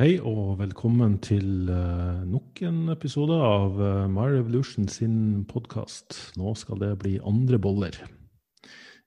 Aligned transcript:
Hei 0.00 0.14
og 0.24 0.54
velkommen 0.56 1.18
til 1.20 1.68
uh, 1.68 2.22
nok 2.24 2.62
en 2.64 2.88
episode 2.88 3.36
av 3.36 3.74
uh, 3.76 4.06
My 4.08 4.30
Revolution 4.32 4.86
sin 4.88 5.42
podkast. 5.44 6.16
Nå 6.40 6.54
skal 6.56 6.78
det 6.80 6.94
bli 7.02 7.18
andre 7.20 7.58
boller. 7.60 7.98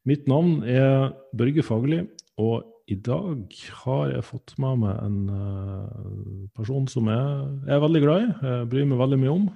Mitt 0.05 0.27
navn 0.29 0.59
er 0.61 1.15
Børge 1.33 1.65
Fagerli, 1.65 2.03
og 2.37 2.67
i 2.85 2.99
dag 3.07 3.57
har 3.79 4.11
jeg 4.11 4.27
fått 4.27 4.53
med 4.61 4.83
meg 4.83 4.99
en 5.01 5.17
uh, 5.33 6.45
person 6.53 6.85
som 6.93 7.09
jeg, 7.09 7.49
er 7.65 7.81
veldig 7.81 8.03
glad 8.05 8.27
i, 8.27 8.29
jeg 8.51 8.69
bryr 8.75 8.87
meg 8.91 9.01
veldig 9.01 9.21
mye 9.23 9.33
om. 9.33 9.49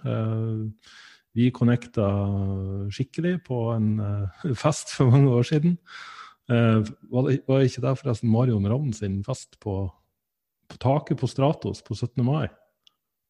Vi 1.37 1.51
connecta 1.53 2.09
skikkelig 2.89 3.35
på 3.45 3.61
en 3.75 3.93
fest 4.63 4.97
for 4.97 5.13
mange 5.13 5.37
år 5.37 5.45
siden. 5.53 5.77
det, 6.49 6.97
var 7.13 7.61
ikke 7.61 7.85
det 7.85 7.95
forresten 8.01 8.33
Marion 8.33 8.65
Ravn 8.65 8.89
sin 8.97 9.21
fest 9.21 9.61
på, 9.61 9.83
på, 10.67 10.79
taket 10.81 11.19
på 11.21 11.29
Stratos 11.29 11.83
på 11.85 11.95
17. 11.95 12.23
mai? 12.25 12.47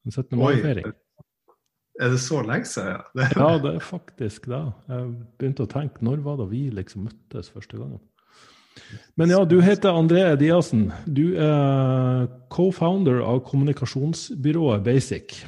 En 0.06 0.14
17. 0.14 0.38
mai-feiring. 0.40 0.94
Er 1.98 2.14
det 2.14 2.20
så 2.22 2.44
lenge 2.46 2.70
siden? 2.70 3.02
ja, 3.18 3.50
det 3.64 3.74
er 3.74 3.82
faktisk 3.82 4.46
det. 4.52 4.62
Jeg 4.90 5.08
begynte 5.40 5.66
å 5.66 5.72
tenke 5.72 6.06
når 6.06 6.22
var 6.26 6.38
det 6.42 6.52
vi 6.52 6.68
liksom 6.74 7.08
møttes 7.08 7.50
første 7.54 7.80
gangen? 7.80 8.02
Men 9.18 9.34
ja, 9.34 9.42
du 9.50 9.58
heter 9.66 9.98
André 9.98 10.24
Diassen. 10.38 10.92
Du 11.10 11.34
er 11.34 12.28
co-founder 12.54 13.24
av 13.26 13.42
kommunikasjonsbyrået 13.48 14.86
Basic. 14.86 15.40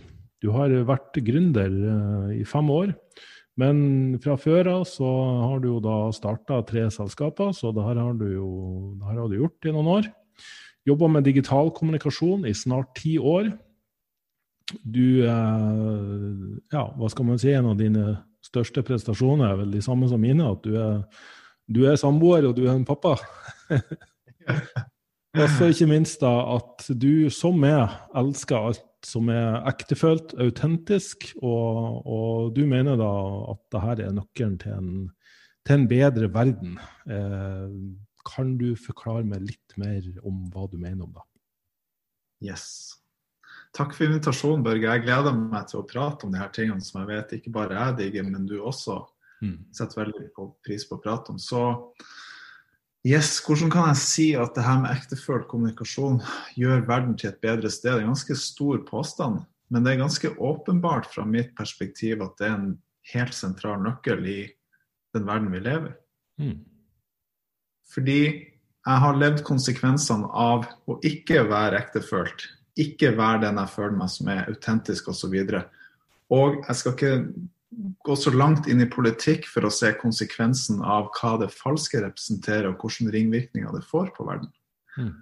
Du 0.42 0.50
har 0.56 0.74
vært 0.88 1.20
gründer 1.26 1.70
eh, 1.70 2.40
i 2.40 2.46
fem 2.48 2.72
år. 2.74 2.96
Men 3.60 4.16
fra 4.24 4.38
før 4.40 4.70
av 4.72 4.86
så 4.88 5.08
har 5.44 5.60
du 5.62 5.74
jo 5.74 5.80
da 5.84 5.98
starta 6.16 6.62
tre 6.68 6.86
selskaper, 6.94 7.52
så 7.56 7.74
det 7.76 7.84
her 7.84 8.00
har 8.00 8.16
du 8.16 8.28
jo 8.32 8.50
har 9.04 9.20
du 9.28 9.36
gjort 9.42 9.68
i 9.68 9.74
noen 9.76 9.92
år. 9.98 10.08
Jobba 10.88 11.10
med 11.12 11.28
digital 11.28 11.72
kommunikasjon 11.76 12.46
i 12.48 12.54
snart 12.54 12.96
ti 13.00 13.18
år. 13.20 13.52
Du 14.84 15.26
Ja, 15.26 16.84
hva 16.96 17.10
skal 17.10 17.26
man 17.26 17.42
si? 17.42 17.52
En 17.52 17.72
av 17.72 17.78
dine 17.80 18.20
største 18.46 18.84
prestasjoner 18.86 19.52
er 19.52 19.60
vel 19.64 19.72
de 19.74 19.82
samme 19.82 20.08
som 20.08 20.22
mine. 20.22 20.46
At 20.46 20.64
du 20.64 20.78
er 20.80 21.04
du 21.70 21.84
er 21.86 22.00
samboer, 22.02 22.48
og 22.50 22.56
du 22.58 22.66
er 22.66 22.74
en 22.74 22.86
pappa. 22.88 23.16
og 25.38 25.50
så 25.54 25.70
ikke 25.70 25.90
minst 25.92 26.22
da 26.24 26.32
at 26.56 26.88
du 26.98 27.30
som 27.34 27.60
meg 27.62 27.94
elsker 28.18 28.72
alt 28.72 28.86
som 29.06 29.30
er 29.32 29.62
ektefølt, 29.70 30.34
autentisk, 30.42 31.30
og, 31.40 32.02
og, 32.04 32.50
du 32.56 32.66
mener 32.68 32.98
da 33.00 33.12
at 33.54 33.62
dette 33.72 34.08
er 34.10 34.16
nøkkelen 34.18 34.58
til 34.60 34.74
en, 34.76 34.90
til 35.64 35.78
en 35.78 35.86
bedre 35.88 36.32
verden. 36.34 36.74
Eh, 37.08 37.70
kan 38.30 38.56
du 38.60 38.72
forklare 38.80 39.26
meg 39.28 39.46
litt 39.50 39.78
mer 39.82 40.06
om 40.24 40.48
hva 40.54 40.68
du 40.72 40.78
mener 40.80 41.06
om 41.06 41.14
det? 41.18 41.26
Yes. 42.50 42.66
Takk 43.76 43.94
for 43.94 44.08
invitasjonen, 44.08 44.64
Børge. 44.66 44.88
Jeg 44.88 45.06
gleder 45.06 45.36
meg 45.36 45.68
til 45.70 45.82
å 45.82 45.88
prate 45.88 46.26
om 46.26 46.34
de 46.34 46.40
her 46.42 46.52
tingene 46.56 46.84
som 46.86 47.02
jeg 47.02 47.10
vet 47.12 47.38
ikke 47.38 47.54
bare 47.54 47.78
jeg 47.78 47.98
digger, 48.00 48.30
men 48.30 48.48
du 48.50 48.58
også 48.60 49.02
Mm. 49.44 49.60
Setter 49.76 50.04
veldig 50.04 50.32
på 50.36 50.50
pris 50.66 50.86
på 50.88 50.98
å 50.98 51.04
prate 51.04 51.34
om. 51.34 51.40
Så 51.40 51.62
yes, 53.08 53.38
hvordan 53.46 53.72
kan 53.74 53.90
jeg 53.92 54.02
si 54.02 54.28
at 54.40 54.56
det 54.58 54.66
her 54.66 54.82
med 54.84 54.96
ektefølt 54.98 55.48
kommunikasjon 55.52 56.20
gjør 56.60 56.86
verden 56.90 57.16
til 57.20 57.32
et 57.32 57.42
bedre 57.44 57.72
sted? 57.72 57.94
Det 57.94 58.02
er 58.02 58.08
en 58.08 58.14
ganske 58.14 58.40
stor 58.40 58.84
påstand, 58.90 59.44
men 59.72 59.86
det 59.86 59.94
er 59.94 60.04
ganske 60.04 60.34
åpenbart 60.36 61.10
fra 61.14 61.26
mitt 61.28 61.54
perspektiv 61.58 62.24
at 62.26 62.36
det 62.42 62.50
er 62.50 62.58
en 62.58 62.74
helt 63.14 63.36
sentral 63.36 63.82
nøkkel 63.86 64.28
i 64.28 64.40
den 65.16 65.26
verden 65.30 65.54
vi 65.54 65.64
lever. 65.64 65.96
Mm. 66.40 66.60
Fordi 67.90 68.22
jeg 68.90 69.04
har 69.04 69.20
levd 69.20 69.44
konsekvensene 69.48 70.30
av 70.30 70.66
å 70.90 70.98
ikke 71.06 71.44
være 71.50 71.80
ektefølt. 71.82 72.48
Ikke 72.80 73.12
være 73.18 73.44
den 73.48 73.60
jeg 73.60 73.74
føler 73.74 73.98
meg 74.00 74.12
som 74.14 74.30
er 74.32 74.50
autentisk 74.50 75.10
osv. 75.12 75.34
Og, 75.36 75.50
så 75.50 75.64
og 76.36 76.60
jeg 76.68 76.80
skal 76.80 76.96
ikke 76.96 77.14
gå 78.06 78.16
så 78.18 78.34
langt 78.34 78.68
inn 78.70 78.82
i 78.82 78.90
politikk 78.90 79.48
for 79.50 79.68
å 79.68 79.74
se 79.74 79.92
konsekvensen 80.00 80.82
av 80.82 81.10
hva 81.18 81.36
det 81.42 81.52
falske 81.54 82.02
representerer, 82.04 82.70
og 82.72 82.82
hvilke 82.82 83.14
ringvirkninger 83.14 83.76
det 83.76 83.86
får 83.88 84.14
på 84.16 84.28
verden. 84.28 84.52
Mm. 84.98 85.16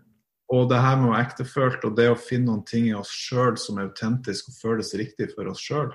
Og 0.55 0.69
det 0.71 0.79
her 0.79 0.99
med 0.99 1.09
å 1.09 1.13
være 1.13 1.25
ektefølt 1.27 1.87
og 1.87 1.95
det 1.97 2.07
å 2.11 2.19
finne 2.19 2.47
noen 2.47 2.63
ting 2.67 2.87
i 2.87 2.95
oss 2.95 3.11
sjøl 3.11 3.57
som 3.59 3.79
er 3.79 3.89
autentisk 3.89 4.47
og 4.51 4.59
føles 4.61 4.93
riktig 4.95 5.33
for 5.33 5.49
oss 5.51 5.63
sjøl, 5.63 5.89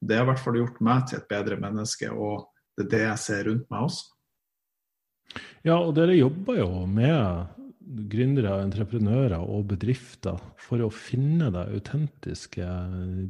det 0.00 0.16
har 0.16 0.24
i 0.24 0.30
hvert 0.30 0.40
fall 0.40 0.56
gjort 0.56 0.78
meg 0.84 1.08
til 1.10 1.18
et 1.18 1.28
bedre 1.28 1.58
menneske, 1.60 2.08
og 2.08 2.46
det 2.78 2.86
er 2.86 2.92
det 2.94 3.02
jeg 3.02 3.22
ser 3.24 3.44
rundt 3.50 3.68
meg 3.72 3.88
også. 3.88 4.06
Ja, 5.66 5.78
og 5.78 5.94
dere 5.98 6.16
jobber 6.16 6.60
jo 6.60 6.68
med 6.88 7.56
gründere, 8.12 8.60
entreprenører 8.62 9.40
og 9.40 9.68
bedrifter 9.72 10.38
for 10.60 10.84
å 10.84 10.92
finne 10.92 11.50
det 11.54 11.66
autentiske 11.78 12.68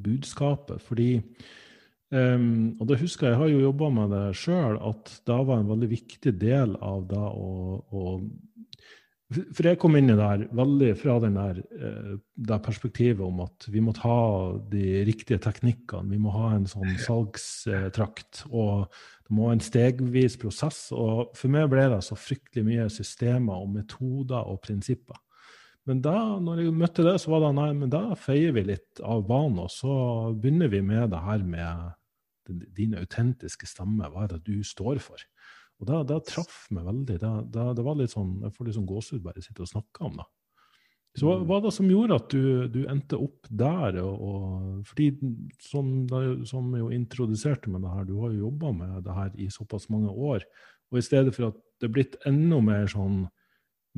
budskapet. 0.05 0.83
Fordi 0.85 1.13
Um, 2.09 2.73
og 2.81 2.87
da 2.89 2.97
husker 2.97 3.27
jeg, 3.27 3.35
jeg 3.35 3.39
har 3.43 3.51
jo 3.53 3.65
jobba 3.67 3.89
med 3.93 4.13
det 4.15 4.37
sjøl, 4.41 4.79
at 4.81 5.11
da 5.29 5.43
var 5.45 5.59
en 5.61 5.69
veldig 5.69 5.91
viktig 5.91 6.33
del 6.41 6.71
av 6.81 7.03
det 7.11 7.21
å, 7.21 7.51
å 7.85 8.05
For 9.29 9.67
jeg 9.69 9.77
kom 9.77 9.93
inn 9.99 10.09
i 10.09 10.17
det 10.17 10.25
her 10.25 10.43
veldig 10.57 10.95
fra 10.97 11.19
der, 11.21 11.59
uh, 11.61 12.15
det 12.49 12.59
perspektivet 12.65 13.21
om 13.27 13.43
at 13.45 13.67
vi 13.69 13.83
må 13.85 13.93
ha 14.01 14.21
de 14.73 15.03
riktige 15.05 15.37
teknikkene. 15.45 16.15
Vi 16.15 16.21
må 16.23 16.33
ha 16.33 16.55
en 16.57 16.65
sånn 16.71 16.97
salgstrakt. 17.03 18.47
og 18.49 18.89
det 19.29 19.37
må 19.37 19.51
være 19.51 19.59
en 19.59 19.65
stegvis 19.67 20.39
prosess. 20.41 20.87
Og 20.97 21.37
for 21.37 21.53
meg 21.53 21.69
ble 21.69 21.85
det 21.93 22.01
så 22.07 22.17
fryktelig 22.17 22.65
mye 22.65 22.89
systemer 22.93 23.61
og 23.61 23.75
metoder 23.75 24.49
og 24.49 24.63
prinsipper. 24.65 25.21
Men 25.89 26.01
da 26.05 26.17
når 26.41 26.63
jeg 26.63 26.77
møtte 26.77 27.05
det, 27.05 27.17
så 27.21 27.33
var 27.33 27.45
det 27.45 27.55
nei, 27.57 27.69
men 27.77 27.93
da 27.93 28.03
feier 28.17 28.53
vi 28.57 28.65
litt 28.71 29.01
av 29.05 29.23
banen, 29.29 29.63
og 29.65 29.71
så 29.73 29.93
begynner 30.37 30.69
vi 30.73 30.83
med 30.85 31.13
det 31.13 31.21
her 31.25 31.45
med 31.45 32.65
din 32.77 32.97
autentiske 32.97 33.69
stemme. 33.69 34.09
Hva 34.13 34.25
er 34.25 34.35
det 34.35 34.43
du 34.49 34.65
står 34.65 35.01
for? 35.05 35.21
Og 35.79 35.87
det, 35.87 36.01
det 36.11 36.19
traff 36.27 36.65
meg 36.75 36.89
veldig. 36.89 37.21
Det, 37.23 37.31
det, 37.55 37.69
det 37.79 37.87
var 37.87 37.99
litt 37.99 38.15
sånn, 38.15 38.35
Jeg 38.43 38.55
får 38.57 38.69
litt 38.69 38.79
sånn 38.79 38.89
gåsehud 38.89 39.25
bare 39.25 39.45
sitte 39.45 39.65
og 39.65 39.71
snakke 39.71 40.05
om 40.09 40.19
det. 40.19 40.27
Så 41.19 41.27
hva 41.27 41.39
var 41.49 41.63
det 41.65 41.73
som 41.75 41.89
gjorde 41.91 42.19
at 42.21 42.29
du, 42.31 42.43
du 42.71 42.83
endte 42.91 43.19
opp 43.19 43.49
der? 43.51 43.97
Og, 44.05 44.19
og, 44.29 44.83
fordi 44.87 45.09
som, 45.65 46.05
som 46.47 46.69
jo 46.79 46.91
introduserte 46.95 47.73
med 47.73 47.83
det 47.83 47.95
her, 47.95 48.05
du 48.07 48.19
har 48.21 48.35
jo 48.35 48.45
jobba 48.49 48.75
med 48.77 49.01
det 49.07 49.17
her 49.17 49.33
i 49.41 49.49
såpass 49.51 49.89
mange 49.91 50.13
år. 50.13 50.45
Og 50.93 51.01
i 51.01 51.05
stedet 51.05 51.35
for 51.35 51.51
at 51.51 51.59
det 51.79 51.89
er 51.89 51.95
blitt 51.95 52.19
enda 52.29 52.61
mer 52.65 52.87
sånn 52.91 53.25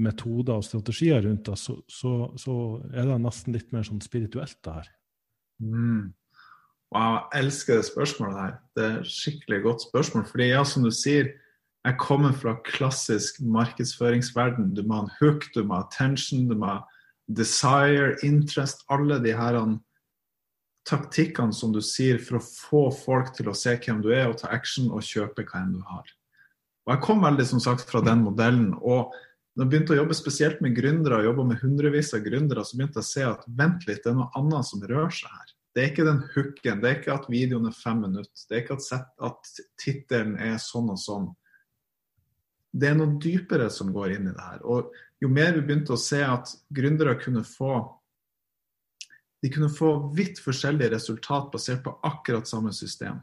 metoder 0.01 0.61
og 0.61 0.65
strategier 0.65 1.21
rundt 1.27 1.45
det, 1.49 1.59
så, 1.61 1.77
så, 1.91 2.15
så, 2.41 2.55
er 2.95 3.09
det 3.09 3.19
nesten 3.21 3.57
litt 3.57 3.69
mer 3.75 3.85
sånn 3.85 4.01
spirituelt, 4.05 4.57
det 4.65 4.79
her. 4.79 4.91
Mm. 5.61 6.09
Wow, 6.91 7.19
jeg 7.31 7.45
elsker 7.45 7.79
det 7.79 7.87
spørsmålet 7.91 8.41
her. 8.41 8.55
Det 8.75 8.87
er 8.87 8.99
et 9.03 9.13
skikkelig 9.13 9.61
godt 9.67 9.85
spørsmål. 9.85 10.25
Fordi 10.31 10.49
ja, 10.49 10.65
som 10.67 10.87
du 10.87 10.91
sier, 10.95 11.35
jeg 11.87 11.97
kommer 12.01 12.35
fra 12.37 12.57
klassisk 12.67 13.41
markedsføringsverden. 13.41 14.75
Du 14.77 14.83
må 14.85 14.99
ha 14.99 15.07
en 15.07 15.15
hook, 15.21 15.47
du 15.55 15.63
må 15.65 15.79
ha 15.79 15.87
attention, 15.87 16.49
du 16.51 16.59
må 16.61 16.75
ha 16.75 16.81
desire, 17.31 18.19
interest. 18.27 18.85
Alle 18.93 19.17
de 19.25 19.33
her 19.37 19.57
taktikkene 20.89 21.57
som 21.57 21.73
du 21.73 21.81
sier 21.85 22.21
for 22.21 22.39
å 22.39 22.45
få 22.45 22.85
folk 23.05 23.33
til 23.37 23.49
å 23.49 23.57
se 23.57 23.79
hvem 23.81 24.03
du 24.05 24.11
er, 24.13 24.29
og 24.29 24.41
ta 24.43 24.51
action 24.53 24.91
og 24.93 25.07
kjøpe 25.07 25.47
hva 25.47 25.65
enn 25.65 25.79
du 25.79 25.83
har. 25.89 26.05
Og 26.85 26.95
Jeg 26.95 27.05
kom 27.07 27.25
veldig 27.25 27.47
som 27.49 27.61
sagt 27.63 27.89
fra 27.89 28.05
den 28.05 28.25
modellen. 28.29 28.75
og 28.81 29.15
når 29.57 29.65
jeg 29.65 29.71
begynte 29.71 29.93
å 29.93 29.97
jobbe 29.99 30.15
spesielt 30.15 30.61
med 30.63 30.77
gründere, 30.77 31.27
og 31.29 31.41
med 31.47 31.59
hundrevis 31.59 32.15
av 32.15 32.23
gründere, 32.23 32.63
så 32.65 32.77
begynte 32.77 33.01
jeg 33.01 33.07
å 33.07 33.09
se 33.09 33.25
at 33.27 33.43
vent 33.59 33.87
litt, 33.89 34.05
det 34.05 34.13
er 34.13 34.21
noe 34.21 34.31
annet 34.39 34.69
som 34.69 34.85
rører 34.85 35.11
seg 35.11 35.33
her. 35.33 35.51
Det 35.75 35.83
er 35.83 35.91
ikke 35.91 36.07
den 36.07 36.23
hooken, 36.35 36.81
det 36.83 36.89
er 36.89 36.97
ikke 36.99 37.15
at 37.15 37.27
videoen 37.31 37.67
er 37.67 37.75
fem 37.77 38.01
minutter, 38.05 38.45
det 38.49 38.57
er 38.57 38.63
ikke 38.63 38.79
at, 38.79 39.11
at 39.27 39.51
tittelen 39.83 40.37
er 40.39 40.57
sånn 40.63 40.91
og 40.95 40.99
sånn. 41.03 41.29
Det 42.71 42.91
er 42.91 42.99
noe 42.99 43.19
dypere 43.21 43.71
som 43.73 43.91
går 43.95 44.17
inn 44.17 44.29
i 44.31 44.35
det 44.35 44.45
her. 44.45 44.61
Og 44.63 44.93
jo 45.21 45.31
mer 45.33 45.57
vi 45.57 45.65
begynte 45.67 45.97
å 45.97 46.01
se 46.01 46.21
at 46.25 46.53
gründere 46.75 47.17
kunne 47.21 47.43
få 47.47 47.81
de 49.41 49.49
kunne 49.49 49.71
få 49.73 49.95
vidt 50.13 50.41
forskjellige 50.45 50.93
resultat 50.93 51.47
basert 51.53 51.85
på 51.85 51.95
akkurat 52.05 52.49
samme 52.49 52.73
system. 52.77 53.23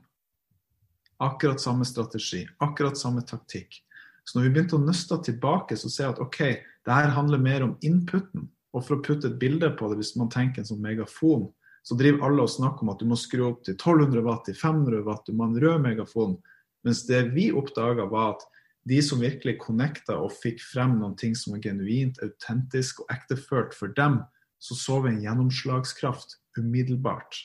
Akkurat 1.21 1.61
samme 1.61 1.85
strategi, 1.85 2.41
akkurat 2.57 2.97
samme 2.97 3.21
taktikk. 3.21 3.83
Så 4.25 4.37
når 4.37 4.47
vi 4.47 4.53
begynte 4.55 4.77
å 4.77 4.83
nøste 4.83 5.19
tilbake, 5.23 5.77
så 5.77 5.89
ser 5.89 6.07
jeg 6.07 6.15
at 6.15 6.23
OK, 6.25 6.39
det 6.57 6.95
her 6.95 7.13
handler 7.13 7.41
mer 7.41 7.65
om 7.67 7.75
inputen. 7.85 8.49
Og 8.73 8.83
for 8.83 8.97
å 8.97 9.05
putte 9.05 9.29
et 9.29 9.37
bilde 9.39 9.69
på 9.77 9.89
det, 9.89 9.99
hvis 10.01 10.15
man 10.19 10.31
tenker 10.33 10.61
en 10.61 10.69
sånn 10.71 10.83
megafon, 10.83 11.47
så 11.87 11.95
driver 11.95 12.25
alle 12.27 12.43
og 12.43 12.51
snakker 12.51 12.83
om 12.83 12.91
at 12.91 12.99
du 12.99 13.07
må 13.07 13.15
skru 13.17 13.45
opp 13.47 13.61
til 13.63 13.77
1200 13.77 14.25
watt, 14.25 14.43
til 14.49 14.57
500 14.57 15.05
watt, 15.05 15.23
du 15.25 15.37
må 15.37 15.45
ha 15.45 15.53
en 15.53 15.61
rød 15.63 15.85
megafon. 15.85 16.35
Mens 16.83 17.05
det 17.07 17.21
vi 17.37 17.47
oppdaga, 17.55 18.09
var 18.11 18.35
at 18.35 18.43
de 18.87 19.01
som 19.03 19.21
virkelig 19.21 19.57
connecta 19.61 20.15
og 20.21 20.33
fikk 20.41 20.61
frem 20.63 20.97
noen 21.01 21.15
ting 21.19 21.35
som 21.35 21.55
var 21.55 21.63
genuint, 21.65 22.19
autentisk 22.23 23.03
og 23.03 23.13
ekteført 23.13 23.75
for 23.75 23.91
dem, 23.97 24.21
så 24.59 24.77
så 24.77 24.99
vi 25.03 25.13
en 25.13 25.23
gjennomslagskraft 25.25 26.37
umiddelbart. 26.57 27.39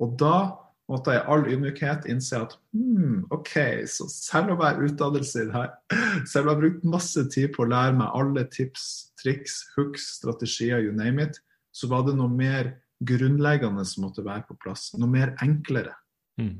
Og 0.00 0.16
da 0.20 0.36
måtte 0.90 1.14
jeg 1.14 1.22
i 1.22 1.32
all 1.32 1.44
ydmykhet 1.46 2.06
innse 2.10 2.38
at 2.38 2.56
hmm, 2.74 3.26
OK, 3.34 3.54
så 3.90 4.08
selv 4.10 4.54
om 4.54 4.62
jeg 4.62 4.66
har 4.66 4.86
utdannelse 4.86 5.42
i 5.42 5.48
det 5.50 5.56
her, 5.56 5.74
selv 6.30 6.46
om 6.46 6.50
jeg 6.50 6.54
har 6.54 6.62
brukt 6.64 6.88
masse 6.96 7.26
tid 7.34 7.52
på 7.54 7.64
å 7.64 7.70
lære 7.70 7.98
meg 8.00 8.16
alle 8.22 8.46
tips, 8.54 8.86
triks, 9.20 9.60
hooks, 9.76 10.08
strategier, 10.18 10.82
you 10.82 10.94
name 10.96 11.22
it, 11.22 11.38
så 11.74 11.90
var 11.90 12.06
det 12.08 12.16
noe 12.18 12.30
mer 12.32 12.74
grunnleggende 13.06 13.84
som 13.88 14.06
måtte 14.06 14.24
være 14.26 14.48
på 14.48 14.58
plass. 14.64 14.90
Noe 14.98 15.10
mer 15.10 15.34
enklere. 15.44 15.94
Mm. 16.40 16.58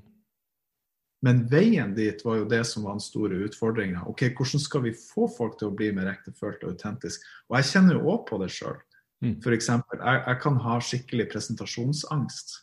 Men 1.25 1.43
veien 1.53 1.93
dit 1.97 2.23
var 2.25 2.39
jo 2.41 2.47
det 2.49 2.63
som 2.65 2.87
var 2.87 2.97
den 2.97 3.05
store 3.05 3.43
utfordringa. 3.45 4.07
Ok, 4.09 4.25
hvordan 4.37 4.63
skal 4.63 4.87
vi 4.87 4.95
få 4.97 5.29
folk 5.29 5.59
til 5.61 5.69
å 5.69 5.77
bli 5.77 5.91
mer 5.97 6.09
ektefølt 6.15 6.65
og 6.65 6.73
autentisk? 6.73 7.27
Og 7.51 7.59
jeg 7.59 7.69
kjenner 7.75 7.99
jo 7.99 8.15
òg 8.15 8.25
på 8.31 8.41
det 8.41 8.49
sjøl. 8.55 8.79
Mm. 9.21 9.37
F.eks. 9.37 9.69
Jeg, 9.69 10.17
jeg 10.17 10.41
kan 10.41 10.57
ha 10.65 10.79
skikkelig 10.81 11.29
presentasjonsangst. 11.35 12.57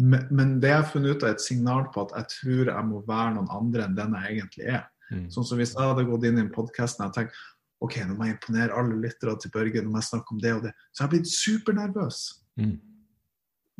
Men, 0.00 0.28
men 0.30 0.54
det 0.62 0.70
jeg 0.70 0.80
har 0.84 0.88
funnet 0.88 1.16
ut, 1.16 1.26
er 1.26 1.34
et 1.34 1.44
signal 1.44 1.88
på 1.92 2.06
at 2.06 2.14
jeg 2.20 2.30
tror 2.36 2.70
jeg 2.70 2.88
må 2.88 3.02
være 3.08 3.34
noen 3.34 3.50
andre 3.52 3.88
enn 3.88 3.98
den 3.98 4.14
jeg 4.20 4.36
egentlig 4.38 4.70
er. 4.78 4.86
Mm. 5.10 5.26
Sånn 5.34 5.44
som 5.44 5.58
Hvis 5.60 5.74
jeg 5.74 5.84
hadde 5.84 6.06
gått 6.08 6.24
inn 6.28 6.38
i 6.38 6.44
en 6.46 6.54
podkast 6.54 7.02
og 7.02 7.12
tenkt 7.16 7.36
ok, 7.82 7.98
nå 8.06 8.16
må 8.16 8.28
jeg 8.28 8.36
imponere 8.36 8.78
alle 8.78 8.96
lyttere 9.02 9.34
til 9.42 9.50
Børge, 9.52 9.82
nå 9.82 9.90
må 9.90 9.98
jeg 9.98 10.12
snakke 10.12 10.34
om 10.34 10.40
det 10.42 10.52
og 10.54 10.66
det, 10.68 10.70
så 10.92 11.02
jeg 11.02 11.06
har 11.08 11.12
blitt 11.16 11.32
supernervøs. 11.32 12.20
Mm. 12.62 12.76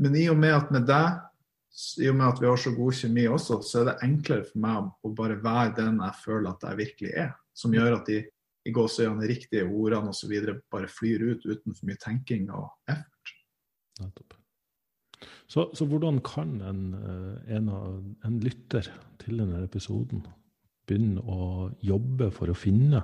Men 0.03 0.17
i 0.19 0.25
og 0.33 0.41
med 0.43 0.57
at 0.57 0.73
med 0.75 0.89
deg, 0.89 1.21
i 2.03 2.09
og 2.11 2.17
med 2.19 2.27
at 2.27 2.41
vi 2.43 2.49
har 2.51 2.61
så 2.61 2.75
god 2.77 2.97
kjemi 2.99 3.25
også, 3.31 3.61
så 3.65 3.81
er 3.81 3.89
det 3.89 3.99
enklere 4.05 4.45
for 4.49 4.61
meg 4.65 4.91
å 5.09 5.13
bare 5.17 5.39
være 5.43 5.77
den 5.79 6.03
jeg 6.03 6.21
føler 6.25 6.51
at 6.53 6.67
jeg 6.69 6.81
virkelig 6.83 7.15
er. 7.25 7.33
Som 7.57 7.75
gjør 7.77 7.99
at 7.99 8.09
de 8.09 8.21
i 8.63 8.73
gåseøynene 8.75 9.29
riktige 9.29 9.65
ordene 9.67 10.13
osv. 10.13 10.35
bare 10.71 10.91
flyr 10.91 11.25
ut 11.33 11.47
uten 11.47 11.75
for 11.75 11.89
mye 11.89 11.99
tenking 12.03 12.51
og 12.55 12.69
effort. 12.91 13.33
Nettopp. 14.01 14.37
Så, 15.47 15.67
så, 15.77 15.85
hvordan 15.85 16.21
kan 16.25 16.61
en, 16.65 16.85
eh, 16.97 17.57
en, 17.57 17.69
en, 18.25 18.39
lytter 18.41 18.87
til 19.21 19.43
denne 19.43 19.61
episoden 19.67 20.23
begynne 20.89 21.21
å 21.29 21.71
jobbe 21.85 22.31
for 22.33 22.49
å 22.49 22.57
finne 22.57 23.03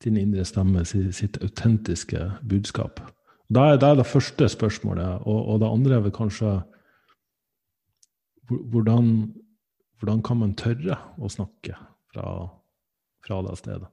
din 0.00 0.16
indre 0.16 0.46
stemme, 0.48 0.86
sitt 0.86 1.36
autentiske 1.44 2.22
budskap? 2.48 3.02
Da 3.50 3.72
er 3.72 3.80
det 3.82 3.92
det 3.98 4.08
første 4.08 4.48
spørsmålet. 4.48 5.26
Og, 5.26 5.40
og, 5.42 5.60
det 5.60 5.68
andre 5.68 5.98
er 5.98 6.06
vel 6.06 6.14
kanskje 6.16 6.60
hvordan, 8.50 9.12
hvordan 10.00 10.24
kan 10.26 10.40
man 10.42 10.56
tørre 10.58 10.98
å 11.20 11.30
snakke 11.32 11.76
fra, 12.10 12.26
fra 13.26 13.38
det 13.46 13.54
stedet? 13.60 13.88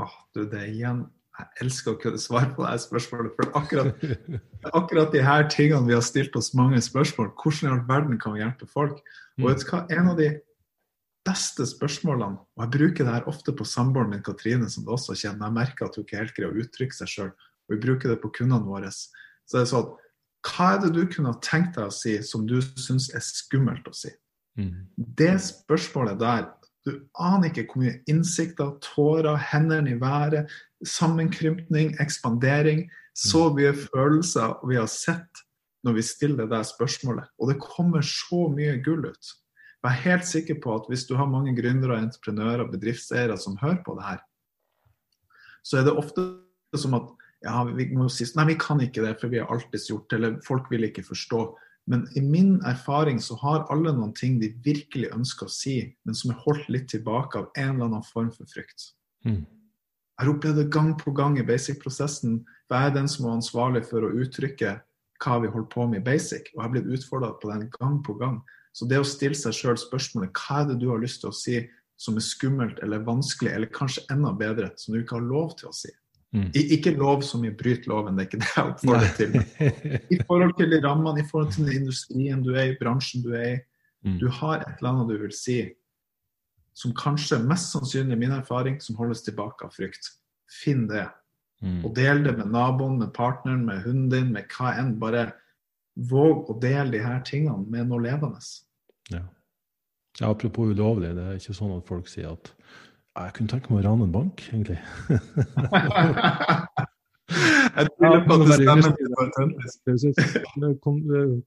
Ah, 0.00 0.12
du, 0.34 0.44
det 0.48 0.60
er 0.60 0.68
igjen 0.70 1.00
Jeg 1.40 1.64
elsker 1.64 1.94
å 1.94 1.98
kunne 2.00 2.20
svare 2.20 2.50
på 2.56 2.64
det 2.66 2.82
spørsmålet. 2.82 3.32
For 3.38 3.56
akkurat, 3.56 4.04
akkurat 4.76 5.12
de 5.14 5.22
her 5.24 5.46
tingene 5.52 5.88
vi 5.88 5.96
har 5.96 6.04
stilt 6.04 6.36
oss 6.36 6.52
mange 6.58 6.80
spørsmål, 6.84 7.30
hvordan 7.40 7.68
i 7.68 7.72
all 7.72 7.84
verden 7.88 8.20
kan 8.20 8.34
vi 8.36 8.42
hjelpe 8.42 8.68
folk? 8.68 9.00
Og 9.40 9.48
vet 9.48 9.62
du 9.62 9.70
hva, 9.70 9.84
en 9.96 10.10
av 10.12 10.18
de 10.20 10.28
beste 11.24 11.64
spørsmålene, 11.68 12.40
og 12.40 12.64
jeg 12.64 12.72
bruker 12.76 13.06
det 13.06 13.14
her 13.14 13.28
ofte 13.30 13.54
på 13.56 13.64
samboeren 13.68 14.12
min 14.12 14.24
Katrine, 14.24 14.68
som 14.72 14.84
du 14.84 14.92
også 14.92 15.16
kjenner, 15.16 15.46
jeg 15.46 15.56
merker 15.56 15.86
at 15.86 15.96
hun 15.96 16.04
ikke 16.04 16.20
helt 16.20 16.36
greier 16.36 16.52
å 16.52 16.62
uttrykke 16.64 16.96
seg 16.96 17.12
sjøl, 17.12 17.32
og 17.32 17.74
vi 17.74 17.80
bruker 17.84 18.12
det 18.12 18.20
på 18.22 18.32
kundene 18.40 18.68
våre, 18.68 18.92
så 18.92 19.58
det 19.58 19.62
er 19.64 19.70
sånn 19.70 19.90
Hva 20.46 20.74
er 20.74 20.80
det 20.84 20.94
du 20.96 21.02
kunne 21.10 21.34
tenkt 21.44 21.76
deg 21.76 21.90
å 21.90 21.94
si 21.94 22.16
som 22.24 22.46
du 22.48 22.58
syns 22.60 23.10
er 23.14 23.24
skummelt 23.24 23.88
å 23.88 23.94
si? 23.96 24.12
Mm. 24.58 24.88
Det 24.96 25.34
spørsmålet 25.42 26.20
der 26.20 26.48
Du 26.80 26.94
aner 27.20 27.50
ikke 27.50 27.66
hvor 27.68 27.82
mye 27.82 27.98
innsikter, 28.08 28.70
tårer, 28.80 29.36
hendene 29.36 29.92
i 29.92 29.98
været, 30.00 30.48
sammenkrympning, 30.80 31.90
ekspandering, 32.00 32.86
så 33.12 33.50
mye 33.52 33.74
følelser 33.76 34.54
vi 34.64 34.78
har 34.78 34.88
sett 34.88 35.42
når 35.84 35.98
vi 35.98 36.04
stiller 36.08 36.48
det 36.48 36.62
spørsmålet. 36.70 37.28
Og 37.36 37.52
det 37.52 37.58
kommer 37.60 38.00
så 38.00 38.46
mye 38.48 38.78
gull 38.80 39.04
ut. 39.10 39.32
Jeg 39.80 39.90
er 39.90 40.02
helt 40.06 40.26
sikker 40.28 40.56
på 40.64 40.72
at 40.76 40.88
hvis 40.88 41.04
du 41.08 41.14
har 41.16 41.28
mange 41.28 41.52
gründere, 41.56 42.00
entreprenører, 42.00 42.64
og 42.64 42.72
bedriftseiere 42.72 43.36
som 43.40 43.60
hører 43.60 43.80
på 43.84 43.96
det 43.96 44.08
her, 44.08 44.24
så 45.64 45.80
er 45.80 45.86
det 45.86 45.96
ofte 46.00 46.26
som 46.80 46.96
at 46.96 47.12
ja, 47.44 47.64
vi 47.64 47.88
må 47.96 48.08
si 48.12 48.26
nei, 48.36 48.50
vi 48.52 48.60
kan 48.60 48.80
ikke 48.84 49.04
det, 49.04 49.16
for 49.20 49.32
vi 49.32 49.40
har 49.40 49.50
alltids 49.52 49.88
gjort 49.90 50.10
det, 50.10 50.18
eller 50.18 50.38
folk 50.44 50.68
vil 50.72 50.86
ikke 50.88 51.06
forstå. 51.06 51.44
Men 51.90 52.04
i 52.14 52.20
min 52.22 52.58
erfaring 52.68 53.20
så 53.24 53.34
har 53.40 53.64
alle 53.72 53.94
noen 53.96 54.12
ting 54.14 54.36
de 54.42 54.52
virkelig 54.64 55.08
ønsker 55.16 55.48
å 55.48 55.54
si, 55.54 55.78
men 56.04 56.16
som 56.16 56.34
er 56.34 56.42
holdt 56.44 56.68
litt 56.70 56.90
tilbake 56.92 57.40
av 57.40 57.48
en 57.56 57.72
eller 57.74 57.88
annen 57.88 58.06
form 58.06 58.28
for 58.34 58.48
frykt. 58.52 58.92
Mm. 59.24 59.42
Jeg 59.42 60.26
har 60.26 60.32
opplevd 60.34 60.60
det 60.60 60.68
gang 60.74 60.92
på 61.00 61.14
gang 61.16 61.38
i 61.40 61.46
basic-prosessen. 61.48 62.42
Jeg 62.70 62.90
er 62.90 62.94
den 62.94 63.08
som 63.08 63.26
er 63.26 63.38
ansvarlig 63.38 63.86
for 63.88 64.04
å 64.04 64.12
uttrykke 64.20 64.76
hva 65.24 65.36
vi 65.40 65.50
holder 65.52 65.70
på 65.72 65.86
med 65.88 66.02
i 66.02 66.04
basic, 66.04 66.52
og 66.52 66.58
jeg 66.58 66.64
har 66.66 66.74
blitt 66.74 66.92
utfordra 66.96 67.30
på 67.40 67.50
den 67.50 67.68
gang 67.78 67.98
på 68.04 68.16
gang. 68.20 68.40
Så 68.76 68.86
det 68.88 69.00
å 69.00 69.06
stille 69.06 69.36
seg 69.36 69.56
sjøl 69.56 69.80
spørsmålet 69.80 70.36
hva 70.36 70.60
er 70.62 70.68
det 70.70 70.78
du 70.82 70.90
har 70.92 71.00
lyst 71.00 71.24
til 71.24 71.32
å 71.32 71.36
si 71.36 71.56
som 72.00 72.16
er 72.16 72.24
skummelt 72.24 72.78
eller 72.84 73.02
vanskelig, 73.04 73.50
eller 73.52 73.72
kanskje 73.74 74.06
enda 74.12 74.32
bedre, 74.36 74.70
som 74.80 74.94
du 74.94 75.02
ikke 75.02 75.18
har 75.18 75.26
lov 75.26 75.56
til 75.58 75.68
å 75.68 75.74
si. 75.76 75.90
Mm. 76.30 76.46
Ikke 76.54 76.92
lov 76.94 77.24
som 77.26 77.42
i 77.44 77.50
bryt 77.50 77.88
loven, 77.90 78.14
det 78.14 78.22
er 78.22 78.28
ikke 78.28 78.38
det 78.44 78.50
jeg 78.54 78.70
oppfordrer 78.70 79.14
til. 79.18 79.32
I 80.14 80.20
forhold 80.28 80.54
til 80.60 80.76
rammene, 80.84 81.24
i 81.24 81.26
forhold 81.26 81.50
til 81.56 81.72
industrien 81.74 82.44
du 82.46 82.52
er 82.54 82.70
i, 82.70 82.78
bransjen 82.78 83.24
du 83.24 83.32
er 83.34 83.48
i. 83.48 83.58
Mm. 84.06 84.18
Du 84.22 84.28
har 84.32 84.62
et 84.62 84.78
eller 84.78 84.92
annet 84.92 85.10
du 85.10 85.16
vil 85.24 85.34
si 85.34 85.58
som 86.80 86.92
kanskje, 86.96 87.40
mest 87.44 87.74
sannsynlig 87.74 88.16
min 88.18 88.32
erfaring, 88.32 88.78
som 88.80 88.96
holdes 88.96 89.24
tilbake 89.26 89.66
av 89.66 89.74
frykt. 89.74 90.12
Finn 90.62 90.86
det. 90.88 91.08
Mm. 91.60 91.82
Og 91.84 91.92
del 91.96 92.22
det 92.24 92.36
med 92.38 92.52
naboen, 92.54 92.98
med 93.02 93.12
partneren, 93.16 93.66
med 93.66 93.82
hunden 93.84 94.08
din, 94.12 94.30
med 94.32 94.48
hva 94.54 94.72
enn. 94.80 94.94
Bare 95.02 95.26
våg 96.10 96.48
å 96.48 96.56
dele 96.62 96.94
de 96.94 97.02
her 97.04 97.20
tingene 97.26 97.66
med 97.68 97.90
noe 97.90 98.00
levende. 98.06 98.40
Ja. 99.10 99.24
ja. 100.20 100.30
Apropos 100.30 100.72
ulovlig, 100.72 101.12
det 101.18 101.26
er 101.26 101.42
ikke 101.42 101.58
sånn 101.58 101.76
at 101.76 101.90
folk 101.90 102.08
sier 102.08 102.32
at 102.32 102.52
jeg 103.18 103.32
kunne 103.36 103.50
tenke 103.50 103.72
meg 103.72 103.80
å 103.82 103.86
rane 103.88 104.06
en 104.06 104.12
bank, 104.14 104.42
egentlig. 104.52 104.78
jeg 107.76 107.86
tviler 107.96 108.22
på 108.26 108.36
at 108.36 108.40
det 108.44 108.58
stemmer 108.60 108.92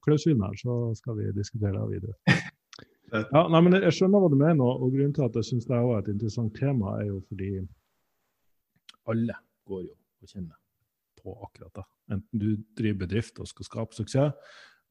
Klausulen 0.04 0.44
her, 0.44 0.54
så 0.60 0.72
skal 0.98 1.12
vi 1.20 1.24
diskutere 1.36 1.76
det 1.78 1.88
videre. 1.94 2.14
Ja, 3.14 3.44
nei, 3.46 3.60
men 3.62 3.78
Jeg 3.78 3.94
skjønner 3.94 4.18
hva 4.22 4.28
du 4.32 4.38
mener, 4.40 4.64
og 4.64 4.92
grunnen 4.92 5.14
til 5.14 5.26
at 5.26 5.36
jeg 5.38 5.48
syns 5.48 5.68
det 5.70 5.76
er 5.78 5.96
et 5.98 6.12
interessant 6.12 6.52
tema, 6.58 6.86
er 7.00 7.06
jo 7.12 7.18
fordi 7.28 7.50
alle 9.12 9.36
går 9.68 9.80
jo 9.86 9.92
og 9.94 10.28
kjenner 10.30 10.56
på 11.20 11.34
akkurat 11.46 11.72
det. 11.80 11.86
Enten 12.14 12.40
du 12.40 12.48
driver 12.76 13.04
bedrift 13.06 13.38
og 13.40 13.48
skal 13.48 13.68
skape 13.68 13.96
suksess, 13.96 14.32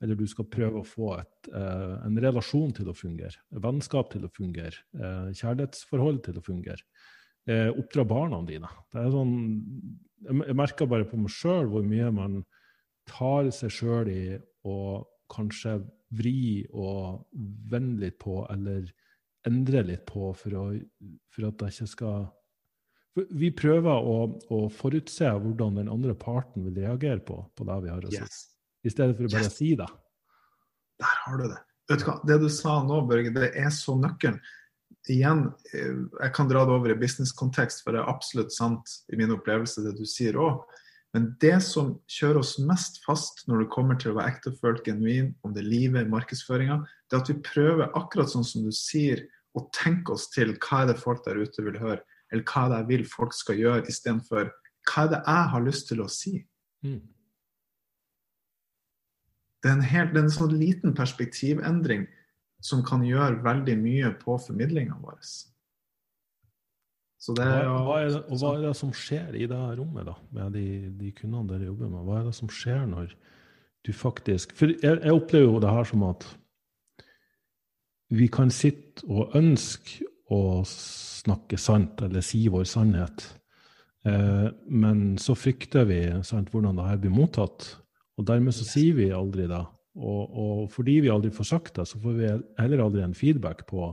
eller 0.03 0.19
du 0.19 0.25
skal 0.27 0.49
prøve 0.51 0.81
å 0.81 0.87
få 0.87 1.13
et, 1.21 1.49
eh, 1.53 1.93
en 2.03 2.19
relasjon 2.19 2.73
til 2.75 2.91
å 2.91 2.95
fungere, 2.97 3.39
vennskap 3.63 4.11
til 4.11 4.25
å 4.27 4.31
fungere, 4.31 4.83
eh, 4.99 5.31
kjærlighetsforhold 5.39 6.23
til 6.25 6.39
å 6.39 6.43
fungere. 6.43 6.83
Eh, 7.47 7.69
oppdra 7.71 8.05
barna 8.07 8.41
dine. 8.47 8.67
Det 8.91 9.07
sånn, 9.11 9.33
jeg, 10.23 10.47
jeg 10.47 10.55
merker 10.59 10.87
bare 10.91 11.07
på 11.07 11.19
meg 11.19 11.31
sjøl 11.31 11.71
hvor 11.71 11.87
mye 11.87 12.11
man 12.15 12.43
tar 13.07 13.49
seg 13.51 13.71
sjøl 13.71 14.11
i 14.11 14.37
å 14.67 14.77
kanskje 15.31 15.79
vri 16.13 16.63
og 16.71 17.25
vende 17.71 18.05
litt 18.05 18.19
på, 18.21 18.43
eller 18.53 18.87
endre 19.47 19.83
litt 19.87 20.05
på, 20.07 20.31
for, 20.37 20.55
å, 20.55 20.65
for 21.33 21.49
at 21.49 21.65
jeg 21.65 21.75
ikke 21.75 21.91
skal 21.95 22.31
Vi 23.13 23.51
prøver 23.53 23.93
å, 23.93 24.15
å, 24.49 24.59
forutse 24.73 25.27
hvordan 25.29 25.75
den 25.77 25.89
andre 25.91 26.15
parten 26.17 26.63
vil 26.65 26.79
reagere 26.81 27.21
på, 27.21 27.43
på 27.53 27.67
det 27.67 27.75
vi 27.83 27.91
har 27.91 28.07
å 28.07 28.09
si. 28.09 28.21
Yes. 28.21 28.39
I 28.83 28.89
stedet 28.89 29.17
for 29.17 29.27
å 29.27 29.33
bare 29.35 29.45
Yes. 29.45 29.57
si 29.59 29.75
det. 29.77 29.89
Der 31.01 31.15
har 31.25 31.39
du 31.39 31.47
det. 31.49 31.61
Vet 31.89 32.03
du 32.03 32.07
hva? 32.07 32.19
Det 32.27 32.37
du 32.43 32.49
sa 32.51 32.77
nå, 32.85 33.01
Børge, 33.09 33.33
det 33.35 33.49
er 33.59 33.71
så 33.73 33.95
nøkkelen. 33.99 34.39
Igjen, 35.11 35.49
eh, 35.73 35.97
jeg 36.21 36.33
kan 36.35 36.47
dra 36.47 36.63
det 36.63 36.77
over 36.77 36.93
i 36.93 36.99
businesskontekst, 36.99 37.83
for 37.83 37.95
det 37.95 38.03
er 38.03 38.11
absolutt 38.11 38.53
sant 38.55 38.93
i 39.11 39.19
min 39.19 39.33
opplevelse, 39.35 39.83
det 39.83 39.97
du 39.97 40.05
sier 40.07 40.39
òg. 40.39 40.63
Men 41.13 41.27
det 41.43 41.59
som 41.61 41.91
kjører 42.09 42.39
oss 42.39 42.55
mest 42.63 43.03
fast 43.03 43.43
når 43.49 43.63
det 43.65 43.73
kommer 43.73 43.99
til 44.01 44.13
å 44.13 44.17
være 44.17 44.33
ektefølt, 44.33 44.81
genuin, 44.87 45.33
om 45.45 45.53
det 45.53 45.61
er 45.61 45.69
livet, 45.69 46.09
markedsføringa, 46.09 46.79
det 47.11 47.17
er 47.17 47.21
at 47.21 47.29
vi 47.29 47.37
prøver, 47.45 47.91
akkurat 47.99 48.31
sånn 48.31 48.47
som 48.47 48.65
du 48.65 48.71
sier, 48.73 49.21
å 49.53 49.67
tenke 49.75 50.15
oss 50.15 50.31
til 50.33 50.55
hva 50.57 50.81
er 50.81 50.89
det 50.89 50.97
folk 50.97 51.21
der 51.27 51.37
ute 51.37 51.61
vil 51.67 51.77
høre, 51.77 52.01
eller 52.33 52.45
hva 52.49 52.63
er 52.63 52.71
det 52.71 52.79
jeg 52.79 52.89
vil 52.89 53.03
folk 53.11 53.35
skal 53.37 53.59
gjøre, 53.59 53.85
istedenfor 53.91 54.49
hva 54.89 55.03
er 55.05 55.11
det 55.11 55.19
jeg 55.21 55.51
har 55.53 55.65
lyst 55.67 55.89
til 55.91 56.01
å 56.01 56.09
si. 56.11 56.33
Mm. 56.83 57.01
Det 59.63 59.71
er 59.71 59.77
en, 59.77 59.87
helt, 59.87 60.11
det 60.11 60.19
er 60.19 60.27
en 60.27 60.35
sånn 60.35 60.53
liten 60.59 60.93
perspektivendring 60.97 62.05
som 62.63 62.83
kan 62.83 63.03
gjøre 63.07 63.43
veldig 63.43 63.75
mye 63.79 64.11
på 64.19 64.35
formidlinga 64.39 64.97
vår. 64.99 65.19
Så 67.23 67.35
det 67.37 67.45
er 67.47 67.69
hva 67.71 68.01
er 68.01 68.09
det, 68.11 68.21
og 68.27 68.39
hva 68.41 68.49
er 68.57 68.65
det 68.65 68.73
som 68.75 68.91
skjer 68.95 69.37
i 69.39 69.45
det 69.47 69.55
her 69.55 69.77
rommet, 69.79 70.09
da, 70.09 70.17
med 70.35 70.57
de, 70.57 70.65
de 70.99 71.11
kundene 71.15 71.53
dere 71.53 71.69
jobber 71.69 71.91
med? 71.91 72.01
Hva 72.03 72.17
er 72.19 72.25
det 72.27 72.35
som 72.35 72.51
skjer 72.51 72.83
når 72.91 73.13
du 73.83 73.91
faktisk 73.95 74.53
For 74.55 74.71
jeg, 74.71 74.97
jeg 74.99 75.11
opplever 75.11 75.49
jo 75.49 75.61
det 75.63 75.71
her 75.71 75.87
som 75.87 76.03
at 76.07 76.25
vi 78.13 78.27
kan 78.31 78.51
sitte 78.53 79.07
og 79.07 79.33
ønske 79.39 80.05
å 80.31 80.61
snakke 80.67 81.57
sant, 81.59 82.03
eller 82.03 82.23
si 82.25 82.43
vår 82.51 82.67
sannhet, 82.69 83.23
eh, 84.07 84.49
men 84.69 85.15
så 85.21 85.35
frykter 85.37 85.87
vi 85.89 86.01
sant, 86.27 86.51
hvordan 86.51 86.77
det 86.77 86.85
her 86.89 86.99
blir 87.01 87.15
mottatt. 87.15 87.69
Og 88.19 88.27
dermed 88.27 88.55
så 88.55 88.65
sier 88.67 88.97
vi 88.97 89.09
aldri 89.15 89.47
det. 89.49 89.63
Og, 89.93 90.21
og 90.29 90.61
fordi 90.73 90.99
vi 91.05 91.11
aldri 91.13 91.31
får 91.33 91.49
sagt 91.49 91.75
det, 91.77 91.87
så 91.89 91.99
får 92.01 92.15
vi 92.17 92.29
heller 92.59 92.85
aldri 92.85 93.03
en 93.05 93.17
feedback 93.17 93.65
på 93.69 93.91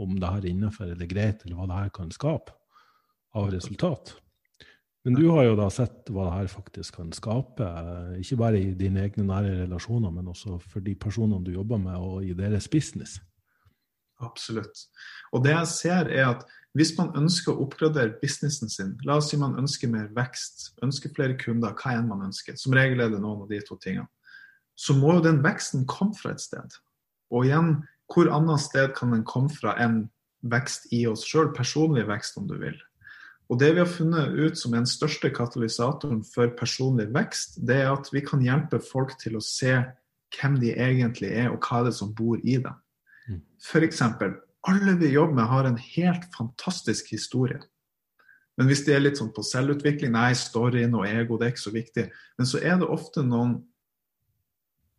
om 0.00 0.18
det 0.20 0.28
her 0.28 0.42
er 0.42 0.50
innenfor 0.50 0.92
eller 0.92 1.08
greit, 1.08 1.44
eller 1.44 1.58
hva 1.58 1.68
det 1.68 1.78
her 1.78 1.94
kan 1.94 2.12
skape 2.12 2.54
av 3.36 3.50
resultat. 3.52 4.14
Men 5.04 5.16
du 5.18 5.24
har 5.32 5.48
jo 5.48 5.56
da 5.58 5.66
sett 5.72 6.10
hva 6.14 6.28
det 6.28 6.34
her 6.36 6.50
faktisk 6.52 7.00
kan 7.00 7.10
skape, 7.16 7.66
ikke 8.22 8.38
bare 8.38 8.60
i 8.60 8.70
dine 8.78 9.02
egne 9.02 9.26
nære 9.26 9.56
relasjoner, 9.64 10.12
men 10.14 10.30
også 10.30 10.60
for 10.62 10.84
de 10.84 10.94
personene 10.94 11.42
du 11.44 11.52
jobber 11.56 11.80
med, 11.82 11.96
og 11.98 12.22
i 12.24 12.36
deres 12.38 12.68
business. 12.70 13.18
Absolutt. 14.22 14.86
Og 15.32 15.44
det 15.44 15.54
jeg 15.54 15.70
ser, 15.72 16.10
er 16.10 16.28
at 16.36 16.46
hvis 16.76 16.94
man 16.96 17.12
ønsker 17.18 17.52
å 17.52 17.66
oppgradere 17.66 18.14
businessen 18.22 18.70
sin, 18.72 18.94
la 19.04 19.18
oss 19.20 19.28
si 19.32 19.38
man 19.40 19.58
ønsker 19.60 19.90
mer 19.92 20.08
vekst, 20.16 20.70
ønsker 20.84 21.12
flere 21.12 21.36
kunder, 21.40 21.74
hva 21.76 21.98
enn 21.98 22.08
man 22.08 22.24
ønsker, 22.30 22.56
som 22.56 22.72
regel 22.76 23.04
er 23.04 23.12
det 23.12 23.20
noen 23.20 23.44
av 23.44 23.52
de 23.52 23.60
to 23.66 23.76
tingene, 23.82 24.08
så 24.78 24.96
må 24.96 25.18
jo 25.18 25.26
den 25.26 25.42
veksten 25.44 25.84
komme 25.90 26.16
fra 26.16 26.32
et 26.32 26.40
sted. 26.40 26.78
Og 27.32 27.44
igjen, 27.48 27.82
hvor 28.12 28.30
annet 28.32 28.64
sted 28.64 28.94
kan 28.96 29.12
den 29.12 29.26
komme 29.28 29.52
fra 29.52 29.76
enn 29.80 30.06
vekst 30.48 30.88
i 30.96 31.04
oss 31.10 31.26
sjøl, 31.28 31.52
personlig 31.54 32.06
vekst 32.08 32.40
om 32.40 32.48
du 32.48 32.56
vil. 32.60 32.78
Og 33.52 33.58
Det 33.60 33.74
vi 33.74 33.82
har 33.82 33.90
funnet 33.90 34.32
ut 34.32 34.56
som 34.56 34.72
den 34.72 34.86
største 34.88 35.28
katalysatoren 35.30 36.22
for 36.24 36.48
personlig 36.56 37.10
vekst, 37.12 37.58
det 37.60 37.82
er 37.82 37.90
at 37.92 38.08
vi 38.12 38.22
kan 38.24 38.40
hjelpe 38.40 38.80
folk 38.80 39.12
til 39.20 39.36
å 39.36 39.44
se 39.44 39.74
hvem 40.32 40.56
de 40.62 40.72
egentlig 40.72 41.28
er, 41.36 41.50
og 41.52 41.60
hva 41.60 41.82
det 41.84 41.92
er 41.92 41.98
som 41.98 42.14
bor 42.16 42.40
i 42.40 42.56
dem. 42.56 42.78
Mm. 43.32 43.42
F.eks. 43.62 44.02
alle 44.68 44.94
vi 45.00 45.12
jobber 45.12 45.34
med, 45.40 45.50
har 45.50 45.68
en 45.68 45.78
helt 45.80 46.28
fantastisk 46.36 47.10
historie. 47.14 47.60
Men 48.60 48.68
hvis 48.68 48.84
det 48.84 48.94
er 48.94 49.04
litt 49.04 49.18
sånn 49.18 49.32
på 49.32 49.44
selvutvikling, 49.46 50.12
nei, 50.12 50.32
storyen 50.36 50.94
og 50.98 51.06
ego, 51.08 51.38
det 51.40 51.46
er 51.46 51.54
ikke 51.54 51.64
så 51.64 51.74
viktig. 51.74 52.08
Men 52.38 52.48
så 52.48 52.60
er 52.60 52.76
det 52.80 52.90
ofte 52.92 53.24
noen 53.24 53.62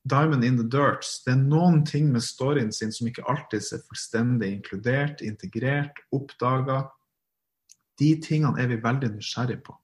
diamond 0.09 0.43
in 0.43 0.57
the 0.57 0.65
dirt. 0.67 1.05
Det 1.25 1.35
er 1.35 1.39
noen 1.39 1.83
ting 1.87 2.09
med 2.11 2.25
storyen 2.25 2.73
sin 2.75 2.91
som 2.91 3.07
ikke 3.07 3.25
alltid 3.29 3.61
er 3.61 3.85
fullstendig 3.87 4.49
inkludert, 4.57 5.21
integrert, 5.23 6.01
oppdaga, 6.11 6.87
de 8.01 8.09
tingene 8.25 8.59
er 8.59 8.71
vi 8.71 8.81
veldig 8.81 9.13
nysgjerrige 9.13 9.63
på. 9.67 9.77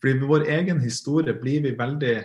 Fordi 0.00 0.14
med 0.20 0.30
vår 0.30 0.46
egen 0.54 0.80
historie 0.80 1.34
blir 1.34 1.64
vi 1.64 1.74
veldig 1.76 2.16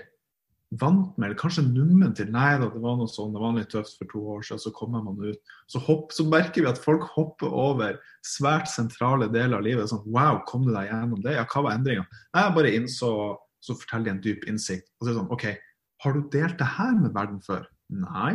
vant 0.79 1.17
med, 1.17 1.25
eller 1.25 1.39
kanskje 1.39 1.65
nummen 1.65 2.13
til 2.15 2.29
Nei 2.31 2.53
da, 2.61 2.69
det 2.71 2.79
var 2.79 2.95
noe 2.99 3.11
sånn, 3.11 3.33
det 3.35 3.41
var 3.43 3.55
litt 3.57 3.71
tøft 3.73 3.97
for 3.99 4.07
to 4.11 4.21
år 4.35 4.45
siden, 4.47 4.61
så 4.63 4.71
kommer 4.75 5.03
man 5.03 5.19
ut. 5.19 5.55
Så, 5.67 5.81
hopp, 5.83 6.13
så, 6.15 6.23
merker 6.31 6.63
vi 6.63 6.69
at 6.69 6.79
folk 6.79 7.03
hopper 7.11 7.51
over 7.51 7.97
svært 8.27 8.71
sentrale 8.71 9.27
deler 9.33 9.59
av 9.59 9.65
livet. 9.67 9.91
sånn, 9.91 10.05
Wow, 10.07 10.41
kom 10.47 10.63
du 10.67 10.71
deg 10.71 10.87
gjennom 10.87 11.25
det? 11.25 11.35
Ja, 11.35 11.43
hva 11.51 11.65
var 11.67 11.75
endringa? 11.75 12.05
Jeg 12.31 12.55
bare 12.57 12.75
innså 12.77 13.11
Så 13.61 13.75
forteller 13.77 14.07
de 14.07 14.09
en 14.15 14.21
dyp 14.23 14.47
innsikt. 14.49 14.87
Og 14.97 15.05
så 15.05 15.11
er 15.11 15.11
det 15.11 15.19
sånn 15.19 15.33
OK, 15.35 15.43
har 16.01 16.15
du 16.15 16.21
delt 16.33 16.55
det 16.57 16.69
her 16.79 16.95
med 16.97 17.11
verden 17.13 17.43
før? 17.45 17.67
Nei. 17.93 18.31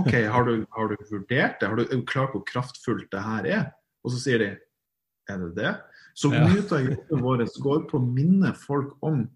OK, 0.00 0.14
har 0.32 0.46
du, 0.48 0.62
har 0.72 0.88
du 0.88 0.94
vurdert 1.10 1.58
det? 1.60 1.68
Har 1.68 1.76
du 1.76 2.04
klart 2.08 2.32
hvor 2.32 2.44
kraftfullt 2.48 3.10
det 3.12 3.20
her 3.20 3.48
er? 3.50 3.66
Og 4.00 4.14
så 4.14 4.22
sier 4.22 4.40
de 4.40 4.48
Er 5.28 5.42
det 5.42 5.50
det? 5.58 5.74
Så 6.16 6.30
mye 6.32 6.62
av 6.72 6.86
jobben 6.86 7.24
vår 7.26 7.44
går 7.60 7.84
på 7.90 7.98
å 7.98 8.06
minne 8.06 8.54
folk 8.56 8.94
om 9.04 9.26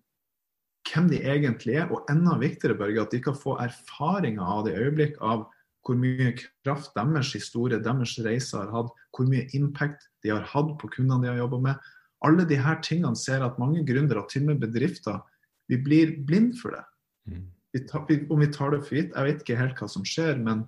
hvem 0.91 1.09
de 1.11 1.21
egentlig 1.23 1.79
er, 1.81 1.89
og 1.93 2.09
enda 2.11 2.37
viktigere 2.41 2.79
Børge, 2.79 3.03
at 3.03 3.15
de 3.15 3.23
kan 3.23 3.37
få 3.37 3.57
erfaringer 3.63 4.43
av 4.43 4.67
det 4.67 4.77
øyeblikk 4.79 5.19
av 5.23 5.47
hvor 5.87 5.97
mye 5.97 6.35
kraft 6.37 6.93
deres 6.97 7.33
historie, 7.33 7.81
deres 7.81 8.19
reise 8.25 8.59
har 8.59 8.73
hatt, 8.75 8.91
hvor 9.17 9.29
mye 9.31 9.47
impact 9.57 10.09
de 10.25 10.33
har 10.35 10.45
hatt 10.53 10.75
på 10.81 10.91
kundene 10.93 11.25
de 11.25 11.33
har 11.33 11.41
jobba 11.41 11.61
med. 11.71 11.87
Alle 12.27 12.45
de 12.45 12.59
her 12.61 12.83
tingene 12.85 13.17
ser 13.17 13.45
at 13.47 13.59
mange 13.61 13.85
gründere, 13.89 14.27
til 14.29 14.45
og 14.45 14.53
med 14.53 14.67
bedrifter, 14.67 15.23
vi 15.71 15.79
blir 15.81 16.19
blind 16.27 16.59
for 16.61 16.77
det. 16.77 16.85
Mm. 17.31 17.47
Vi 17.73 17.85
tar, 17.87 18.05
vi, 18.09 18.19
om 18.29 18.43
vi 18.43 18.51
tar 18.53 18.75
det 18.75 18.83
for 18.85 18.99
gitt, 18.99 19.15
jeg 19.15 19.29
vet 19.29 19.43
ikke 19.45 19.61
helt 19.61 19.81
hva 19.81 19.89
som 19.89 20.05
skjer, 20.05 20.41
men 20.43 20.67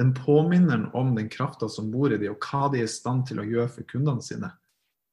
den 0.00 0.12
påminneren 0.16 0.88
om 0.96 1.14
den 1.16 1.28
krafta 1.32 1.68
som 1.72 1.90
bor 1.92 2.12
i 2.12 2.20
de, 2.20 2.30
og 2.30 2.40
hva 2.44 2.70
de 2.72 2.82
er 2.82 2.88
i 2.88 2.92
stand 2.92 3.26
til 3.28 3.40
å 3.42 3.48
gjøre 3.48 3.72
for 3.74 3.88
kundene 3.90 4.24
sine, 4.24 4.52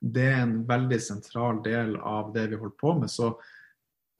det 0.04 0.26
er 0.30 0.42
en 0.44 0.58
veldig 0.68 1.00
sentral 1.00 1.62
del 1.64 1.96
av 1.98 2.34
det 2.36 2.50
vi 2.52 2.60
holder 2.60 2.80
på 2.80 2.96
med. 3.00 3.12
Så 3.12 3.32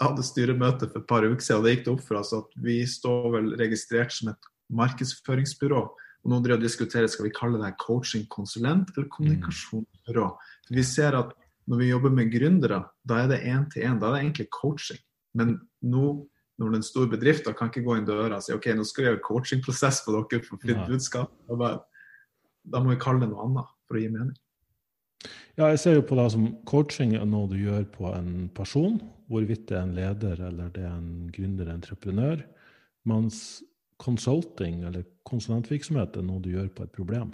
hadde 0.06 0.26
styremøte 0.26 0.90
for 0.90 1.02
et 1.02 1.10
par 1.10 1.26
uker 1.26 1.44
siden, 1.44 1.60
og 1.62 1.68
det 1.68 1.76
gikk 1.76 1.86
det 1.86 1.94
opp 1.94 2.04
for 2.08 2.20
oss 2.20 2.34
at 2.38 2.58
vi 2.64 2.80
står 2.90 3.30
vel 3.38 3.54
registrert 3.60 4.16
som 4.16 4.32
et 4.34 4.50
markedsføringsbyrå. 4.74 5.84
Og 6.24 6.32
nå 6.32 6.40
driver 6.44 6.62
vi 6.62 6.70
diskuterer 6.70 7.10
skal 7.12 7.28
vi 7.28 7.36
kalle 7.36 7.60
det 7.60 7.74
coaching-konsulent 7.84 8.94
eller 8.96 9.10
kommunikasjonsbyrå. 9.12 10.28
For 10.68 10.78
vi 10.78 10.86
ser 10.88 11.18
at 11.20 11.34
når 11.68 11.80
vi 11.80 11.90
jobber 11.90 12.14
med 12.16 12.32
gründere, 12.32 12.82
da 13.08 13.24
er 13.24 13.32
det 13.32 13.42
én 13.48 13.66
til 13.72 13.88
én. 13.88 14.00
Da 14.00 14.10
er 14.10 14.16
det 14.16 14.22
egentlig 14.24 14.48
coaching. 14.52 15.00
Men 15.36 15.58
nå 15.82 16.06
når 16.62 16.76
en 16.78 16.86
stor 16.86 17.08
bedrift, 17.10 17.48
da 17.48 17.54
kan 17.58 17.72
ikke 17.72 17.84
gå 17.86 17.98
inn 17.98 18.06
døra 18.06 18.38
og 18.38 18.46
si 18.46 18.54
ok, 18.54 18.70
nå 18.78 18.86
skal 18.86 19.04
vi 19.04 19.10
gjøre 19.10 19.24
coachingprosess 19.26 20.04
på 20.06 20.14
dere 20.14 20.44
for 20.46 20.62
fritt 20.62 20.84
budskap. 20.88 21.32
Da 21.50 22.80
må 22.80 22.94
vi 22.94 23.00
kalle 23.02 23.24
det 23.24 23.32
noe 23.32 23.48
annet 23.48 23.72
for 23.88 23.98
å 23.98 24.04
gi 24.04 24.12
mening. 24.14 24.36
Ja, 25.58 25.68
jeg 25.70 25.80
ser 25.82 25.98
jo 26.00 26.06
på 26.08 26.18
det 26.18 26.30
som 26.34 26.48
coaching 26.70 27.14
er 27.18 27.28
noe 27.30 27.50
du 27.52 27.58
gjør 27.60 27.86
på 27.94 28.10
en 28.14 28.50
person, 28.56 28.98
hvorvidt 29.32 29.68
det 29.70 29.78
er 29.78 29.86
en 29.86 29.96
leder 29.98 30.42
eller 30.50 30.72
det 30.74 30.84
er 30.88 30.96
en 30.96 31.30
gründer, 31.34 31.70
entreprenør. 31.74 32.42
Mens 33.10 33.62
consulting 34.02 34.84
eller 34.88 35.06
konsulentvirksomhet 35.28 36.18
er 36.18 36.26
noe 36.28 36.42
du 36.44 36.52
gjør 36.56 36.72
på 36.76 36.88
et 36.88 36.96
problem. 36.96 37.34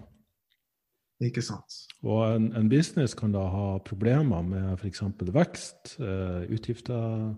Ikke 1.23 1.43
sant. 1.43 1.81
Og 2.07 2.21
en, 2.29 2.49
en 2.55 2.69
business 2.71 3.15
kan 3.17 3.33
da 3.35 3.43
ha 3.51 3.69
problemer 3.83 4.43
med 4.45 4.77
f.eks. 4.79 5.01
vekst, 5.35 5.97
eh, 5.99 6.45
utgifter, 6.55 7.33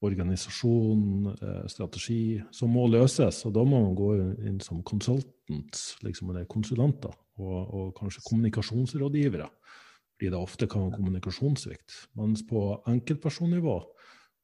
organisasjon, 0.00 1.26
eh, 1.34 1.66
strategi, 1.68 2.42
som 2.50 2.72
må 2.72 2.86
løses. 2.88 3.44
Og 3.46 3.54
da 3.54 3.64
må 3.64 3.82
man 3.84 3.94
gå 3.98 4.10
inn 4.48 4.60
som 4.60 4.82
consultants, 4.82 5.96
liksom, 6.02 6.30
eller 6.30 6.48
konsulenter 6.50 7.12
og, 7.38 7.74
og 7.74 7.94
kanskje 7.98 8.24
kommunikasjonsrådgivere. 8.28 9.48
Fordi 10.16 10.30
det 10.30 10.40
ofte 10.40 10.68
kan 10.68 10.86
være 10.86 10.98
kommunikasjonssvikt. 10.98 11.98
Mens 12.20 12.42
på 12.48 12.82
enkeltpersonnivå, 12.88 13.76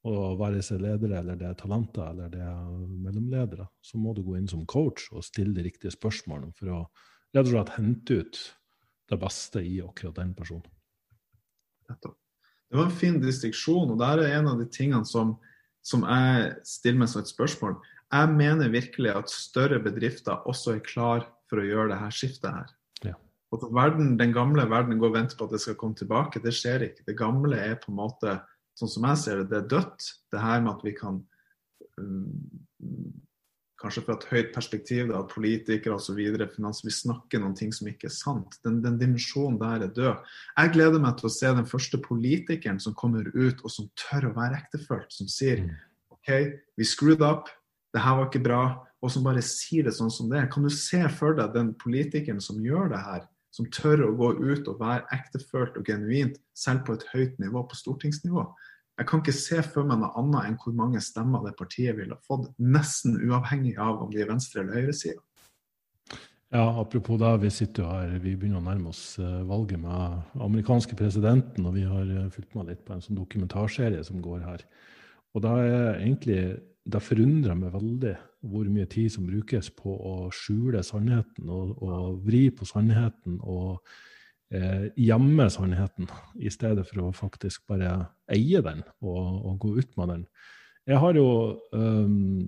og 0.06 0.38
være 0.38 0.62
seg 0.62 0.82
ledere 0.84 1.18
eller 1.18 1.38
det 1.38 1.48
er 1.48 1.56
talenter 1.58 2.12
eller 2.12 2.30
det 2.30 2.42
er 2.44 2.66
mellomledere, 3.02 3.66
så 3.82 3.98
må 3.98 4.14
du 4.14 4.22
gå 4.22 4.36
inn 4.38 4.46
som 4.50 4.62
coach 4.68 5.08
og 5.12 5.24
stille 5.26 5.56
de 5.56 5.64
riktige 5.66 5.90
spørsmålene 5.94 6.54
for 6.54 6.70
å 6.70 6.78
rett 7.34 7.48
og 7.48 7.52
slett 7.52 7.74
hente 7.76 8.20
ut 8.20 8.42
det 9.10 9.18
beste 9.22 9.62
i 9.66 9.80
akkurat 9.82 10.20
den 10.20 10.32
personen. 10.38 10.70
Det 12.70 12.78
var 12.78 12.88
en 12.88 12.98
fin 12.98 13.20
distriksjon, 13.22 13.92
og 13.94 14.00
der 14.00 14.22
er 14.22 14.38
en 14.38 14.50
av 14.50 14.58
de 14.60 14.66
tingene 14.72 15.06
som, 15.06 15.36
som 15.86 16.02
jeg 16.06 16.50
stiller 16.66 17.02
meg 17.02 17.12
som 17.12 17.22
et 17.22 17.30
spørsmål. 17.30 17.76
Jeg 18.14 18.32
mener 18.34 18.72
virkelig 18.72 19.12
at 19.14 19.32
større 19.32 19.78
bedrifter 19.82 20.42
også 20.50 20.76
er 20.76 20.86
klar 20.86 21.26
for 21.50 21.62
å 21.62 21.66
gjøre 21.66 21.92
det 21.92 22.00
her 22.02 22.14
skiftet 22.14 22.50
her. 22.54 22.74
Og 23.54 23.62
verden, 23.74 24.18
Den 24.18 24.32
gamle 24.34 24.66
verden 24.70 24.98
går 24.98 25.12
og 25.12 25.14
venter 25.14 25.38
på 25.38 25.46
at 25.46 25.54
det 25.54 25.60
skal 25.62 25.78
komme 25.78 25.94
tilbake. 25.94 26.42
Det 26.42 26.52
skjer 26.54 26.88
ikke. 26.88 27.06
Det 27.06 27.16
gamle 27.18 27.56
er 27.56 27.76
på 27.78 27.92
en 27.92 28.00
måte, 28.00 28.40
sånn 28.78 28.90
som 28.90 29.06
jeg 29.06 29.22
ser 29.22 29.40
det, 29.40 29.46
det 29.52 29.58
er 29.58 29.68
dødt. 29.70 30.08
Det 30.34 30.42
her 30.42 30.64
med 30.64 30.72
at 30.74 30.82
vi 30.84 30.92
kan 30.96 31.20
um, 31.96 32.32
Kanskje 33.80 34.02
fra 34.06 34.14
et 34.16 34.26
høyt 34.30 34.54
perspektiv, 34.54 35.10
da, 35.10 35.20
politikere 35.28 35.98
osv. 35.98 36.16
Vi 36.16 36.94
snakker 36.96 37.42
noen 37.42 37.56
ting 37.58 37.74
som 37.76 37.90
ikke 37.90 38.08
er 38.08 38.14
sant. 38.14 38.56
Den, 38.64 38.80
den 38.84 38.96
dimensjonen 39.00 39.58
der 39.60 39.84
er 39.84 39.92
død. 39.92 40.32
Jeg 40.56 40.72
gleder 40.72 41.02
meg 41.02 41.18
til 41.18 41.28
å 41.28 41.34
se 41.34 41.52
den 41.58 41.68
første 41.68 42.00
politikeren 42.00 42.80
som 42.80 42.96
kommer 42.96 43.28
ut 43.34 43.60
og 43.60 43.72
som 43.74 43.90
tør 44.00 44.30
å 44.30 44.34
være 44.38 44.62
ektefølt. 44.62 45.12
Som 45.12 45.28
sier 45.28 45.66
mm. 45.66 45.76
OK, 46.16 46.32
vi 46.80 46.88
screwed 46.88 47.24
up, 47.26 47.52
det 47.92 48.04
her 48.04 48.16
var 48.18 48.30
ikke 48.30 48.46
bra. 48.48 48.64
Og 49.04 49.12
som 49.12 49.26
bare 49.26 49.44
sier 49.44 49.84
det 49.84 49.92
sånn 49.94 50.10
som 50.10 50.32
det 50.32 50.40
er. 50.40 50.50
Kan 50.50 50.64
du 50.64 50.72
se 50.72 51.02
for 51.12 51.36
deg 51.36 51.52
den 51.52 51.74
politikeren 51.78 52.40
som 52.42 52.64
gjør 52.64 52.94
det 52.96 53.04
her? 53.04 53.26
som 53.56 53.68
tør 53.72 54.02
å 54.04 54.14
gå 54.18 54.32
ut 54.36 54.66
og 54.68 54.80
være 54.82 55.06
ektefølt 55.16 55.78
og 55.80 55.88
genuint, 55.88 56.36
selv 56.56 56.84
på 56.86 56.96
et 56.96 57.06
høyt 57.14 57.38
nivå, 57.40 57.62
på 57.64 57.78
stortingsnivå. 57.78 58.44
Jeg 58.96 59.08
kan 59.10 59.20
ikke 59.20 59.36
se 59.36 59.60
for 59.60 59.84
meg 59.84 60.00
noe 60.00 60.14
annet 60.16 60.48
enn 60.48 60.58
hvor 60.60 60.72
mange 60.76 61.02
stemmer 61.04 61.44
det 61.44 61.56
partiet 61.58 61.98
ville 61.98 62.16
ha 62.16 62.24
fått, 62.24 62.48
nesten 62.56 63.18
uavhengig 63.20 63.74
av 63.76 64.00
om 64.04 64.12
de 64.12 64.22
er 64.22 64.30
venstre- 64.30 64.62
eller 64.62 64.80
høyresida. 64.80 65.20
Ja, 66.54 66.62
apropos 66.80 67.18
det, 67.20 67.32
vi 67.42 67.50
sitter 67.50 67.82
jo 67.82 67.90
her, 67.90 68.14
vi 68.22 68.36
begynner 68.38 68.62
å 68.62 68.64
nærme 68.68 68.92
oss 68.92 69.18
eh, 69.18 69.42
valget 69.48 69.82
med 69.82 70.38
amerikanske 70.46 70.96
presidenten, 70.96 71.66
og 71.66 71.74
vi 71.74 71.82
har 71.84 72.06
eh, 72.06 72.30
fulgt 72.32 72.54
med 72.56 72.70
litt 72.70 72.84
på 72.86 72.94
en 72.94 73.02
sånn 73.04 73.18
dokumentarserie 73.18 74.04
som 74.06 74.22
går 74.24 74.44
her. 74.46 74.62
Og 75.34 75.44
da 75.44 75.56
er 75.60 75.98
egentlig 75.98 76.38
det 76.86 77.02
forundrer 77.02 77.58
meg 77.58 77.74
veldig 77.74 78.14
hvor 78.46 78.68
mye 78.70 78.86
tid 78.88 79.10
som 79.12 79.26
brukes 79.26 79.72
på 79.74 79.90
å 79.90 80.14
skjule 80.34 80.84
sannheten 80.86 81.50
og, 81.50 81.74
og 81.82 82.20
vri 82.24 82.46
på 82.54 82.68
sannheten 82.68 83.40
og 83.42 83.82
eh, 84.54 84.86
gjemme 85.00 85.48
sannheten, 85.52 86.10
i 86.38 86.52
stedet 86.52 86.86
for 86.90 87.06
å 87.06 87.14
faktisk 87.16 87.66
bare 87.70 87.94
eie 88.32 88.62
den 88.64 88.84
og, 89.00 89.22
og 89.46 89.58
gå 89.64 89.74
ut 89.80 89.96
med 89.98 90.12
den. 90.12 90.26
Jeg 90.86 91.02
har 91.02 91.18
jo 91.18 91.28
um, 91.74 92.46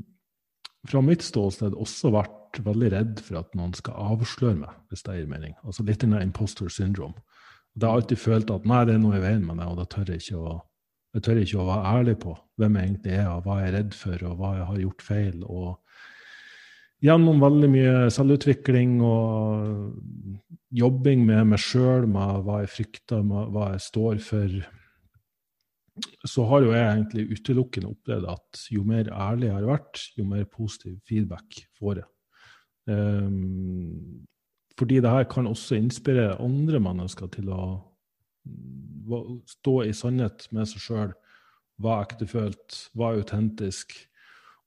fra 0.86 1.02
mitt 1.02 1.24
ståsted 1.26 1.74
også 1.74 2.12
vært 2.14 2.60
veldig 2.62 2.90
redd 2.94 3.22
for 3.24 3.40
at 3.40 3.56
noen 3.58 3.74
skal 3.74 3.98
avsløre 4.14 4.60
meg, 4.60 4.76
hvis 4.88 5.02
det 5.06 5.16
gir 5.18 5.30
mening. 5.30 5.56
Altså 5.66 5.84
litt 5.86 6.04
denne 6.04 6.22
imposter 6.22 6.70
syndrome. 6.72 7.18
Det 7.74 7.86
har 7.86 7.98
alltid 7.98 8.20
følt 8.22 8.50
at 8.54 8.66
nei, 8.66 8.84
det 8.86 8.94
er 8.96 9.02
noe 9.02 9.18
i 9.18 9.22
veien 9.22 9.44
med 9.46 9.58
det, 9.60 9.66
og 9.66 9.78
da 9.80 9.86
tør 9.90 10.14
jeg 10.14 10.22
ikke 10.24 10.42
å 10.42 10.56
jeg 11.16 11.24
tør 11.24 11.38
ikke 11.40 11.60
å 11.62 11.66
være 11.66 11.92
ærlig 11.98 12.14
på 12.20 12.32
hvem 12.60 12.74
jeg 12.76 12.86
egentlig 12.88 13.12
er, 13.16 13.28
og 13.32 13.46
hva 13.46 13.54
jeg 13.58 13.68
er 13.68 13.74
redd 13.78 13.94
for, 13.96 14.24
og 14.28 14.34
hva 14.38 14.50
jeg 14.58 14.66
har 14.68 14.80
gjort 14.82 15.04
feil. 15.06 15.38
Og 15.48 15.87
gjennom 17.04 17.42
veldig 17.42 17.68
mye 17.70 17.94
selvutvikling 18.12 18.98
og 19.06 19.92
jobbing 20.74 21.22
med 21.26 21.52
meg 21.52 21.62
sjøl, 21.62 22.08
med 22.10 22.42
hva 22.46 22.62
jeg 22.64 22.72
frykter, 22.74 23.22
med 23.24 23.54
hva 23.54 23.72
jeg 23.74 23.84
står 23.86 24.20
for, 24.24 24.58
så 26.28 26.44
har 26.50 26.62
jo 26.62 26.74
jeg 26.74 26.86
egentlig 26.86 27.26
utelukkende 27.34 27.92
opplevd 27.92 28.28
at 28.30 28.64
jo 28.70 28.84
mer 28.86 29.10
ærlig 29.10 29.48
jeg 29.48 29.56
har 29.56 29.68
vært, 29.68 30.02
jo 30.18 30.26
mer 30.28 30.44
positiv 30.50 30.98
feedback 31.08 31.62
får 31.78 32.02
jeg. 32.02 32.10
Um, 32.88 34.26
fordi 34.78 35.00
det 35.02 35.10
her 35.10 35.26
kan 35.28 35.48
også 35.50 35.76
inspirere 35.76 36.38
andre 36.42 36.80
mennesker 36.80 37.30
til 37.34 37.50
å 37.50 37.62
stå 39.48 39.74
i 39.88 39.94
sannhet 39.96 40.46
med 40.54 40.68
seg 40.70 40.84
sjøl. 40.84 41.16
Hva 41.82 42.00
ektefølt, 42.04 42.76
hva 42.94 43.12
er 43.12 43.22
autentisk. 43.22 43.94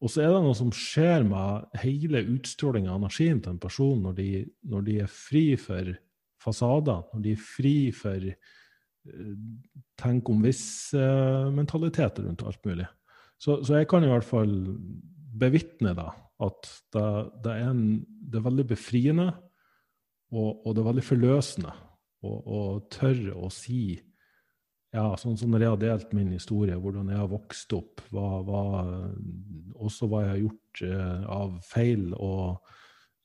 Og 0.01 0.09
så 0.09 0.23
er 0.23 0.31
det 0.33 0.39
noe 0.41 0.57
som 0.57 0.71
skjer 0.73 1.25
med 1.27 1.75
hele 1.83 2.23
utstrålinga 2.33 2.89
av 2.89 3.03
energien 3.03 3.41
til 3.41 3.53
en 3.53 3.61
person 3.61 3.99
når 4.01 4.15
de, 4.17 4.29
når 4.71 4.87
de, 4.87 4.95
er 5.03 5.11
fri 5.13 5.43
for 5.61 5.91
fasader, 6.41 7.03
når 7.13 7.25
de 7.25 7.35
er 7.35 7.43
fri 7.45 7.75
for 7.93 8.25
uh, 8.31 9.35
tenk 10.01 10.31
om 10.33 10.41
hvis-mentalitet 10.41 12.23
rundt 12.25 12.43
alt 12.49 12.65
mulig. 12.65 12.89
Så, 13.37 13.59
så, 13.61 13.77
jeg 13.77 13.89
kan 13.89 14.05
i 14.05 14.09
hvert 14.09 14.25
fall 14.25 14.55
bevitne 15.41 15.93
da, 15.97 16.09
at 16.41 16.73
det, 16.93 17.07
det, 17.45 17.53
er 17.53 17.69
en, 17.69 17.85
det, 18.01 18.39
er 18.39 18.49
veldig 18.49 18.67
befriende 18.73 19.29
og, 20.33 20.65
og 20.65 20.73
det 20.73 20.81
er 20.81 20.89
veldig 20.89 21.05
forløsende 21.05 21.73
å 22.21 22.61
tørre 22.93 23.33
å 23.33 23.49
si 23.53 23.95
ja, 24.91 25.05
sånn 25.19 25.37
som 25.39 25.51
når 25.53 25.63
jeg 25.63 25.73
har 25.73 25.81
delt 25.81 26.13
min 26.15 26.31
historie, 26.35 26.75
hvordan 26.75 27.11
jeg 27.11 27.19
har 27.21 27.29
vokst 27.31 27.73
opp, 27.77 28.03
hva, 28.11 28.29
hva, 28.43 28.63
også 29.79 30.09
hva 30.11 30.25
jeg 30.25 30.31
har 30.33 30.41
gjort 30.41 30.81
eh, 30.87 31.27
av 31.31 31.53
feil 31.63 32.09
og 32.17 32.73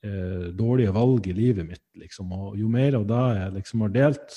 eh, 0.06 0.52
dårlige 0.54 0.94
valg 0.94 1.26
i 1.26 1.34
livet 1.36 1.66
mitt. 1.66 1.86
Liksom. 1.98 2.30
Og 2.32 2.60
jo 2.60 2.70
mer 2.70 2.98
av 3.00 3.08
det 3.10 3.24
jeg 3.40 3.56
liksom 3.56 3.86
har 3.86 3.96
delt, 3.96 4.36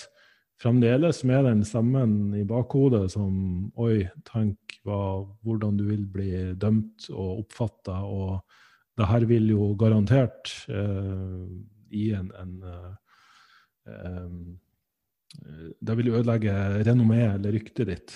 fremdeles 0.59 1.21
med 1.23 1.45
den 1.47 1.61
stemmen 1.63 2.15
i 2.35 2.41
bakhodet 2.47 3.05
som 3.13 3.69
Oi, 3.79 4.03
tenk 4.27 4.79
hva, 4.83 5.21
hvordan 5.45 5.77
du 5.79 5.85
vil 5.87 6.03
bli 6.09 6.31
dømt 6.59 7.07
og 7.13 7.45
oppfatta, 7.45 8.01
og 8.03 8.41
det 8.99 9.07
her 9.07 9.23
vil 9.29 9.47
jo 9.53 9.69
garantert 9.79 10.51
eh, 10.67 11.45
gi 11.89 12.09
en, 12.17 12.33
en 12.41 12.57
uh, 12.65 12.89
um, 13.87 14.57
Det 15.29 15.95
vil 15.99 16.11
ødelegge 16.11 16.53
renommeet 16.87 17.35
eller 17.37 17.53
ryktet 17.53 17.89
ditt. 17.89 18.15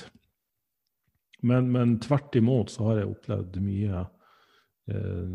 Men, 1.43 1.69
men, 1.73 1.97
tvert 2.01 2.35
imot 2.39 2.71
så 2.73 2.87
har 2.87 3.01
jeg 3.01 3.11
opplevd 3.11 3.59
mye 3.61 4.03
uh, 4.89 5.27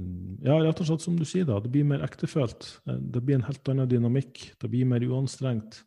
Ja, 0.42 0.56
rett 0.64 0.80
og 0.80 0.88
slett 0.88 1.04
som 1.04 1.18
du 1.18 1.26
sier, 1.28 1.46
da. 1.48 1.60
Det 1.62 1.70
blir 1.72 1.86
mer 1.86 2.02
ektefølt. 2.06 2.70
Det 2.84 3.22
blir 3.22 3.38
en 3.38 3.46
helt 3.46 3.70
annen 3.70 3.90
dynamikk. 3.90 4.48
Det 4.58 4.72
blir 4.72 4.88
mer 4.88 5.04
uanstrengt. 5.06 5.82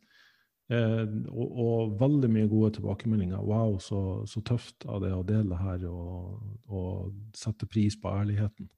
Eh, 0.71 1.07
og, 1.27 1.47
og, 1.59 1.95
veldig 1.99 2.29
mye 2.31 2.47
gode 2.47 2.77
tilbakemeldinger. 2.77 3.41
Wow, 3.43 3.75
så, 3.83 4.23
så, 4.29 4.39
tøft 4.47 4.85
av 4.87 5.01
det 5.03 5.11
å 5.11 5.25
dele 5.27 5.57
her 5.59 5.83
og, 5.89 6.37
og 6.71 7.09
sette 7.35 7.67
pris 7.67 7.97
på 7.99 8.11
ærligheten. 8.11 8.69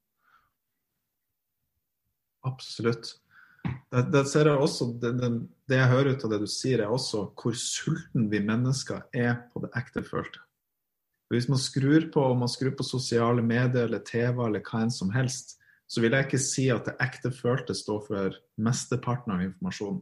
Absolutt. 2.49 3.13
Det, 3.63 4.01
det, 4.11 4.23
ser 4.27 4.49
jeg 4.49 4.57
også, 4.57 4.87
det, 5.01 5.11
det, 5.19 5.29
det, 5.69 5.77
jeg 5.77 5.91
hører 5.91 6.15
ut 6.15 6.23
av 6.25 6.31
det 6.33 6.39
du 6.41 6.47
sier, 6.49 6.81
er 6.81 6.93
også 6.93 7.27
hvor 7.37 7.55
sulten 7.57 8.25
vi 8.31 8.41
mennesker 8.43 9.03
er 9.13 9.35
på 9.53 9.61
det 9.63 9.69
ektefølte. 9.77 10.41
Hvis 11.33 11.47
man 11.49 11.61
skrur 11.61 12.07
på 12.13 12.23
om 12.29 12.41
man 12.43 12.51
skrur 12.51 12.73
på 12.77 12.85
sosiale 12.85 13.41
medier 13.45 13.87
eller 13.87 14.03
TV 14.05 14.41
eller 14.45 14.65
hva 14.65 14.83
enn 14.85 14.93
som 14.93 15.13
helst, 15.13 15.55
så 15.89 16.01
vil 16.01 16.15
jeg 16.15 16.27
ikke 16.27 16.41
si 16.41 16.67
at 16.73 16.87
det 16.89 16.95
ekte 17.03 17.29
følte 17.33 17.75
står 17.77 18.01
for 18.07 18.39
mesteparten 18.65 19.35
av 19.35 19.43
informasjonen. 19.45 20.01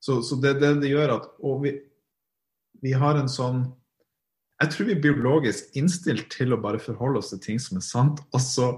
Så, 0.00 0.20
så 0.24 0.38
det, 0.40 0.56
det, 0.62 0.76
det 0.82 0.92
gjør 0.92 1.16
at 1.16 1.24
Og 1.42 1.62
vi, 1.64 1.72
vi 2.84 2.92
har 2.94 3.18
en 3.18 3.26
sånn 3.26 3.64
Jeg 4.62 4.70
tror 4.70 4.86
vi 4.86 4.94
er 4.94 5.02
biologisk 5.02 5.74
innstilt 5.78 6.28
til 6.30 6.54
å 6.54 6.60
bare 6.62 6.78
forholde 6.82 7.18
oss 7.18 7.32
til 7.32 7.42
ting 7.42 7.58
som 7.62 7.80
er 7.80 7.86
sant, 7.86 8.22
og 8.30 8.42
så 8.42 8.68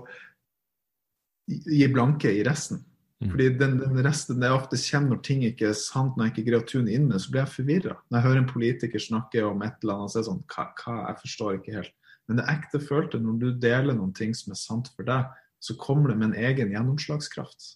gi 1.49 1.87
blanke 1.93 2.33
i 2.33 2.43
resten. 2.47 2.83
Mm. 3.21 3.31
Fordi 3.31 3.47
den, 3.61 3.75
den, 3.83 4.01
resten 4.05 4.41
jeg 4.41 4.57
ofte 4.57 4.79
kjenner 4.81 5.13
når 5.13 5.19
ting 5.27 5.43
ikke 5.45 5.69
er 5.69 5.77
sant, 5.77 6.15
når 6.17 6.29
jeg 6.29 6.33
ikke 6.33 6.45
greier 6.47 6.63
å 6.63 6.69
tune 6.71 6.93
inn 6.95 7.09
med, 7.11 7.21
så 7.21 7.33
blir 7.33 7.43
jeg 7.43 7.53
forvirra. 7.53 7.97
Når 8.09 8.17
jeg 8.17 8.27
hører 8.27 8.41
en 8.41 8.49
politiker 8.49 9.03
snakke 9.05 9.43
om 9.45 9.65
et 9.67 9.83
eller 9.83 9.99
annet, 9.99 10.13
så 10.13 10.19
er 10.19 10.23
det 10.23 10.31
sånn 10.31 10.47
hva, 10.55 10.65
hva, 10.81 10.95
Jeg 11.03 11.21
forstår 11.27 11.59
ikke 11.59 11.75
helt. 11.77 11.95
Men 12.31 12.41
det 12.41 12.47
ekte 12.53 12.81
følte, 12.81 13.21
når 13.21 13.37
du 13.43 13.47
deler 13.61 13.99
noen 13.99 14.15
ting 14.17 14.33
som 14.39 14.55
er 14.55 14.61
sant 14.61 14.89
for 14.95 15.09
deg, 15.09 15.29
så 15.61 15.77
kommer 15.77 16.13
det 16.13 16.17
med 16.21 16.31
en 16.31 16.49
egen 16.49 16.73
gjennomslagskraft. 16.73 17.69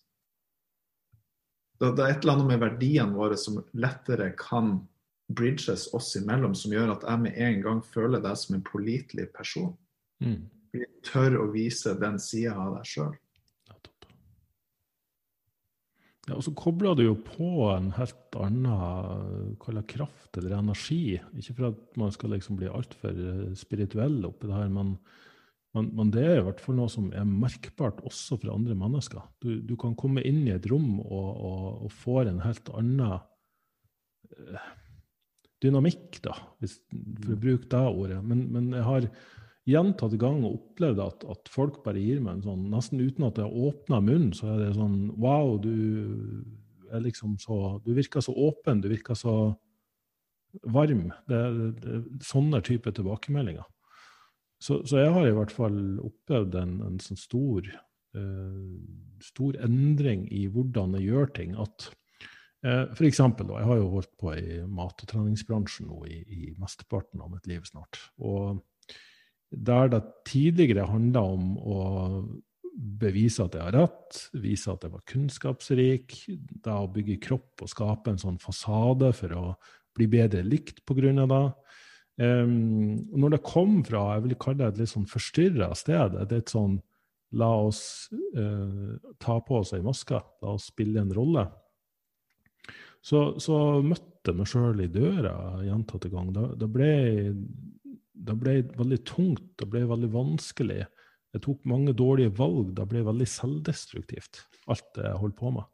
Det, 1.81 1.91
det 1.99 2.05
er 2.05 2.15
et 2.15 2.25
eller 2.25 2.39
annet 2.39 2.53
med 2.55 2.63
verdiene 2.63 3.19
våre 3.19 3.37
som 3.37 3.61
lettere 3.77 4.31
kan 4.41 4.79
bridges 5.29 5.91
oss 5.97 6.15
imellom, 6.17 6.55
som 6.57 6.73
gjør 6.73 6.95
at 6.95 7.05
jeg 7.05 7.25
med 7.27 7.37
en 7.41 7.61
gang 7.65 7.83
føler 7.85 8.23
deg 8.25 8.39
som 8.41 8.57
en 8.57 8.65
pålitelig 8.65 9.29
person. 9.37 9.75
Mm. 10.25 10.47
Vi 10.73 10.89
tør 11.05 11.39
å 11.43 11.51
vise 11.53 11.93
den 12.01 12.17
sida 12.23 12.57
av 12.57 12.79
deg 12.79 12.89
sjøl. 12.89 13.13
Ja, 16.25 16.39
og 16.39 16.45
så 16.47 16.55
kobler 16.57 16.95
du 16.97 17.03
jo 17.05 17.17
på 17.21 17.67
en 17.75 17.91
helt 17.99 18.37
annen 18.41 19.83
kraft 19.91 20.39
eller 20.41 20.57
energi. 20.57 21.19
Ikke 21.37 21.57
for 21.59 21.69
at 21.69 21.99
man 22.01 22.15
skal 22.15 22.33
liksom 22.33 22.57
bli 22.61 22.71
altfor 22.71 23.13
eh, 23.13 23.51
spirituell 23.59 24.23
oppi 24.25 24.49
det 24.49 24.57
her, 24.57 24.71
men, 24.73 24.95
men, 25.77 25.91
men, 25.93 26.13
det 26.15 26.25
er 26.25 26.41
i 26.41 26.47
hvert 26.47 26.63
fall 26.65 26.79
noe 26.79 26.89
som 26.93 27.11
er 27.13 27.29
merkbart 27.29 28.01
også 28.09 28.39
for 28.41 28.55
andre 28.55 28.77
mennesker. 28.79 29.21
Du, 29.45 29.59
du 29.61 29.77
kan 29.81 29.97
komme 30.01 30.25
inn 30.25 30.47
i 30.47 30.55
et 30.55 30.71
rom 30.73 30.97
og, 31.03 31.29
og, 31.35 31.69
og 31.85 31.93
få 31.93 32.23
en 32.25 32.41
helt 32.47 32.73
annen 32.73 33.05
uh, 33.05 34.73
dynamikk, 35.61 36.23
da, 36.25 36.39
hvis, 36.63 36.79
for 37.21 37.37
å 37.37 37.41
bruke 37.45 37.69
det 37.69 37.85
ordet. 37.91 38.25
Men, 38.25 38.47
men 38.55 38.73
jeg 38.73 38.89
har 38.89 39.13
gjentatte 39.69 40.19
ganger 40.21 40.55
opplevd 40.59 41.01
at, 41.05 41.25
at, 41.33 41.51
folk 41.53 41.81
bare 41.85 42.03
gir 42.03 42.21
meg 42.23 42.39
en 42.39 42.45
sånn 42.45 42.65
Nesten 42.73 43.01
uten 43.01 43.29
at 43.29 43.41
jeg 43.41 43.49
åpner 43.49 44.05
munnen, 44.05 44.33
så 44.37 44.53
er 44.53 44.61
det 44.61 44.73
sånn 44.77 44.99
Wow, 45.21 45.57
du 45.63 46.45
er 46.93 47.05
liksom 47.05 47.39
så 47.43 47.79
Du 47.85 47.95
virker 47.97 48.25
så 48.25 48.35
åpen, 48.37 48.83
du 48.85 48.91
virker 48.93 49.19
så 49.19 49.55
varm. 50.71 51.09
Det, 51.27 51.39
det, 51.83 51.97
sånne 52.23 52.61
type 52.63 52.93
tilbakemeldinger. 52.95 53.65
Så, 54.63 54.85
så, 54.87 55.01
jeg 55.03 55.11
har 55.11 55.27
i 55.27 55.33
hvert 55.35 55.51
fall 55.51 55.79
opplevd 55.99 56.55
en, 56.61 56.77
en 56.87 57.01
sånn 57.03 57.19
stor, 57.19 57.67
uh, 58.15 58.69
stor 59.19 59.59
endring 59.67 60.29
i 60.31 60.45
hvordan 60.47 60.95
jeg 60.95 61.09
gjør 61.09 61.33
ting. 61.35 61.57
At 61.59 61.89
uh, 62.63 62.87
for 62.95 63.09
eksempel, 63.09 63.51
jeg 63.51 63.67
har 63.67 63.81
jo 63.81 63.91
holdt 63.97 64.13
på 64.23 64.37
i 64.39 64.61
mat- 64.63 65.03
og 65.03 65.11
treningsbransjen 65.11 65.91
nå 65.91 66.05
i, 66.07 66.21
i 66.23 66.55
mesteparten 66.63 67.27
av 67.27 67.35
mitt 67.35 67.51
liv 67.51 67.67
snart. 67.67 67.99
og 68.23 68.63
der 69.57 69.93
det 69.93 70.03
tidligere 70.29 70.89
handla 70.91 71.23
om 71.35 71.55
å 71.59 71.79
bevise 72.75 73.45
at 73.45 73.55
jeg 73.55 73.63
har 73.63 73.77
rett, 73.77 74.19
vise 74.43 74.73
at 74.73 74.85
jeg 74.85 74.93
var 74.93 75.05
kunnskapsrik, 75.11 76.17
da 76.65 76.81
å 76.83 76.91
bygge 76.91 77.21
kropp 77.23 77.63
og 77.65 77.71
skape 77.71 78.13
en 78.13 78.21
sånn 78.21 78.41
fasade 78.43 79.13
for 79.15 79.37
å 79.39 79.45
bli 79.95 80.09
bedre 80.11 80.43
likt 80.43 80.83
pga. 80.87 81.13
det. 81.15 81.45
Um, 82.15 83.11
når 83.11 83.35
det 83.35 83.47
kom 83.47 83.81
fra 83.87 84.15
jeg 84.15 84.25
vil 84.29 84.37
kalle 84.39 84.59
det 84.61 84.67
et 84.69 84.81
litt 84.83 84.93
sånn 84.93 85.07
forstyrra 85.11 85.73
sted, 85.75 86.15
et 86.15 86.35
litt 86.35 86.53
sånn 86.53 86.79
la 87.35 87.51
oss 87.67 88.09
uh, 88.13 88.95
ta 89.19 89.41
på 89.43 89.59
oss 89.59 89.75
ei 89.75 89.83
maske, 89.83 90.21
la 90.43 90.55
oss 90.55 90.69
spille 90.71 91.03
en 91.03 91.15
rolle, 91.15 91.49
så, 93.05 93.35
så 93.43 93.83
møtte 93.85 94.31
jeg 94.31 94.39
meg 94.39 94.49
sjøl 94.49 94.81
i 94.81 94.89
døra 94.89 95.35
gjentatte 95.67 96.09
ganger. 96.09 96.55
da 96.57 96.69
ble 96.71 96.93
det 98.15 98.37
ble 98.39 98.61
veldig 98.79 99.01
tungt, 99.09 99.47
det 99.59 99.69
ble 99.71 99.85
veldig 99.91 100.11
vanskelig. 100.15 100.85
Jeg 101.35 101.43
tok 101.43 101.65
mange 101.67 101.95
dårlige 101.99 102.33
valg. 102.39 102.75
Det 102.77 102.87
ble 102.91 103.03
veldig 103.07 103.27
selvdestruktivt, 103.27 104.45
alt 104.71 104.87
det 104.95 105.09
jeg 105.09 105.23
holdt 105.23 105.39
på 105.41 105.55
med. 105.57 105.67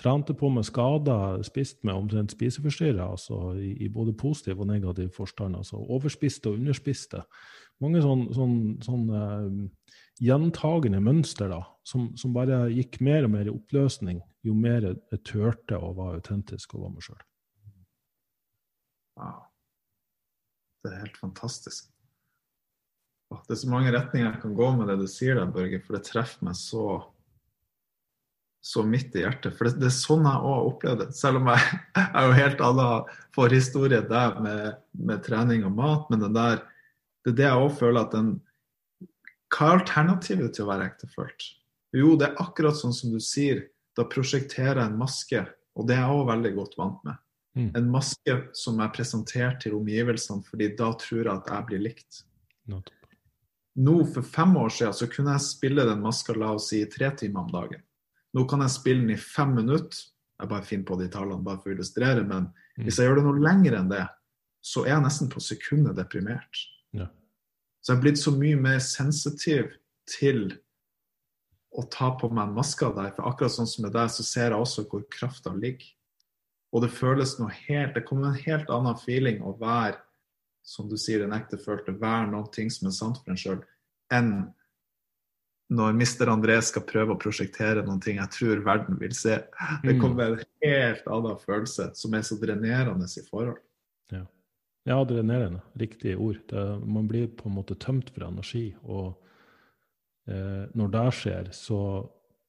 Trente 0.00 0.34
på 0.34 0.48
med 0.48 0.64
skader, 0.64 1.42
spiste 1.44 1.84
med 1.84 1.98
omtrent 1.98 2.32
spiseforstyrra, 2.32 3.10
altså 3.12 3.52
i, 3.60 3.74
i, 3.84 3.90
både 3.92 4.14
positiv 4.16 4.62
og 4.62 4.70
negativ 4.70 5.10
forstand. 5.14 5.58
altså 5.58 5.82
Overspiste 5.82 6.48
og 6.48 6.62
underspiste. 6.62 7.20
Mange 7.82 8.00
sånne 8.02 8.32
sånn, 8.32 8.56
sånn, 8.82 9.04
uh, 9.12 9.98
gjentagende 10.22 11.02
mønster 11.02 11.52
da, 11.52 11.60
som, 11.84 12.08
som, 12.16 12.32
bare 12.32 12.64
gikk 12.72 13.02
mer 13.04 13.28
og 13.28 13.34
mer 13.34 13.50
i 13.50 13.52
oppløsning 13.52 14.22
jo 14.46 14.56
mer 14.58 14.86
jeg 14.88 15.22
turte 15.28 15.78
å 15.78 15.92
være 15.98 16.22
autentisk 16.22 16.74
og 16.74 16.86
være 16.86 16.96
meg 16.96 17.08
sjøl. 17.08 17.24
Wow. 19.20 19.51
Det 20.82 20.90
er 20.90 21.02
helt 21.04 21.18
fantastisk. 21.20 21.88
Det 23.32 23.54
er 23.54 23.62
så 23.62 23.70
mange 23.70 23.92
retninger 23.94 24.28
jeg 24.28 24.42
kan 24.42 24.54
gå 24.56 24.68
med 24.76 24.90
det 24.90 24.98
du 25.00 25.08
sier 25.08 25.38
der, 25.38 25.48
Børge, 25.48 25.80
for 25.84 25.96
det 25.96 26.04
treffer 26.08 26.44
meg 26.48 26.58
så 26.58 27.00
så 28.62 28.84
midt 28.86 29.16
i 29.18 29.24
hjertet. 29.24 29.56
For 29.58 29.66
det, 29.66 29.80
det 29.82 29.88
er 29.88 29.94
sånn 29.96 30.26
jeg 30.28 30.46
òg 30.46 30.68
opplevde 30.68 31.08
det. 31.08 31.16
Selv 31.18 31.40
om 31.40 31.48
jeg, 31.50 31.80
er 32.02 32.28
jo 32.28 32.36
helt 32.36 32.62
annen 32.62 33.08
forhistorie 33.34 33.98
der 34.06 34.38
med, 34.44 34.76
med, 34.94 35.22
trening 35.26 35.66
og 35.66 35.74
mat. 35.80 36.06
Men 36.12 36.28
der, 36.28 36.62
det 37.26 37.34
er 37.34 37.38
det 37.40 37.48
jeg 37.48 37.64
òg 37.64 37.74
føler 37.80 38.06
at 38.06 38.14
den 38.14 38.36
Hva 39.52 39.66
er 39.66 39.80
alternativet 39.80 40.54
til 40.54 40.64
å 40.64 40.70
være 40.70 40.86
ektefølt? 40.92 41.48
Jo, 41.92 42.14
det 42.16 42.30
er 42.30 42.38
akkurat 42.40 42.78
sånn 42.78 42.94
som 42.96 43.10
du 43.12 43.18
sier. 43.20 43.66
Da 43.98 44.06
prosjekterer 44.08 44.78
jeg 44.80 44.88
en 44.88 45.00
maske, 45.00 45.42
og 45.76 45.88
det 45.88 45.98
er 45.98 46.06
jeg 46.06 46.20
òg 46.20 46.30
veldig 46.30 46.54
godt 46.56 46.78
vant 46.78 47.02
med. 47.04 47.18
Mm. 47.56 47.70
En 47.76 47.88
maske 47.92 48.36
som 48.56 48.80
er 48.80 48.92
presentert 48.94 49.60
til 49.64 49.76
omgivelsene, 49.76 50.44
fordi 50.46 50.70
da 50.78 50.88
tror 51.00 51.20
jeg 51.20 51.32
at 51.34 51.50
jeg 51.52 51.68
blir 51.68 51.82
likt. 51.84 52.22
Not. 52.72 52.88
Nå, 53.74 53.98
For 54.14 54.24
fem 54.24 54.56
år 54.56 54.72
siden 54.72 54.96
så 54.96 55.08
kunne 55.08 55.34
jeg 55.36 55.46
spille 55.46 55.84
den 55.88 56.02
maska 56.04 56.36
la 56.36 56.52
oss 56.56 56.70
si 56.72 56.82
tre 56.92 57.10
timer 57.16 57.44
om 57.44 57.52
dagen. 57.52 57.84
Nå 58.32 58.44
kan 58.48 58.64
jeg 58.64 58.74
spille 58.74 59.04
den 59.04 59.14
i 59.14 59.20
fem 59.20 59.54
minutter. 59.56 60.08
Jeg 60.40 60.50
bare 60.50 60.66
finner 60.66 60.88
på 60.88 60.98
de 61.00 61.08
tallene 61.12 61.44
bare 61.44 61.60
for 61.60 61.70
å 61.70 61.76
illustrere, 61.76 62.24
men 62.26 62.48
mm. 62.48 62.84
hvis 62.84 62.98
jeg 62.98 63.08
gjør 63.08 63.20
det 63.20 63.26
noe 63.28 63.44
lenger 63.44 63.78
enn 63.78 63.92
det, 63.92 64.04
så 64.62 64.84
er 64.86 64.94
jeg 64.96 65.04
nesten 65.04 65.30
på 65.30 65.42
sekundet 65.42 65.98
deprimert. 65.98 66.62
Ja. 66.96 67.08
Så 67.82 67.92
jeg 67.92 67.98
er 67.98 68.04
blitt 68.04 68.20
så 68.20 68.32
mye 68.34 68.58
mer 68.60 68.78
sensitiv 68.84 69.72
til 70.08 70.46
å 71.72 71.84
ta 71.92 72.12
på 72.18 72.28
meg 72.32 72.48
en 72.48 72.56
maske 72.56 72.86
av 72.86 72.96
deg. 72.98 73.14
For 73.16 73.28
akkurat 73.30 73.54
sånn 73.54 73.70
som 73.70 73.86
med 73.86 73.94
deg, 73.96 74.10
så 74.12 74.24
ser 74.26 74.52
jeg 74.52 74.60
også 74.60 74.86
hvor 74.90 75.04
krafta 75.12 75.54
ligger. 75.56 75.88
Og 76.72 76.84
det 76.84 76.92
føles 76.94 77.36
noe 77.38 77.52
helt 77.66 77.94
Det 77.94 78.04
kommer 78.08 78.30
en 78.30 78.44
helt 78.46 78.70
annen 78.72 78.96
feeling 78.96 79.42
å 79.44 79.54
være, 79.60 79.98
som 80.64 80.88
du 80.88 80.96
sier, 81.00 81.24
en 81.24 81.34
ektefølte, 81.36 81.98
være 82.00 82.30
noe 82.32 82.68
som 82.70 82.88
er 82.88 82.96
sant 82.96 83.18
for 83.20 83.34
en 83.34 83.40
sjøl, 83.40 83.62
enn 84.14 84.34
når 85.72 85.94
Mr. 85.96 86.28
André 86.28 86.58
skal 86.64 86.84
prøve 86.84 87.14
å 87.14 87.20
prosjektere 87.20 87.84
noen 87.86 88.00
ting 88.02 88.18
jeg 88.20 88.32
tror 88.34 88.62
verden 88.66 88.98
vil 89.00 89.14
se. 89.16 89.38
Det 89.82 89.96
mm. 89.96 90.00
kommer 90.02 90.34
en 90.34 90.42
helt 90.64 91.06
annen 91.08 91.38
følelse 91.40 91.88
som 91.96 92.16
er 92.16 92.24
så 92.26 92.36
drenerende 92.40 93.08
i 93.08 93.24
forhold. 93.24 93.60
Ja, 94.12 94.26
ja 94.90 94.98
drenerende. 95.08 95.62
Riktig 95.80 96.16
ord. 96.18 96.42
Det, 96.50 96.64
man 96.84 97.08
blir 97.08 97.30
på 97.38 97.48
en 97.48 97.56
måte 97.56 97.78
tømt 97.80 98.12
for 98.12 98.26
energi. 98.28 98.66
og 98.82 99.14
eh, 100.28 100.68
når 100.76 100.92
det 100.92 101.06
skjer, 101.20 101.52
så 101.56 101.80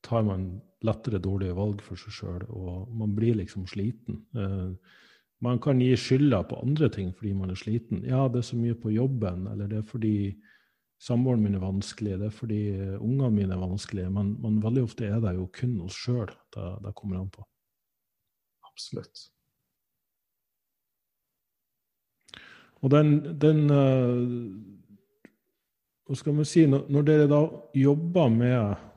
tar 0.03 0.25
man 0.27 0.47
lettere 0.83 1.21
dårlige 1.23 1.55
valg 1.55 1.81
for 1.83 1.99
seg 1.99 2.15
sjøl, 2.17 2.45
og 2.51 2.91
man 2.99 3.15
blir 3.15 3.37
liksom 3.39 3.67
sliten. 3.71 4.19
Eh, 4.35 4.99
man 5.43 5.59
kan 5.59 5.81
gi 5.81 5.91
skylda 5.99 6.43
på 6.47 6.59
andre 6.63 6.89
ting 6.91 7.11
fordi 7.15 7.33
man 7.35 7.51
er 7.51 7.59
sliten. 7.59 8.03
Ja, 8.07 8.27
det 8.31 8.41
er 8.41 8.47
så 8.47 8.59
mye 8.59 8.75
på 8.79 8.93
jobben, 8.93 9.47
eller 9.51 9.67
det 9.71 9.81
er 9.81 9.87
fordi 9.87 10.15
samboeren 11.03 11.43
min 11.43 11.57
er 11.57 11.63
vanskelig, 11.63 12.17
det 12.19 12.29
er 12.29 12.35
fordi 12.35 12.61
uh, 12.79 13.01
ungene 13.03 13.31
mine 13.33 13.55
er 13.55 13.59
vanskelige, 13.59 14.11
men, 14.13 14.37
men, 14.39 14.61
veldig 14.63 14.85
ofte 14.87 15.09
er 15.09 15.19
det 15.23 15.33
jo 15.35 15.49
kun 15.51 15.73
oss 15.83 15.97
sjøl 15.99 16.29
det, 16.55 16.67
det 16.85 16.93
kommer 16.95 17.19
an 17.19 17.31
på. 17.33 17.43
Absolutt. 18.69 19.25
Og 22.83 22.91
den, 22.91 23.11
den 23.39 23.67
uh, 23.67 25.27
hva 26.07 26.19
skal 26.19 26.39
man 26.39 26.47
si, 26.47 26.65
når, 26.71 26.87
når 26.91 27.07
dere 27.07 27.29
da 27.31 27.43
jobber 27.79 28.31
med 28.31 28.89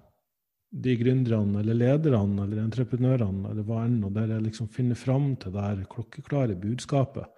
de 0.82 0.94
gründerne 1.00 1.60
eller 1.62 1.78
lederne 1.78 2.44
eller 2.44 2.62
entreprenørene 2.64 3.50
eller 3.50 3.66
hva 3.66 3.84
enn, 3.86 4.00
og 4.04 4.12
dere 4.16 4.42
liksom 4.44 4.68
finner 4.72 4.98
fram 4.98 5.32
til 5.40 5.54
det 5.54 5.64
her 5.64 5.84
klokkeklare 5.92 6.56
budskapet, 6.60 7.28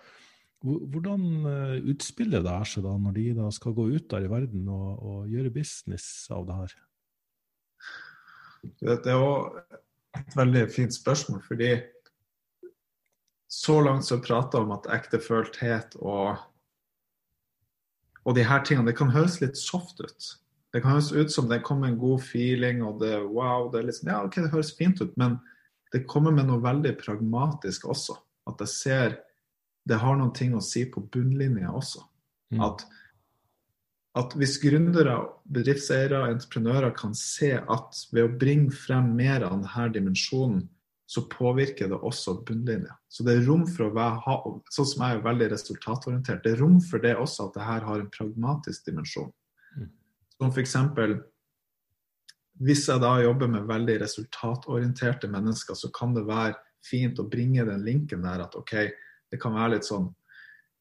hvordan 0.65 1.27
eh, 1.47 1.77
utspiller 1.93 2.43
det 2.43 2.57
seg 2.67 2.83
da 2.87 2.97
når 2.99 3.15
de 3.15 3.27
da 3.37 3.51
skal 3.55 3.77
gå 3.77 3.87
ut 3.93 4.09
der 4.11 4.27
i 4.27 4.33
verden 4.33 4.67
og, 4.75 4.89
og 4.99 5.31
gjøre 5.31 5.55
business 5.55 6.27
av 6.35 6.49
det 6.49 6.57
her? 6.59 6.75
Det 8.83 8.99
er 9.07 9.23
òg 9.23 9.61
et 10.19 10.35
veldig 10.35 10.65
fint 10.75 10.95
spørsmål, 10.97 11.45
fordi 11.47 11.77
så 13.49 13.79
langt 13.81 14.09
så 14.09 14.19
prata 14.21 14.61
om 14.61 14.75
at 14.75 14.91
ektefølthet 14.99 15.95
og 16.03 16.37
og 18.29 18.35
de 18.37 18.45
her 18.45 18.61
tingene, 18.61 18.91
det 18.91 18.99
kan 18.99 19.09
høres 19.15 19.39
litt 19.41 19.57
soft 19.57 20.03
ut. 20.05 20.27
Det 20.79 20.85
kan 20.85 20.95
høres 20.95 21.09
ut 21.11 21.33
som 21.35 21.49
det 21.51 21.65
kommer 21.67 21.89
en 21.89 21.97
god 21.99 22.21
feeling, 22.23 22.85
og 22.87 23.01
det 23.01 23.17
wow, 23.27 23.65
det 23.73 23.81
er 23.81 23.87
liksom, 23.89 24.13
ja, 24.13 24.21
ok, 24.23 24.37
det 24.45 24.53
høres 24.53 24.77
fint 24.79 25.01
ut, 25.03 25.17
men 25.19 25.41
det 25.91 26.05
kommer 26.07 26.31
med 26.31 26.47
noe 26.47 26.63
veldig 26.63 26.93
pragmatisk 27.01 27.89
også. 27.91 28.15
At 28.47 28.63
jeg 28.63 28.71
ser 28.71 29.17
det 29.91 29.99
har 29.99 30.15
noen 30.21 30.31
ting 30.37 30.55
å 30.55 30.63
si 30.63 30.85
på 30.87 31.03
bunnlinja 31.11 31.73
også. 31.75 32.05
Mm. 32.55 32.63
At, 32.63 32.85
at 34.23 34.39
hvis 34.39 34.55
gründere, 34.63 35.17
bedriftseiere, 35.51 36.29
entreprenører 36.29 36.95
kan 36.95 37.17
se 37.19 37.57
at 37.59 38.05
ved 38.15 38.29
å 38.29 38.37
bringe 38.39 38.71
frem 38.71 39.11
mer 39.19 39.49
av 39.49 39.57
denne 39.59 39.89
dimensjonen, 39.99 40.63
så 41.11 41.25
påvirker 41.33 41.91
det 41.91 41.99
også 42.07 42.37
bunnlinja. 42.47 42.95
Så 43.11 43.27
det 43.27 43.35
er 43.35 43.47
rom 43.51 43.67
for 43.67 43.89
å 43.89 43.95
være, 43.99 44.39
sånn 44.71 44.91
som 44.93 45.09
jeg 45.09 45.19
er 45.19 45.27
veldig 45.27 45.51
resultatorientert, 45.57 46.47
det 46.47 46.55
er 46.55 46.63
rom 46.63 46.79
for 46.87 47.03
det 47.03 47.17
også 47.19 47.49
at 47.49 47.59
det 47.59 47.67
her 47.67 47.91
har 47.91 48.07
en 48.07 48.15
pragmatisk 48.15 48.87
dimensjon. 48.93 49.35
Som 50.39 50.53
f.eks. 50.55 50.77
hvis 52.63 52.87
jeg 52.89 53.03
da 53.03 53.17
jobber 53.23 53.51
med 53.51 53.67
veldig 53.67 53.99
resultatorienterte 54.05 55.31
mennesker, 55.31 55.75
så 55.75 55.91
kan 55.95 56.15
det 56.15 56.27
være 56.29 56.55
fint 56.87 57.19
å 57.19 57.27
bringe 57.31 57.67
den 57.67 57.83
linken 57.85 58.23
der 58.23 58.45
at 58.47 58.55
OK, 58.59 58.75
det 59.31 59.41
kan 59.43 59.57
være 59.57 59.77
litt 59.77 59.89
sånn 59.89 60.13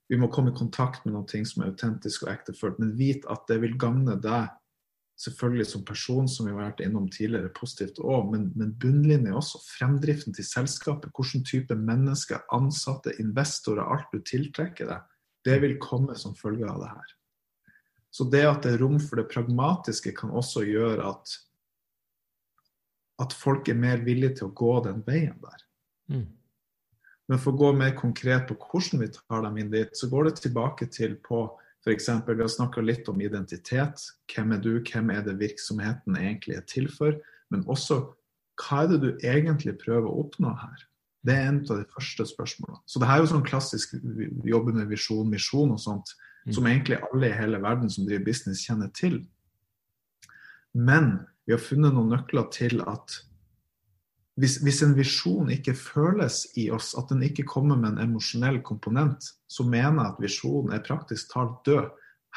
Vi 0.07 0.15
må 0.15 0.29
komme 0.31 0.53
i 0.53 0.55
kontakt 0.55 1.03
med 1.03 1.17
noe 1.17 1.41
som 1.43 1.63
er 1.63 1.73
autentisk 1.73 2.23
og 2.23 2.29
ektefølt, 2.31 2.77
men 2.79 2.93
vit 2.95 3.25
at 3.27 3.43
det 3.49 3.57
vil 3.59 3.73
gagne 3.75 4.15
deg 4.23 4.47
selvfølgelig 5.19 5.65
som 5.67 5.83
person, 5.83 6.27
som 6.29 6.45
vi 6.47 6.53
har 6.53 6.61
vært 6.61 6.83
innom 6.85 7.09
tidligere, 7.11 7.51
positivt 7.57 7.99
òg, 7.99 8.29
men, 8.31 8.45
men 8.55 8.71
bunnlinje 8.79 9.33
også. 9.35 9.59
Fremdriften 9.65 10.35
til 10.37 10.45
selskapet. 10.47 11.11
Hvilken 11.11 11.43
type 11.47 11.75
mennesker, 11.75 12.43
ansatte, 12.55 13.15
investorer, 13.19 13.83
alt 13.83 14.13
du 14.13 14.21
tiltrekker 14.21 14.87
deg, 14.93 15.13
det 15.47 15.57
vil 15.63 15.77
komme 15.81 16.15
som 16.19 16.37
følge 16.37 16.69
av 16.69 16.83
det 16.83 16.91
her. 16.93 17.15
Så 18.17 18.25
det 18.33 18.47
at 18.49 18.63
det 18.65 18.73
er 18.73 18.81
rom 18.81 18.97
for 19.01 19.19
det 19.19 19.27
pragmatiske, 19.29 20.15
kan 20.17 20.31
også 20.33 20.63
gjøre 20.65 21.05
at, 21.05 21.35
at 23.21 23.35
folk 23.37 23.69
er 23.69 23.77
mer 23.77 24.01
villige 24.05 24.39
til 24.39 24.49
å 24.49 24.55
gå 24.57 24.73
den 24.87 25.03
veien 25.05 25.37
der. 25.43 25.61
Mm. 26.09 26.25
Men 27.27 27.41
for 27.43 27.53
å 27.53 27.59
gå 27.59 27.71
mer 27.77 27.93
konkret 27.99 28.47
på 28.49 28.57
hvordan 28.57 29.03
vi 29.03 29.11
tar 29.13 29.43
dem 29.45 29.61
inn 29.61 29.69
dit, 29.69 29.93
så 29.93 30.09
går 30.09 30.29
det 30.29 30.39
tilbake 30.41 30.89
til 30.89 31.17
på 31.27 31.45
F.eks. 31.85 32.09
vi 32.25 32.41
har 32.41 32.49
snakka 32.51 32.81
litt 32.81 33.07
om 33.11 33.21
identitet. 33.21 34.01
Hvem 34.33 34.55
er 34.55 34.63
du, 34.63 34.71
hvem 34.81 35.11
er 35.13 35.21
det 35.27 35.37
virksomheten 35.39 36.17
egentlig 36.17 36.57
er 36.57 36.65
til 36.67 36.89
for? 36.91 37.19
Men 37.53 37.67
også 37.69 38.01
hva 38.57 38.83
er 38.83 38.95
det 38.95 39.01
du 39.03 39.09
egentlig 39.21 39.77
prøver 39.83 40.09
å 40.09 40.23
oppnå 40.23 40.55
her? 40.57 40.87
Det 41.27 41.35
er 41.35 41.51
en 41.51 41.59
av 41.67 41.83
de 41.83 41.85
første 41.91 42.25
spørsmålene. 42.31 42.81
Så 42.89 43.01
det 43.01 43.11
her 43.11 43.19
er 43.19 43.27
jo 43.27 43.33
sånn 43.35 43.45
klassisk 43.45 43.93
jobbe 44.47 44.73
med 44.73 44.89
visjon, 44.89 45.29
misjon 45.29 45.75
og 45.75 45.83
sånt. 45.83 46.15
Som 46.55 46.67
egentlig 46.67 46.99
alle 47.03 47.29
i 47.29 47.35
hele 47.35 47.59
verden 47.63 47.89
som 47.91 48.05
driver 48.07 48.25
business, 48.25 48.63
kjenner 48.67 48.91
til. 48.95 49.21
Men 50.73 51.17
vi 51.47 51.55
har 51.55 51.63
funnet 51.63 51.95
noen 51.95 52.13
nøkler 52.13 52.47
til 52.53 52.81
at 52.87 53.21
hvis, 54.37 54.59
hvis, 54.61 54.83
en 54.85 54.93
visjon 54.93 55.49
ikke 55.49 55.73
føles 55.73 56.43
i 56.61 56.67
oss, 56.69 56.91
at 56.99 57.09
den 57.09 57.23
ikke 57.25 57.47
kommer 57.49 57.79
med 57.79 57.95
en 57.95 58.03
emosjonell 58.03 58.59
komponent, 58.61 59.31
så 59.49 59.65
mener 59.65 60.03
jeg 60.03 60.11
at 60.11 60.19
visjonen 60.21 60.75
er 60.75 60.83
praktisk 60.85 61.31
talt 61.31 61.63
død. 61.65 61.87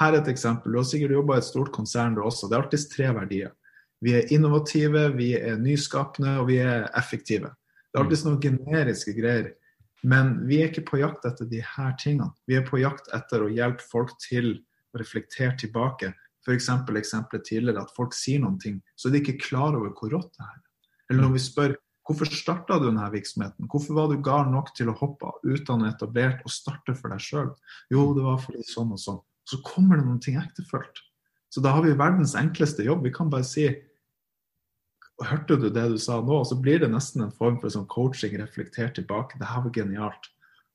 Her 0.01 0.15
er 0.15 0.23
et 0.23 0.31
eksempel. 0.33 0.73
Du 0.73 0.81
har 0.81 0.87
sikkert 0.89 1.13
jobba 1.19 1.37
i 1.37 1.43
et 1.43 1.49
stort 1.51 1.73
konsern 1.75 2.17
du 2.17 2.23
også. 2.25 2.49
Det 2.49 2.57
er 2.57 2.63
alltid 2.63 2.87
tre 2.95 3.11
verdier. 3.19 3.53
Vi 4.01 4.15
er 4.17 4.33
innovative, 4.33 5.11
vi 5.13 5.35
er 5.37 5.61
nyskapende 5.61 6.39
og 6.41 6.49
vi 6.49 6.57
er 6.65 6.89
effektive. 6.97 7.53
Det 7.91 7.99
er 7.99 8.07
alltid 8.07 8.25
noen 8.31 8.41
generiske 8.47 9.13
greier. 9.19 9.51
Men 10.03 10.33
vi 10.49 10.63
er 10.63 10.71
ikke 10.71 10.87
på 10.89 11.01
jakt 11.03 11.27
etter 11.29 11.49
de 11.51 11.61
her 11.65 11.93
tingene. 12.01 12.31
Vi 12.49 12.57
er 12.57 12.65
på 12.67 12.81
jakt 12.81 13.11
etter 13.17 13.45
å 13.45 13.53
hjelpe 13.53 13.85
folk 13.91 14.15
til 14.23 14.55
å 14.95 15.01
reflektere 15.01 15.57
tilbake. 15.61 16.15
F.eks. 16.47 16.71
eksempelet 16.97 17.45
tidligere 17.45 17.85
at 17.85 17.93
folk 17.97 18.17
sier 18.17 18.41
noen 18.41 18.57
ting, 18.61 18.81
så 18.97 19.09
er 19.09 19.17
de 19.17 19.21
ikke 19.21 19.43
klar 19.45 19.77
over 19.77 19.93
hvor 19.93 20.15
rått 20.17 20.33
det 20.39 20.47
er. 20.47 20.59
Eller 21.11 21.27
når 21.27 21.37
vi 21.37 21.47
spør 21.51 21.79
Hvorfor 22.11 22.27
starta 22.27 22.79
du 22.81 22.89
denne 22.89 23.05
virksomheten? 23.13 23.69
Hvorfor 23.71 23.95
var 23.95 24.09
du 24.11 24.17
gal 24.25 24.49
nok 24.51 24.73
til 24.75 24.89
å 24.91 24.97
hoppe 24.99 25.29
utdannet 25.47 25.93
etablert 25.93 26.41
og 26.43 26.51
starte 26.51 26.97
for 26.99 27.13
deg 27.13 27.23
sjøl? 27.23 27.53
Jo, 27.93 28.09
det 28.17 28.25
var 28.25 28.41
fordi 28.43 28.65
sånn 28.67 28.91
og 28.97 28.99
sånn. 28.99 29.21
Så 29.47 29.61
kommer 29.63 30.01
det 30.01 30.09
noen 30.09 30.19
ting 30.25 30.41
ektefølt. 30.41 31.05
Så 31.55 31.63
da 31.63 31.77
har 31.77 31.85
vi 31.85 31.95
verdens 31.95 32.35
enkleste 32.39 32.83
jobb. 32.83 33.05
Vi 33.07 33.13
kan 33.15 33.31
bare 33.31 33.47
si 33.47 33.69
Hørte 35.21 35.57
du 35.61 35.69
det 35.69 35.87
du 35.93 35.99
sa 36.01 36.21
nå? 36.25 36.43
Så 36.49 36.57
blir 36.57 36.81
det 36.81 36.91
nesten 36.93 37.27
en 37.27 37.35
form 37.35 37.59
for 37.61 37.73
sånn 37.73 37.89
coaching 37.93 38.39
reflektert 38.41 38.95
tilbake. 38.97 39.39
Det 39.41 39.49
her 39.51 39.65
var 39.67 39.75
genialt. 39.77 40.31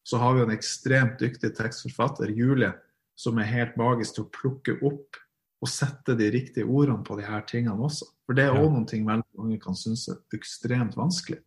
Så 0.05 0.19
har 0.21 0.36
vi 0.36 0.43
en 0.43 0.53
ekstremt 0.53 1.17
dyktig 1.21 1.55
tekstforfatter, 1.58 2.29
Julie, 2.29 2.71
som 3.17 3.39
er 3.41 3.49
helt 3.49 3.77
magisk 3.79 4.17
til 4.17 4.25
å 4.27 4.34
plukke 4.36 4.77
opp 4.86 5.17
og 5.63 5.71
sette 5.71 6.13
de 6.19 6.27
riktige 6.34 6.67
ordene 6.67 7.01
på 7.05 7.17
de 7.17 7.25
her 7.25 7.41
tingene 7.49 7.88
også. 7.88 8.05
For 8.27 8.38
det 8.38 8.45
er 8.45 8.58
òg 8.60 8.69
ja. 8.69 8.84
ting 8.91 9.08
veldig 9.08 9.39
mange 9.39 9.58
kan 9.63 9.77
synes 9.77 10.05
er 10.12 10.19
ekstremt 10.38 10.97
vanskelig. 10.99 11.39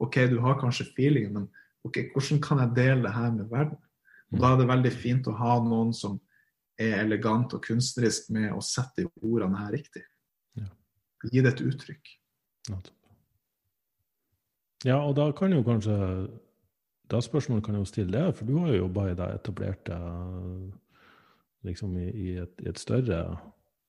OK, 0.00 0.20
du 0.30 0.38
har 0.44 0.60
kanskje 0.60 0.86
feelingen, 0.96 1.34
men 1.34 1.48
ok, 1.84 2.14
hvordan 2.14 2.40
kan 2.44 2.62
jeg 2.62 2.76
dele 2.78 3.02
det 3.04 3.12
her 3.16 3.34
med 3.34 3.50
verden? 3.50 3.80
Og 4.32 4.40
Da 4.40 4.52
er 4.52 4.60
det 4.60 4.68
veldig 4.68 4.92
fint 4.92 5.28
å 5.28 5.36
ha 5.36 5.58
noen 5.64 5.92
som 5.96 6.18
er 6.78 7.00
elegant 7.02 7.54
og 7.56 7.64
kunstnerisk 7.64 8.30
med 8.34 8.52
å 8.54 8.62
sette 8.64 9.02
de 9.02 9.08
ordene 9.24 9.58
her 9.58 9.72
riktig. 9.74 10.04
Ja. 10.56 10.68
Gi 11.32 11.42
det 11.42 11.56
et 11.56 11.64
uttrykk. 11.64 12.12
Ja, 14.86 15.00
og 15.02 15.16
da 15.18 15.30
kan 15.34 15.52
jo 15.52 15.64
kanskje 15.66 15.94
Da 17.10 17.18
spørsmålet 17.24 17.64
kan 17.64 17.74
jeg 17.74 17.82
jo 17.82 17.88
stille 17.88 18.12
det, 18.12 18.34
for 18.36 18.44
du 18.44 18.58
har 18.60 18.68
jo 18.68 18.82
jobba 18.84 19.06
i 19.08 19.14
det 19.16 19.28
etablerte 19.38 19.96
liksom 21.64 21.96
i, 21.96 22.08
i, 22.10 22.34
et, 22.42 22.52
i 22.60 22.68
et 22.68 22.78
større 22.78 23.22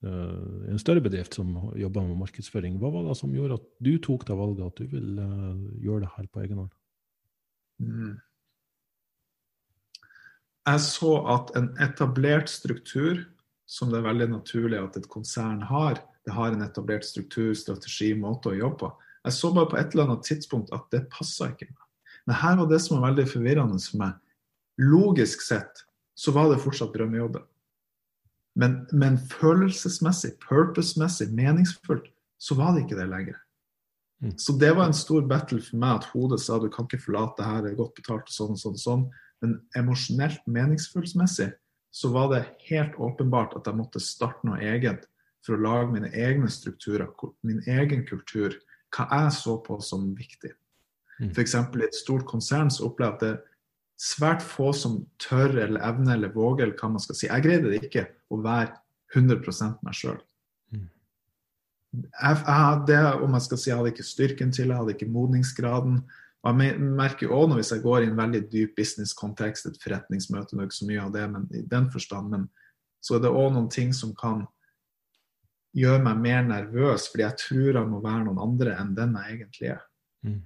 uh, 0.05 0.69
en 0.71 0.79
større 0.79 1.03
bedrift 1.03 1.35
som 1.35 1.51
jobber 1.77 2.07
med 2.07 2.21
markedsføring. 2.23 2.79
Hva 2.79 2.91
var 2.93 3.09
det 3.09 3.17
som 3.19 3.35
gjorde 3.35 3.59
at 3.59 3.67
du 3.83 3.91
tok 3.99 4.25
det 4.27 4.37
valget 4.39 4.65
at 4.65 4.79
du 4.79 4.87
vil 4.95 5.19
uh, 5.19 5.83
gjøre 5.83 6.05
det 6.05 6.13
her 6.15 6.29
på 6.31 6.45
egen 6.45 6.63
hånd? 6.63 6.71
Mm. 7.79 8.17
jeg 10.67 10.79
så 10.83 11.11
at 11.31 11.51
en 11.55 11.69
etablert 11.79 12.49
struktur, 12.51 13.21
som 13.63 13.91
det 13.91 14.01
er 14.01 14.09
veldig 14.09 14.27
naturlig 14.33 14.81
at 14.81 14.97
et 14.99 15.07
konsern 15.07 15.61
har, 15.63 16.01
det 16.25 16.35
har 16.35 16.53
en 16.53 16.63
etablert 16.65 17.05
struktur, 17.07 17.53
strategi, 17.57 18.11
måte 18.17 18.51
å 18.51 18.57
jobbe 18.57 18.81
på. 18.83 18.89
Jeg 19.27 19.35
så 19.35 19.51
bare 19.55 19.69
på 19.71 19.77
et 19.79 19.93
eller 19.93 20.07
annet 20.07 20.25
tidspunkt 20.27 20.73
at 20.75 20.87
det 20.93 21.07
passa 21.13 21.51
ikke 21.51 21.69
meg. 21.69 21.85
Men 22.27 22.39
her 22.41 22.57
var 22.59 22.69
det 22.69 22.79
som 22.83 22.99
var 22.99 23.09
veldig 23.09 23.25
forvirrende 23.31 23.79
for 23.83 24.01
meg. 24.01 24.17
Logisk 24.79 25.43
sett 25.43 25.83
så 26.19 26.33
var 26.35 26.51
det 26.51 26.61
fortsatt 26.63 26.93
drømmejobben. 26.95 27.45
Men, 28.59 28.81
men 28.91 29.19
følelsesmessig, 29.31 30.33
purpose-messig, 30.43 31.29
meningsfullt, 31.35 32.09
så 32.39 32.57
var 32.59 32.75
det 32.75 32.85
ikke 32.85 32.97
det 32.99 33.07
lenger. 33.11 33.37
Mm. 34.23 34.33
Så 34.37 34.55
det 34.59 34.73
var 34.75 34.89
en 34.89 34.97
stor 34.97 35.23
battle 35.27 35.61
for 35.63 35.79
meg 35.79 36.01
at 36.01 36.09
hodet 36.11 36.41
sa 36.43 36.57
du 36.59 36.67
kan 36.71 36.87
ikke 36.87 37.01
forlate 37.05 37.39
det 37.39 37.47
her, 37.47 37.61
det 37.63 37.71
er 37.71 37.79
godt 37.79 37.95
betalt 37.99 38.27
og 38.27 38.35
sånn 38.35 38.55
og 38.55 38.61
sånn. 38.61 38.75
og 38.75 38.83
sånn. 38.83 39.05
Men 39.39 39.55
emosjonelt, 39.79 40.41
meningsfullsmessig, 40.51 41.53
så 41.91 42.11
var 42.13 42.33
det 42.33 42.41
helt 42.67 42.99
åpenbart 42.99 43.55
at 43.57 43.69
jeg 43.69 43.79
måtte 43.79 44.03
starte 44.03 44.45
noe 44.47 44.59
eget 44.59 45.07
for 45.45 45.55
å 45.55 45.63
lage 45.63 45.91
mine 45.93 46.09
egne 46.11 46.49
strukturer, 46.51 47.07
min 47.47 47.61
egen 47.67 48.05
kultur, 48.07 48.55
hva 48.95 49.05
jeg 49.11 49.35
så 49.37 49.55
på 49.63 49.77
som 49.85 50.09
viktig. 50.17 50.51
Mm. 51.19 51.31
F.eks. 51.31 51.55
i 51.55 51.85
et 51.85 51.97
stort 51.97 52.25
konsern 52.27 52.71
så 52.73 52.87
opplever 52.89 53.11
jeg 53.11 53.17
at 53.17 53.23
det 53.23 53.31
er 53.33 53.45
svært 53.99 54.45
få 54.45 54.71
som 54.75 55.01
tør 55.21 55.57
eller 55.65 55.83
evner 55.83 56.15
eller 56.15 56.31
våger, 56.33 56.65
eller 56.67 56.79
hva 56.79 56.93
man 56.93 57.03
skal 57.03 57.17
si. 57.19 57.27
Jeg 57.27 57.45
greide 57.45 57.71
det 57.71 57.83
ikke 57.83 58.07
å 58.31 58.39
være 58.43 58.71
100 59.15 59.79
meg 59.83 59.97
sjøl. 59.97 60.19
Mm. 60.71 60.87
Jeg, 61.97 62.39
jeg, 62.47 63.11
om 63.25 63.35
jeg 63.35 63.45
skal 63.47 63.59
si, 63.59 63.69
jeg 63.71 63.81
hadde 63.81 63.93
ikke 63.93 64.07
styrken 64.07 64.55
til, 64.55 64.71
jeg 64.71 64.79
hadde 64.79 64.95
ikke 64.95 65.11
modningsgraden. 65.11 66.01
Og 66.39 66.61
jeg 66.63 66.79
merker 66.79 67.33
også 67.35 67.51
når 67.51 67.59
hvis 67.59 67.73
jeg 67.73 67.83
går 67.83 68.05
i 68.05 68.07
en 68.07 68.19
veldig 68.19 68.41
dyp 68.53 68.77
business-kontekst, 68.77 69.67
et 69.67 69.81
forretningsmøte, 69.83 70.55
det 70.55 70.61
er 70.61 70.69
ikke 70.69 70.79
så 70.79 70.87
mye 70.87 71.03
av 71.03 71.11
det 71.15 71.25
men 71.33 71.49
i 71.51 71.65
den 71.67 71.89
forstand, 71.91 72.31
men 72.31 72.47
så 73.03 73.17
er 73.17 73.25
det 73.25 73.31
òg 73.33 73.51
noen 73.55 73.67
ting 73.71 73.91
som 73.95 74.13
kan 74.15 74.45
gjøre 75.77 76.03
meg 76.05 76.21
mer 76.23 76.45
nervøs, 76.47 77.09
fordi 77.11 77.25
jeg 77.25 77.39
tror 77.43 77.79
jeg 77.79 77.89
må 77.89 77.99
være 78.03 78.23
noen 78.27 78.41
andre 78.41 78.77
enn 78.79 78.95
den 78.97 79.17
jeg 79.19 79.35
egentlig 79.35 79.73
er. 79.75 79.83
Mm. 80.25 80.39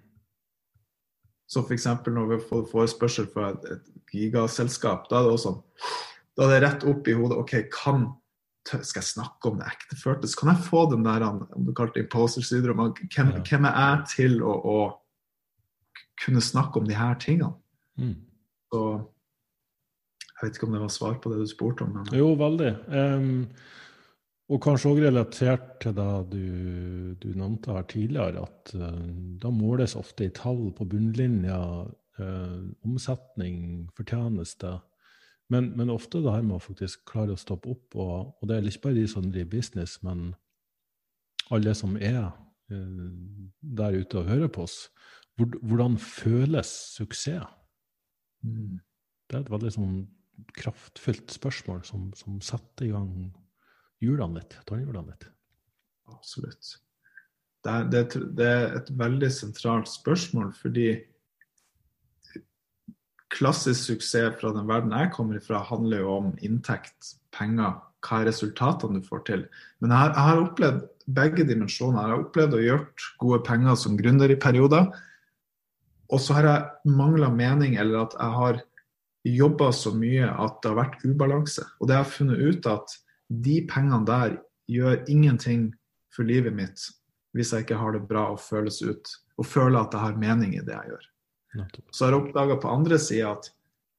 Så 1.48 1.64
f.eks. 1.64 1.88
når 2.10 2.32
vi 2.32 2.40
får 2.50 2.66
forespørsel 2.72 3.30
fra 3.32 3.54
et, 3.54 3.70
et 3.78 4.16
gigaselskap, 4.16 5.08
da 5.10 5.20
er 5.20 5.28
det 5.28 5.38
også 5.38 5.52
sånn 5.52 5.62
Da 6.34 6.48
er 6.48 6.54
det 6.54 6.62
rett 6.64 6.84
opp 6.90 7.08
i 7.08 7.14
hodet 7.14 7.38
OK, 7.38 7.56
kan 7.74 8.08
skal 8.64 9.02
jeg 9.02 9.10
snakke 9.10 9.50
om 9.50 9.58
det 9.60 9.68
ekteføltes? 9.68 10.36
Kan 10.40 10.54
jeg 10.54 10.64
få 10.66 10.86
den 10.92 11.04
der 11.06 11.26
om 11.28 11.66
du 11.68 11.74
kalte 11.76 12.00
det 12.00 12.06
imposter 12.06 12.46
syndrom, 12.46 12.80
hvem, 12.80 13.34
ja. 13.36 13.42
hvem, 13.44 13.66
er 13.68 13.90
jeg 13.90 14.06
til 14.14 14.38
å, 14.40 14.54
å, 14.56 14.78
kunne 16.24 16.42
snakke 16.42 16.80
om 16.80 16.88
de 16.88 16.96
her 16.96 17.18
tingene? 17.20 17.52
Mm. 18.00 18.16
Så 18.72 18.84
jeg 20.30 20.46
vet 20.46 20.58
ikke 20.58 20.70
om 20.70 20.78
det 20.78 20.84
var 20.86 20.94
svar 20.94 21.18
på 21.20 21.32
det 21.34 21.42
du 21.42 21.50
spurte 21.50 21.86
om. 21.86 21.98
Men... 21.98 22.08
Jo, 22.16 22.32
veldig. 22.40 22.72
Um, 22.88 23.52
og 24.54 24.62
kanskje 24.62 24.92
òg 24.92 25.00
relatert 25.02 25.70
til 25.82 25.96
det 25.98 26.12
du, 26.30 26.44
du, 27.18 27.30
nevnte 27.34 27.74
her 27.74 27.86
tidligere, 27.90 28.44
at 28.46 28.74
uh, 28.78 29.10
da 29.42 29.50
måles 29.54 29.96
ofte 29.98 30.28
i 30.28 30.34
tall 30.36 30.68
på 30.78 30.86
bunnlinja 30.92 31.60
uh, 31.90 32.60
omsetning, 32.86 33.90
fortjeneste. 33.98 34.76
Men, 35.50 35.72
men, 35.78 35.92
ofte 35.94 36.22
det 36.22 36.36
her 36.36 36.46
med 36.46 36.60
å 36.60 36.64
faktisk 36.64 37.02
klare 37.10 37.34
å 37.34 37.40
stoppe 37.40 37.74
opp, 37.74 37.98
og, 37.98 38.34
og 38.38 38.50
det 38.50 38.60
er 38.60 38.70
ikke 38.70 38.88
bare 38.90 39.02
de 39.02 39.10
som 39.10 39.26
driver 39.26 39.52
business, 39.56 39.98
men 40.06 40.32
alle 41.54 41.74
som 41.78 41.98
er 41.98 42.30
uh, 42.30 43.12
der 43.82 44.00
ute 44.00 44.22
og 44.22 44.30
hører 44.30 44.54
på 44.54 44.68
oss. 44.68 44.84
Hvordan 45.42 45.98
føles 45.98 46.70
suksess? 46.94 47.50
Mm. 48.46 48.84
Det 49.26 49.40
er 49.40 49.46
et 49.48 49.50
veldig 49.54 49.72
sånn 49.74 50.02
kraftfullt 50.58 51.32
spørsmål 51.34 51.82
som, 51.88 52.12
som 52.18 52.38
setter 52.44 52.90
i 52.90 52.92
gang 52.94 53.32
hjulene 54.04 54.42
litt, 54.42 54.58
tannhjulene 54.68 55.14
litt? 55.14 55.28
Absolutt. 56.12 56.76
Det 57.64 57.72
er, 57.72 57.90
det, 57.92 58.04
det 58.38 58.48
er, 58.48 58.78
et 58.82 58.92
veldig 59.00 59.30
sentralt 59.32 59.88
spørsmål, 59.88 60.52
fordi 60.60 60.88
klassisk 63.34 63.88
suksess 63.88 64.36
fra 64.42 64.52
den 64.54 64.68
verden 64.70 64.94
jeg 64.94 65.14
kommer 65.16 65.40
ifra, 65.40 65.64
handler 65.66 66.04
jo 66.04 66.18
om 66.20 66.34
inntekt, 66.46 67.16
penger, 67.34 67.80
hva 68.04 68.20
er 68.20 68.30
resultatene 68.30 69.00
du 69.00 69.08
får 69.08 69.24
til. 69.30 69.46
Men 69.82 69.94
jeg 69.94 70.02
har, 70.02 70.12
jeg 70.12 70.28
har 70.28 70.44
opplevd 70.44 70.84
begge 71.18 71.48
dimensjoner. 71.48 72.02
Jeg 72.04 72.12
har 72.12 72.26
opplevd 72.26 72.58
å 72.58 72.62
gjøre 72.64 73.08
gode 73.24 73.40
penger 73.48 73.80
som 73.80 73.98
gründer 74.00 74.32
i 74.32 74.40
perioder. 74.40 74.92
Og 76.14 76.22
så 76.22 76.38
har 76.38 76.50
jeg 76.50 76.94
mangla 77.00 77.32
mening, 77.34 77.78
eller 77.80 78.04
at 78.04 78.18
jeg 78.20 78.38
har 78.38 78.62
jobba 79.24 79.72
så 79.72 79.94
mye 79.96 80.28
at 80.28 80.60
det 80.62 80.72
har 80.74 80.82
vært 80.82 81.06
ubalanse. 81.08 81.64
Og 81.80 81.88
det 81.88 81.96
har 81.96 82.04
jeg 82.04 82.16
funnet 82.18 82.44
ut 82.44 82.70
at 82.70 82.98
de 83.42 83.62
pengene 83.70 84.06
der 84.08 84.38
gjør 84.70 85.04
ingenting 85.10 85.72
for 86.14 86.28
livet 86.28 86.54
mitt 86.56 86.84
hvis 87.34 87.54
jeg 87.54 87.66
ikke 87.66 87.80
har 87.82 87.96
det 87.96 88.04
bra 88.06 88.28
og 88.36 88.42
føles 88.44 88.78
ut, 88.86 89.10
og 89.42 89.48
føler 89.50 89.80
at 89.80 89.96
jeg 89.96 90.04
har 90.04 90.20
mening 90.22 90.52
i 90.54 90.62
det 90.62 90.76
jeg 90.76 90.92
gjør. 90.92 91.08
Så 91.90 92.06
har 92.06 92.14
jeg 92.14 92.22
oppdaga 92.22 92.58
på 92.62 92.70
andre 92.70 93.00
sida 93.02 93.32
at 93.34 93.50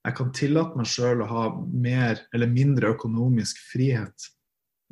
jeg 0.05 0.16
kan 0.18 0.33
tillate 0.37 0.79
meg 0.79 0.87
sjøl 0.90 1.25
å 1.25 1.31
ha 1.31 1.44
mer 1.73 2.20
eller 2.37 2.51
mindre 2.53 2.92
økonomisk 2.94 3.59
frihet 3.73 4.29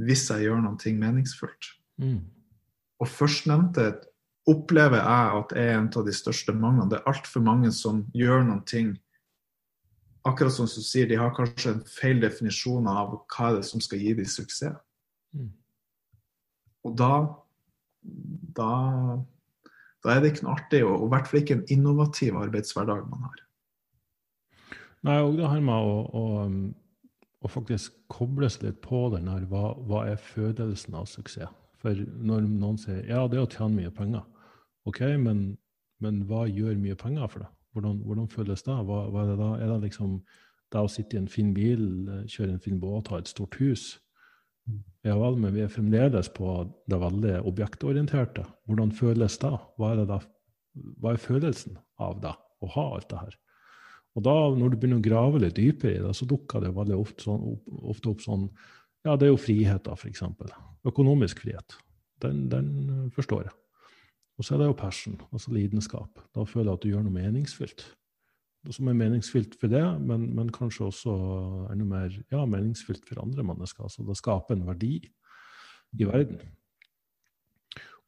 hvis 0.02 0.24
jeg 0.32 0.48
gjør 0.48 0.62
noe 0.64 0.94
meningsfullt. 0.98 1.68
Mm. 2.02 2.22
Og 3.02 3.10
førstnevnte 3.10 3.86
opplever 4.50 4.98
jeg 4.98 5.38
at 5.38 5.54
er 5.58 5.72
en 5.76 5.90
av 5.92 6.06
de 6.06 6.14
største 6.16 6.54
manglene. 6.56 6.88
Det 6.90 6.98
er 6.98 7.10
altfor 7.12 7.44
mange 7.44 7.70
som 7.76 8.06
gjør 8.16 8.48
ting 8.66 8.96
akkurat 10.28 10.54
som 10.54 10.68
du 10.70 10.82
sier, 10.84 11.08
de 11.10 11.18
har 11.18 11.34
kanskje 11.36 11.76
en 11.76 11.84
feil 11.88 12.20
definisjon 12.22 12.88
av 12.90 13.14
hva 13.26 13.50
er 13.50 13.60
det 13.60 13.68
som 13.68 13.82
skal 13.82 14.02
gi 14.02 14.14
dem 14.18 14.28
suksess. 14.28 14.76
Mm. 15.34 15.50
Og 16.86 16.96
da, 16.98 17.12
da, 18.58 18.72
da 20.02 20.12
er 20.12 20.22
det 20.22 20.32
ikke 20.32 20.46
noe 20.46 20.58
artig, 20.58 20.82
og 20.86 21.06
i 21.06 21.10
hvert 21.14 21.30
fall 21.30 21.42
ikke 21.42 21.56
en 21.60 21.66
innovativ 21.74 22.38
arbeidshverdag 22.40 23.06
man 23.10 23.26
har. 23.28 23.40
Nei, 25.06 25.18
og 25.18 25.34
det 25.38 25.48
har 25.50 25.62
med 25.64 25.88
å, 25.88 25.96
å, 26.14 26.24
å, 27.42 27.50
faktisk 27.50 27.96
koble 28.12 28.50
seg 28.52 28.68
litt 28.68 28.78
på 28.84 29.08
den 29.14 29.30
her, 29.30 29.46
hva, 29.50 29.72
hva 29.88 30.04
er 30.12 30.22
fødelsen 30.22 30.94
av 30.98 31.08
suksess? 31.10 31.50
For 31.82 31.98
når 31.98 32.44
noen 32.46 32.76
sier 32.78 33.00
ja, 33.08 33.24
det 33.26 33.40
er 33.40 33.42
å 33.42 33.50
tjene 33.50 33.80
mye 33.80 33.90
penger, 33.94 34.22
OK, 34.86 35.00
men, 35.18 35.40
men 36.02 36.20
hva 36.28 36.44
gjør 36.46 36.78
mye 36.78 36.94
penger 36.98 37.26
for 37.30 37.42
deg? 37.42 37.50
Hvordan, 37.72 38.00
hvordan 38.06 38.28
føles 38.28 38.64
det? 38.66 38.78
Hva, 38.88 39.02
hva, 39.10 39.24
er 39.24 39.32
det 39.32 39.38
da? 39.40 39.50
Er 39.58 39.70
det 39.72 39.80
liksom 39.88 40.16
det 40.72 40.80
å 40.80 40.90
sitte 40.92 41.16
i 41.16 41.20
en 41.20 41.30
fin 41.30 41.52
bil, 41.56 41.84
eh, 42.08 42.24
kjøre 42.28 42.56
en 42.56 42.64
fin 42.64 42.80
båt, 42.80 43.10
ha 43.12 43.20
et 43.20 43.30
stort 43.30 43.56
hus? 43.60 43.94
Ja 45.02 45.16
vel, 45.18 45.36
men 45.42 45.54
vi 45.56 45.64
er 45.64 45.72
fremdeles 45.72 46.28
på 46.36 46.52
det 46.90 46.98
veldig 47.02 47.40
objektorienterte. 47.50 48.44
Hvordan 48.70 48.92
føles 48.94 49.38
det? 49.42 49.52
Hva 49.80 49.92
er, 49.92 50.02
det 50.02 50.10
da? 50.12 50.20
Hva 51.02 51.14
er 51.14 51.22
følelsen 51.22 51.80
av 52.02 52.20
det, 52.22 52.34
å 52.62 52.70
ha 52.76 52.84
alt 52.96 53.08
det 53.10 53.22
her? 53.24 53.38
Og 54.12 54.26
da, 54.26 54.34
når 54.54 54.72
du 54.72 54.76
begynner 54.76 55.00
å 55.00 55.06
grave 55.06 55.40
litt 55.42 55.56
dypere 55.56 55.96
i 55.96 56.04
det, 56.04 56.12
så 56.14 56.28
dukker 56.28 56.62
det 56.62 56.74
veldig 56.76 56.98
ofte, 57.00 57.26
sånn, 57.26 57.56
ofte 57.80 58.12
opp 58.12 58.22
sånn 58.24 58.46
Ja, 59.02 59.16
det 59.16 59.26
er 59.26 59.32
jo 59.32 59.40
frihet, 59.40 59.82
da, 59.88 59.96
f.eks. 59.98 60.22
Økonomisk 60.86 61.40
frihet. 61.42 61.74
Den, 62.22 62.44
den 62.52 63.08
forstår 63.16 63.48
jeg. 63.48 63.54
Og 64.38 64.46
så 64.46 64.54
er 64.54 64.62
det 64.62 64.70
jo 64.70 64.78
passion, 64.78 65.18
altså 65.30 65.52
lidenskap. 65.52 66.22
Da 66.34 66.44
føler 66.48 66.70
jeg 66.70 66.78
at 66.78 66.84
du 66.84 66.88
gjør 66.92 67.04
noe 67.06 67.14
meningsfylt. 67.14 67.84
Som 68.70 68.88
er 68.88 68.96
meningsfylt 68.96 69.56
for 69.58 69.72
det, 69.72 69.82
men, 70.00 70.28
men 70.36 70.50
kanskje 70.54 70.86
også 70.86 71.14
enda 71.72 71.86
mer 71.86 72.16
ja, 72.30 72.44
meningsfylt 72.46 73.04
for 73.08 73.22
andre 73.22 73.44
mennesker. 73.46 73.84
Altså 73.84 74.06
det 74.06 74.16
skaper 74.20 74.56
en 74.56 74.66
verdi 74.68 74.94
i 75.98 76.08
verden. 76.08 76.40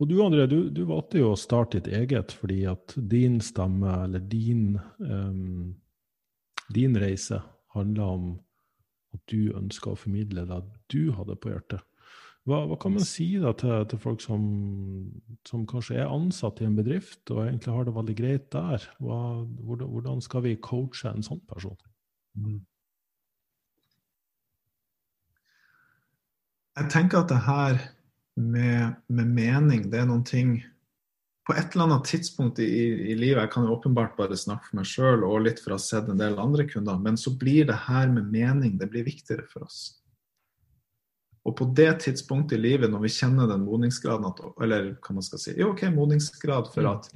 Og 0.03 0.11
du 0.11 0.17
André, 0.25 0.47
du, 0.51 0.71
du 0.75 0.83
valgte 0.89 1.21
jo 1.21 1.33
å 1.33 1.39
starte 1.39 1.79
ditt 1.79 1.93
eget 1.95 2.35
fordi 2.35 2.65
at 2.71 2.97
din 2.97 3.39
stemme, 3.45 3.93
eller 4.07 4.23
din, 4.31 4.75
um, 4.99 5.75
din 6.75 6.99
reise, 6.99 7.39
handla 7.75 8.09
om 8.17 8.31
at 9.15 9.23
du 9.31 9.55
ønska 9.55 9.93
å 9.93 9.99
formidle 9.99 10.47
det 10.51 10.61
du 10.91 11.13
hadde 11.15 11.39
på 11.39 11.53
hjertet. 11.53 11.85
Hva, 12.44 12.59
hva, 12.68 12.76
kan 12.76 12.92
man 12.92 13.07
si 13.09 13.30
da 13.40 13.54
til, 13.57 13.72
til 13.88 14.00
folk 14.02 14.20
som, 14.20 14.42
som, 15.48 15.62
kanskje 15.68 15.96
er 16.02 16.12
ansatt 16.12 16.61
i 16.61 16.66
en 16.68 16.76
bedrift 16.76 17.30
og 17.33 17.46
egentlig 17.46 17.72
har 17.72 17.87
det 17.88 17.94
veldig 17.96 18.16
greit 18.18 18.50
der? 18.52 18.85
Hva, 19.00 19.20
hvordan, 19.64 20.20
skal 20.24 20.44
vi 20.44 20.59
coache 20.61 21.09
en 21.09 21.24
sånn 21.24 21.40
person? 21.48 21.78
Mm. 22.37 22.61
Jeg 26.74 26.92
tenker 26.92 27.22
at 27.22 27.33
det 27.33 27.40
her 27.46 27.80
med, 28.37 29.00
med, 29.09 29.35
mening, 29.40 29.88
det 29.88 30.02
er 30.02 30.09
noen 30.11 30.24
ting 30.26 30.57
På 31.46 31.54
et 31.54 31.70
eller 31.70 31.87
annet 31.87 32.09
tidspunkt 32.09 32.59
i, 32.59 32.66
i 33.12 33.14
livet 33.14 33.44
Jeg 33.44 33.52
kan 33.52 33.62
jo 33.62 33.76
åpenbart 33.76 34.16
bare 34.18 34.37
snakke 34.37 34.68
for 34.68 34.80
meg 34.80 34.88
sjøl 34.90 35.22
og 35.28 35.44
litt 35.46 35.62
for 35.62 35.72
å 35.72 35.78
ha 35.78 35.85
sett 35.85 36.11
en 36.11 36.20
del 36.20 36.37
andre 36.42 36.66
kunder, 36.68 36.98
men 37.00 37.16
så 37.20 37.33
blir 37.38 37.70
det 37.70 37.85
her 37.87 38.11
med 38.12 38.33
mening 38.35 38.76
det 38.80 38.90
blir 38.90 39.07
viktigere 39.07 39.46
for 39.48 39.64
oss. 39.70 40.04
Og 41.44 41.57
på 41.59 41.66
det 41.76 41.90
tidspunktet 42.07 42.57
i 42.57 42.62
livet, 42.62 42.88
når 42.90 43.02
vi 43.04 43.12
kjenner 43.12 43.48
den 43.50 43.66
modningsgraden 43.66 44.24
at, 44.30 44.40
Eller 44.64 44.94
hva 45.04 45.16
man 45.18 45.26
skal 45.26 45.42
si 45.42 45.57
Jo, 45.59 45.74
OK, 45.74 45.85
modningsgrad 45.92 46.70
for 46.72 46.87
mm, 46.87 46.92
at 46.94 47.11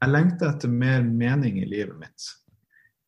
jeg 0.00 0.12
lengter 0.12 0.52
etter 0.52 0.72
mer 0.72 1.02
mening 1.04 1.58
i 1.60 1.68
livet 1.68 1.96
mitt. 2.00 2.28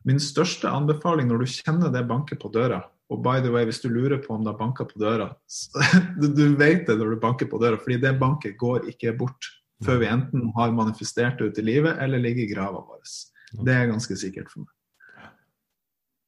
Min 0.08 0.20
største 0.20 0.70
anbefaling 0.72 1.28
når 1.30 1.44
du 1.44 1.52
kjenner 1.52 1.92
det 1.92 2.06
banker 2.08 2.40
på 2.40 2.50
døra 2.52 2.82
Og 3.12 3.20
by 3.22 3.38
the 3.44 3.52
way, 3.52 3.66
hvis 3.68 3.82
du 3.84 3.90
lurer 3.92 4.18
på 4.24 4.34
om 4.34 4.44
det 4.46 4.56
banker 4.58 4.88
på 4.88 5.00
døra 5.00 5.30
du, 6.20 6.28
du 6.32 6.56
vet 6.56 6.86
det 6.88 6.96
når 6.98 7.14
du 7.14 7.22
banker 7.22 7.50
på 7.50 7.60
døra, 7.60 7.80
fordi 7.80 8.00
det 8.02 8.16
banket 8.20 8.56
går 8.60 8.88
ikke 8.92 9.16
bort 9.20 9.52
før 9.82 9.98
vi 9.98 10.06
enten 10.06 10.50
har 10.56 10.74
manifestert 10.74 11.40
det 11.40 11.50
ut 11.50 11.58
i 11.58 11.64
livet 11.66 11.98
eller 12.00 12.22
ligger 12.22 12.44
i 12.44 12.52
grava 12.52 12.84
vår. 12.86 13.02
Det 13.66 13.74
er 13.74 13.90
ganske 13.90 14.14
sikkert 14.16 14.50
for 14.52 14.62
meg. 14.62 14.70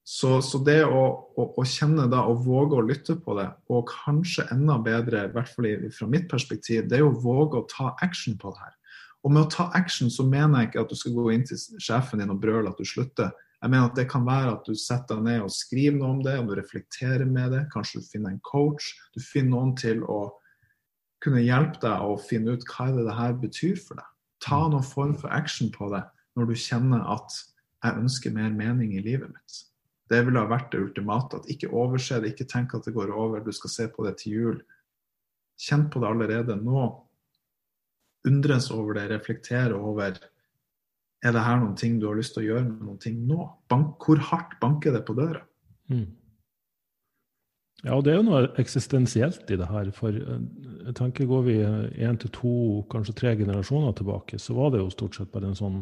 Så, 0.04 0.36
så 0.44 0.58
det 0.60 0.82
å, 0.84 1.02
å, 1.32 1.44
å, 1.56 1.62
kjenne 1.64 2.04
da, 2.12 2.26
og 2.28 2.42
våge 2.44 2.76
å 2.76 2.84
lytte 2.84 3.16
på 3.24 3.38
det, 3.38 3.46
og 3.72 3.86
kanskje 3.88 4.44
enda 4.52 4.76
bedre, 4.84 5.22
i 5.24 5.32
hvert 5.32 5.48
fall 5.48 5.68
fra 5.96 6.08
mitt 6.12 6.26
perspektiv, 6.28 6.84
det 6.90 6.98
er 6.98 7.06
å 7.06 7.14
våge 7.24 7.62
å 7.62 7.68
ta 7.70 7.94
action 8.04 8.36
på 8.40 8.52
det 8.52 8.66
her. 8.66 8.74
Og 9.24 9.32
med 9.32 9.46
å 9.46 9.48
ta 9.48 9.70
action 9.72 10.12
så 10.12 10.26
mener 10.28 10.60
jeg 10.60 10.70
ikke 10.70 10.84
at 10.84 10.92
du 10.92 10.98
skal 11.00 11.16
gå 11.16 11.30
inn 11.32 11.46
til 11.48 11.80
sjefen 11.80 12.20
din 12.20 12.34
og 12.34 12.42
brøle 12.42 12.68
at 12.68 12.80
du 12.80 12.84
slutter. 12.84 13.32
Jeg 13.64 13.72
mener 13.72 13.88
at 13.88 13.96
det 13.96 14.04
kan 14.10 14.26
være 14.26 14.58
at 14.58 14.66
du 14.68 14.76
setter 14.76 15.16
deg 15.16 15.24
ned 15.24 15.46
og 15.46 15.54
skriver 15.56 15.96
noe 15.96 16.10
om 16.18 16.22
det, 16.26 16.34
og 16.36 16.50
du 16.50 16.58
reflekterer 16.58 17.24
med 17.24 17.54
det. 17.56 17.62
Kanskje 17.72 18.02
du 18.02 18.10
finner 18.10 18.34
en 18.34 18.42
coach. 18.44 18.90
Du 19.16 19.22
finner 19.24 19.54
noen 19.54 19.72
til 19.80 20.04
å 20.04 20.26
kunne 21.24 21.40
hjelpe 21.40 21.80
deg 21.80 22.04
å 22.04 22.18
finne 22.20 22.58
ut 22.58 22.68
hva 22.68 22.90
det, 22.92 23.08
her 23.16 23.38
betyr 23.40 23.80
for 23.80 23.96
deg. 24.02 24.10
Ta 24.44 24.60
noen 24.68 24.84
form 24.84 25.16
for 25.16 25.32
action 25.32 25.72
på 25.72 25.88
det 25.94 26.04
når 26.36 26.50
du 26.50 26.58
kjenner 26.60 27.06
at 27.14 27.38
jeg 27.84 28.02
ønsker 28.02 28.36
mer 28.36 28.52
mening 28.52 28.98
i 28.98 29.04
livet 29.04 29.32
mitt. 29.32 29.62
Det 30.10 30.20
ville 30.26 30.42
ha 30.42 30.50
vært 30.50 30.72
det 30.74 30.82
ultimate. 30.84 31.40
At 31.40 31.48
ikke 31.52 31.72
overse 31.72 32.20
det, 32.20 32.34
ikke 32.34 32.48
tenk 32.50 32.74
at 32.76 32.86
det 32.86 32.94
går 32.96 33.12
over, 33.14 33.40
du 33.44 33.52
skal 33.56 33.72
se 33.72 33.88
på 33.92 34.04
det 34.06 34.18
til 34.20 34.38
jul. 34.38 34.60
Kjenn 35.60 35.88
på 35.92 36.02
det 36.02 36.10
allerede 36.10 36.58
nå. 36.60 36.84
Undres 38.28 38.70
over 38.72 38.96
det, 38.98 39.08
reflektere 39.12 39.76
over 39.76 40.18
er 41.24 41.32
det 41.32 41.44
her 41.46 41.56
noen 41.56 41.76
ting 41.80 41.96
du 42.00 42.10
har 42.10 42.18
lyst 42.18 42.34
til 42.36 42.44
å 42.44 42.48
gjøre 42.50 42.66
med 42.66 42.84
noen 42.84 43.00
ting 43.00 43.22
nå? 43.28 43.46
Bank, 43.72 43.96
hvor 44.04 44.20
hardt 44.28 44.58
banker 44.60 44.92
det 44.92 45.06
på 45.08 45.16
døra? 45.16 45.40
Mm. 45.88 46.10
Ja, 47.84 47.96
og 47.96 48.04
det 48.04 48.12
er 48.12 48.18
jo 48.18 48.26
noe 48.26 48.42
eksistensielt 48.60 49.48
i 49.52 49.58
det 49.60 49.68
her. 49.68 49.88
For 49.96 50.16
eh, 50.16 50.42
jeg 50.88 50.96
tenker 51.00 51.28
går 51.28 51.46
vi 51.48 51.56
én 51.64 52.20
til 52.20 52.32
to, 52.32 52.56
kanskje 52.92 53.16
tre 53.16 53.34
generasjoner 53.40 53.96
tilbake, 53.96 54.40
så 54.40 54.56
var 54.56 54.72
det 54.72 54.82
jo 54.82 54.92
stort 54.92 55.16
sett 55.16 55.32
bare 55.32 55.50
en 55.50 55.58
sånn 55.58 55.80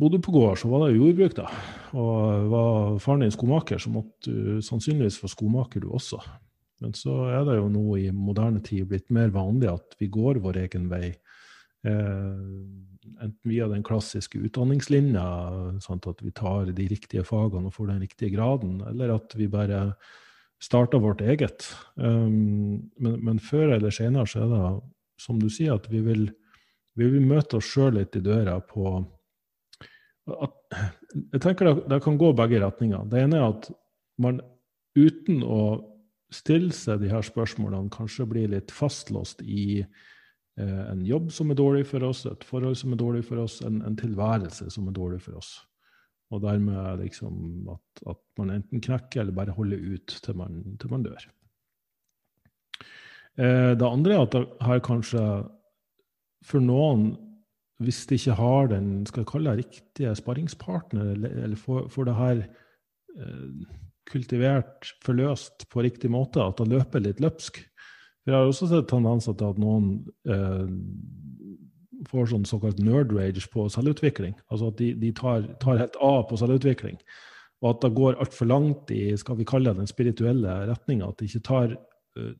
Bodde 0.00 0.18
på 0.18 0.32
gård, 0.34 0.56
så 0.58 0.68
var 0.72 0.88
det 0.88 0.96
jordbruk, 0.96 1.36
da. 1.38 1.46
Og 1.94 2.48
var 2.50 2.96
faren 3.02 3.22
din 3.22 3.34
skomaker, 3.34 3.78
så 3.78 3.92
måtte 3.94 4.32
du 4.32 4.64
sannsynligvis 4.64 5.20
få 5.22 5.30
skomaker, 5.30 5.84
du 5.84 5.92
også. 5.94 6.18
Men 6.82 6.96
så 6.98 7.14
er 7.30 7.44
det 7.46 7.60
jo 7.60 7.68
nå 7.70 7.84
i 8.02 8.08
moderne 8.10 8.62
tid 8.64 8.88
blitt 8.90 9.12
mer 9.14 9.30
vanlig 9.34 9.70
at 9.70 9.94
vi 10.00 10.10
går 10.12 10.42
vår 10.42 10.58
egen 10.64 10.88
vei. 10.90 11.12
Eh, 11.86 12.42
enten 13.20 13.50
via 13.50 13.68
den 13.70 13.84
klassiske 13.86 14.40
utdanningslinja, 14.48 15.24
sånn 15.84 16.02
at 16.10 16.22
vi 16.24 16.32
tar 16.34 16.72
de 16.74 16.86
riktige 16.90 17.24
fagene 17.26 17.70
og 17.70 17.76
får 17.76 17.92
den 17.92 18.04
riktige 18.04 18.34
graden, 18.34 18.80
eller 18.88 19.14
at 19.14 19.34
vi 19.38 19.48
bare 19.52 19.92
starter 20.62 21.02
vårt 21.02 21.20
eget. 21.20 21.66
Um, 21.94 22.90
men, 22.98 23.18
men, 23.22 23.40
før 23.42 23.76
eller 23.76 23.94
senere 23.94 24.26
så 24.30 24.44
er 24.44 24.52
det, 24.54 24.70
som 25.20 25.38
du 25.40 25.50
sier, 25.52 25.76
at 25.76 25.86
vi 25.92 26.00
vil, 26.04 26.24
vi 26.98 27.10
vil 27.12 27.26
møte 27.28 27.60
oss 27.60 27.68
sjøl 27.68 27.98
litt 27.98 28.16
i 28.16 28.24
døra 28.24 28.56
på 28.64 28.96
at, 30.30 30.54
jeg 31.32 31.40
tenker 31.42 31.68
det, 31.68 31.74
det, 31.92 32.00
kan 32.04 32.16
gå 32.20 32.32
begge 32.36 32.60
retninger. 32.62 33.04
Det 33.10 33.24
ene 33.24 33.40
er 33.40 33.50
at 33.50 33.68
man 34.22 34.40
uten 34.96 35.42
å 35.44 35.60
stille 36.34 36.74
seg 36.74 37.02
de 37.02 37.10
her 37.12 37.24
spørsmålene 37.24 37.92
kanskje 37.94 38.26
blir 38.30 38.50
litt 38.54 38.72
fastlåst 38.74 39.42
i 39.44 39.82
eh, 39.82 40.82
en 40.88 41.04
jobb 41.06 41.30
som 41.34 41.52
er 41.52 41.58
dårlig 41.60 41.84
for 41.90 42.06
oss, 42.08 42.24
et 42.30 42.46
forhold 42.46 42.78
som 42.80 42.94
er 42.94 43.00
dårlig 43.02 43.22
for 43.28 43.44
oss, 43.44 43.60
en, 43.66 43.82
en 43.86 43.98
tilværelse 43.98 44.70
som 44.72 44.88
er 44.88 44.96
dårlig 44.96 45.20
for 45.26 45.38
oss. 45.40 45.54
Og 46.32 46.42
dermed 46.42 47.04
liksom 47.04 47.68
at, 47.74 48.04
at, 48.10 48.22
man 48.40 48.56
enten 48.56 48.82
knekker 48.82 49.22
eller 49.22 49.36
bare 49.36 49.54
holder 49.54 49.82
ut 49.94 50.16
til 50.24 50.38
man, 50.38 50.62
til 50.80 50.90
man 50.90 51.04
dør. 51.04 51.28
Eh, 53.36 53.74
det 53.78 53.86
andre 53.86 54.16
er 54.16 54.24
at 54.24 54.34
det 54.34 54.46
her 54.64 54.82
kanskje 54.82 55.22
for 56.44 56.64
noen 56.64 57.12
hvis 57.82 58.04
de 58.06 58.18
ikke 58.18 58.36
har 58.38 58.68
den 58.70 58.90
skal 59.08 59.24
jeg 59.24 59.30
kalle 59.32 59.54
det 59.54 59.64
riktige 59.64 60.14
sparringspartner, 60.18 61.14
eller, 61.16 61.38
eller 61.44 61.58
får, 61.58 61.88
får, 61.90 62.06
det 62.08 62.14
her 62.18 62.42
eh, 63.18 63.48
kultivert, 64.10 64.92
forløst 65.04 65.66
på 65.72 65.82
riktig 65.82 66.10
måte, 66.12 66.42
at 66.44 66.60
det 66.60 66.70
løper 66.70 67.02
litt 67.02 67.22
løpsk. 67.24 67.58
Jeg 68.24 68.36
har 68.36 68.46
også 68.46 68.70
sett 68.70 68.88
tendenser 68.88 69.36
til 69.36 69.50
at 69.52 69.60
noen 69.60 69.88
eh, 70.30 70.70
får 72.08 72.30
sånn 72.30 72.46
såkalt 72.48 72.80
nerd 72.84 73.12
rage 73.16 73.42
på 73.52 73.66
selvutvikling. 73.72 74.36
Altså 74.52 74.70
at 74.70 74.78
de, 74.80 74.92
de 75.00 75.10
tar, 75.16 75.48
tar, 75.62 75.80
helt 75.82 75.98
av 76.04 76.24
på 76.30 76.38
selvutvikling. 76.40 77.00
Og 77.64 77.70
at 77.72 77.84
det 77.84 77.94
går 77.96 78.18
altfor 78.20 78.48
langt 78.50 78.90
i 78.94 79.06
skal 79.20 79.38
vi 79.40 79.48
kalle 79.48 79.72
det, 79.72 79.82
den 79.82 79.90
spirituelle 79.90 80.56
retninga. 80.70 81.10
At, 81.10 81.24
eh, 81.24 81.76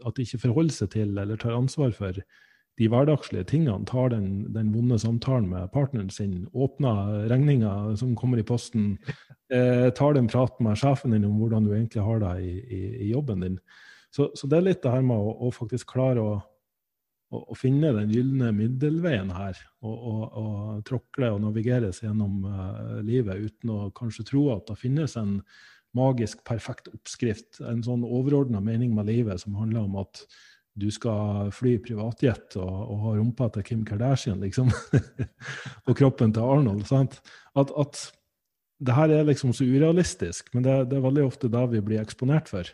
at 0.07 0.17
de 0.17 0.27
ikke 0.27 0.43
forholder 0.47 0.79
seg 0.79 0.95
til 0.95 1.15
eller 1.19 1.41
tar 1.41 1.57
ansvar 1.57 1.95
for 1.97 2.23
de 2.81 2.89
hverdagslige 2.91 3.47
tingene, 3.53 3.87
tar 3.87 4.11
den, 4.11 4.29
den, 4.55 4.73
vonde 4.75 4.99
samtalen 4.99 5.47
med 5.53 5.71
partneren 5.75 6.11
sin, 6.11 6.45
åpner 6.53 7.29
regninga 7.31 7.95
som 8.01 8.17
kommer 8.19 8.41
i 8.41 8.47
posten, 8.47 8.97
eh, 9.53 9.91
tar 9.95 10.17
den 10.17 10.27
praten 10.31 10.67
med 10.67 10.81
sjefen 10.81 11.15
din 11.15 11.27
om 11.29 11.37
hvordan 11.39 11.69
du 11.69 11.75
egentlig 11.75 12.03
har 12.03 12.23
det 12.25 12.33
i, 12.43 12.55
i, 12.65 12.81
i 13.07 13.11
jobben 13.13 13.45
din. 13.47 13.61
Så, 14.15 14.33
så, 14.35 14.51
det 14.51 14.59
er 14.59 14.67
litt 14.69 14.83
det 14.83 14.95
her 14.95 15.07
med 15.07 15.19
å, 15.19 15.37
å 15.47 15.53
faktisk 15.55 15.93
klare 15.95 16.23
å, 16.23 16.33
å, 17.31 17.45
å, 17.45 17.59
finne 17.59 17.93
den 17.95 18.11
gylne 18.15 18.51
middelveien 18.55 19.31
her, 19.35 19.61
og, 19.87 19.95
og, 19.95 20.25
og 20.41 20.83
tråkle 20.89 21.31
og 21.35 21.45
navigere 21.47 21.93
seg 21.95 22.09
gjennom 22.11 22.43
eh, 22.51 22.99
livet 23.07 23.53
uten 23.53 23.75
å 23.75 23.79
kanskje 23.95 24.27
tro 24.33 24.49
at 24.57 24.67
det 24.71 24.81
finnes 24.83 25.15
en 25.21 25.39
magisk, 25.95 26.43
perfekt 26.43 26.91
oppskrift, 26.91 27.61
en 27.63 27.85
sånn 27.87 28.03
overordna 28.03 28.59
mening 28.59 28.97
med 28.97 29.07
livet 29.13 29.45
som 29.45 29.55
handler 29.61 29.87
om 29.87 30.01
at 30.03 30.25
du 30.75 30.89
skal 30.91 31.53
fly 31.55 31.77
privatjet 31.83 32.57
og, 32.59 32.75
og 32.91 33.03
ha 33.05 33.15
rumpa 33.19 33.49
til 33.55 33.65
Kim 33.67 33.83
Kardashian, 33.87 34.41
liksom. 34.43 34.73
og 35.87 35.97
kroppen 35.97 36.35
til 36.35 36.43
Arnold. 36.43 36.83
sant? 36.89 37.21
At, 37.55 37.71
at 37.79 38.01
det 38.83 38.97
her 38.97 39.13
er 39.15 39.29
liksom 39.29 39.55
så 39.55 39.67
urealistisk, 39.67 40.51
men 40.55 40.67
det, 40.67 40.79
det 40.91 40.99
er 40.99 41.05
veldig 41.07 41.29
ofte 41.29 41.51
det 41.53 41.63
vi 41.77 41.83
blir 41.85 42.03
eksponert 42.03 42.51
for. 42.51 42.69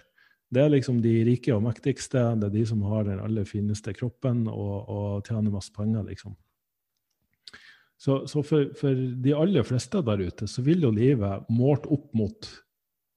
Det 0.51 0.63
er 0.65 0.73
liksom 0.73 0.99
de 1.05 1.13
rike 1.29 1.53
og 1.55 1.63
mektigste, 1.63 2.23
det 2.41 2.49
er 2.49 2.55
de 2.57 2.65
som 2.67 2.81
har 2.89 3.05
den 3.07 3.21
aller 3.23 3.45
fineste 3.47 3.93
kroppen 3.95 4.47
og, 4.51 4.89
og 4.91 5.29
tjener 5.29 5.53
masse 5.53 5.75
penger, 5.77 6.07
liksom. 6.09 6.35
Så, 8.01 8.23
så 8.27 8.41
for, 8.41 8.71
for, 8.81 8.97
de 8.97 9.37
aller 9.37 9.65
fleste 9.69 10.01
der 10.01 10.23
ute 10.25 10.47
så 10.49 10.63
vil 10.65 10.87
jo 10.87 10.91
livet 10.95 11.45
målt 11.53 11.85
opp 11.93 12.09
mot 12.17 12.49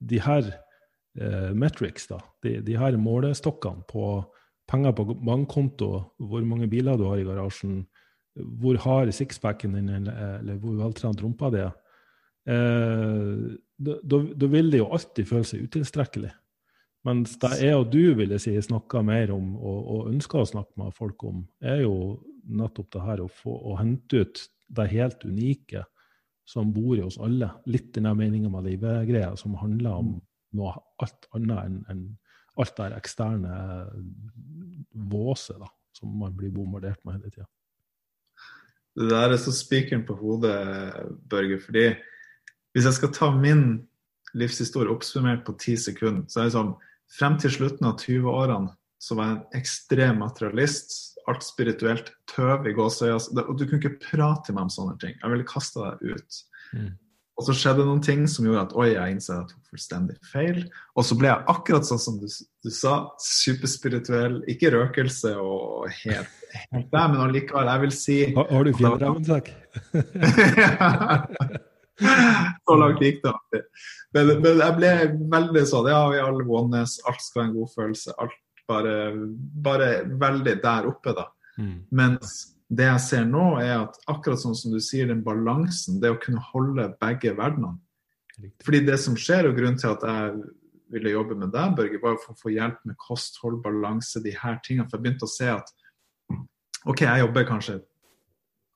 de 0.04 0.18
her 0.20 0.50
eh, 1.16 1.54
metrics, 1.56 2.04
da, 2.10 2.18
de, 2.44 2.58
de 2.66 2.76
her 2.76 2.98
målestokkene 3.00 3.86
på 3.88 4.08
penger 4.70 4.94
på 4.96 5.06
bankkonto, 5.14 5.90
hvor 6.18 6.46
mange 6.46 6.68
biler 6.70 6.98
du 6.98 7.06
har 7.08 7.20
i 7.20 7.26
garasjen, 7.26 7.82
hvor 8.34 8.78
hard 8.82 9.12
sixpacken 9.14 9.76
din 9.76 9.90
eller, 10.00 10.38
eller 10.40 10.56
hvor 10.62 10.78
veltrent 10.80 11.22
rumpa 11.22 11.50
di 11.54 11.60
er, 11.62 11.74
eh, 12.50 13.44
da 13.84 14.48
vil 14.50 14.72
det 14.72 14.80
jo 14.80 14.90
alltid 14.94 15.28
føle 15.28 15.46
seg 15.48 15.68
utilstrekkelig. 15.68 16.32
Mens 17.04 17.36
det 17.40 17.58
jeg 17.60 17.76
og 17.76 17.90
du 17.92 18.14
ville 18.16 18.38
si 18.40 18.54
snakker 18.64 19.04
mer 19.04 19.34
om, 19.34 19.54
og, 19.58 19.80
og, 19.82 20.06
ønsker 20.14 20.40
å 20.40 20.48
snakke 20.48 20.80
med 20.80 20.94
folk 20.96 21.24
om, 21.28 21.42
er 21.60 21.82
jo 21.84 21.96
nettopp 22.44 22.90
det 22.94 23.02
her 23.04 23.24
å, 23.24 23.28
få, 23.28 23.52
å 23.52 23.76
hente 23.76 24.24
ut 24.24 24.44
det 24.74 24.88
helt 24.92 25.26
unike 25.28 25.84
som 26.48 26.72
bor 26.72 26.96
i 26.96 27.04
oss 27.04 27.18
alle. 27.20 27.50
Litt 27.68 27.92
den 27.96 28.08
meninga 28.16 28.50
med 28.52 28.66
livet-greia 28.70 29.34
som 29.40 29.56
handler 29.60 30.00
om 30.00 30.14
noe 30.56 30.72
alt 31.02 31.28
annet 31.36 31.60
enn 31.60 31.78
en 31.92 32.04
alt 32.60 32.76
det 32.78 32.90
eksterne 32.98 33.54
våset 35.10 35.58
da, 35.60 35.68
som 35.96 36.12
man 36.20 36.34
blir 36.36 36.52
bombardert 36.54 37.00
med 37.04 37.18
hele 37.18 37.32
tida. 37.32 37.48
Det 38.94 39.10
der 39.10 39.32
er 39.34 39.40
så 39.42 39.50
spikeren 39.54 40.04
på 40.06 40.14
hodet, 40.14 40.54
Børge. 41.30 41.58
fordi 41.58 41.88
hvis 42.74 42.86
jeg 42.86 42.94
skal 42.98 43.12
ta 43.14 43.30
min 43.34 43.86
livshistorie 44.34 44.90
oppsummert 44.90 45.44
på 45.46 45.56
ti 45.58 45.76
sekunder, 45.76 46.26
så 46.28 46.40
er 46.40 46.50
det 46.50 46.58
sånn 46.58 46.74
Frem 47.14 47.34
til 47.38 47.52
slutten 47.52 47.84
av 47.86 47.98
20-årene 48.00 48.72
så 49.04 49.14
var 49.18 49.28
jeg 49.28 49.34
en 49.36 49.58
ekstrem 49.60 50.22
materialist. 50.22 50.94
Alt 51.28 51.44
spirituelt 51.44 52.10
tøv 52.32 52.66
i 52.68 52.72
gåsøya. 52.76 53.18
Og 53.44 53.52
du 53.58 53.66
kunne 53.66 53.80
ikke 53.80 54.00
prate 54.02 54.54
med 54.54 54.64
om 54.66 54.72
sånne 54.72 54.96
ting. 55.02 55.12
Jeg 55.20 55.32
ville 55.32 55.46
kasta 55.48 55.92
deg 55.92 56.16
ut. 56.16 56.38
Mm. 56.72 56.88
Og 57.34 57.48
så 57.48 57.54
skjedde 57.58 57.82
noen 57.82 57.98
ting 58.04 58.28
som 58.30 58.46
gjorde 58.46 58.68
at 58.68 58.74
oi, 58.78 58.92
jeg 58.92 59.14
innså 59.16 59.32
at 59.34 59.40
jeg 59.40 59.48
tok 59.50 59.72
fullstendig 59.74 60.14
feil. 60.30 60.58
Og 60.94 61.06
så 61.06 61.16
ble 61.18 61.28
jeg 61.32 61.46
akkurat 61.50 61.88
sånn 61.88 62.02
som 62.04 62.14
du, 62.20 62.28
du 62.62 62.70
sa, 62.70 62.94
superspirituell. 63.18 64.36
Ikke 64.50 64.70
røkelse 64.74 65.32
og 65.42 65.88
helt, 66.04 66.30
helt 66.70 66.90
der, 66.94 67.06
men 67.10 67.24
allikevel, 67.24 67.70
jeg 67.72 67.84
vil 67.84 67.94
si 67.98 68.18
Har, 68.36 68.46
har 68.54 68.62
du 68.68 68.72
fjellrevensak? 68.78 69.50
så 72.68 72.78
langt 72.78 73.02
gikk 73.02 73.18
det 73.24 73.30
alltid. 73.34 73.62
Men, 74.14 74.24
men, 74.38 74.62
jeg 74.62 74.72
ble 74.78 74.92
veldig 75.34 75.64
sånn 75.66 75.90
Ja, 75.90 76.06
vi 76.14 76.22
alle 76.22 76.46
oneness, 76.46 77.00
alt 77.10 77.22
skal 77.22 77.42
være 77.42 77.50
en 77.50 77.58
god 77.58 77.70
følelse. 77.74 78.10
Alt 78.22 78.38
bare, 78.70 78.94
bare 79.66 79.88
veldig 80.22 80.54
der 80.62 80.82
oppe, 80.88 81.10
da. 81.18 81.26
Mm. 81.58 81.82
Mens 81.94 82.53
det 82.72 82.86
jeg 82.88 83.00
ser 83.04 83.24
nå, 83.28 83.44
er 83.60 83.74
at 83.84 83.96
akkurat 84.10 84.40
sånn 84.40 84.56
som 84.56 84.72
du 84.72 84.80
sier, 84.82 85.08
den 85.10 85.24
balansen, 85.24 86.00
det 86.02 86.12
å 86.14 86.20
kunne 86.20 86.42
holde 86.52 86.88
begge 87.02 87.34
verdenene 87.36 87.76
Fordi 88.64 88.80
det 88.86 88.98
som 89.02 89.16
skjer, 89.20 89.48
og 89.48 89.58
grunnen 89.58 89.78
til 89.78 89.92
at 89.92 90.04
jeg 90.08 90.44
ville 90.94 91.14
jobbe 91.14 91.36
med 91.38 91.52
deg, 91.54 91.74
Børge, 91.76 92.00
var 92.02 92.20
for 92.22 92.34
å 92.34 92.40
få 92.40 92.54
hjelp 92.54 92.80
med 92.88 92.96
kosthold, 93.02 93.60
balanse, 93.64 94.22
de 94.24 94.34
her 94.36 94.60
tingene. 94.64 94.88
For 94.88 94.98
jeg 94.98 95.06
begynte 95.06 95.28
å 95.28 95.32
se 95.32 95.50
at 95.52 95.74
OK, 96.84 97.04
jeg 97.04 97.22
jobber 97.24 97.46
kanskje 97.48 97.78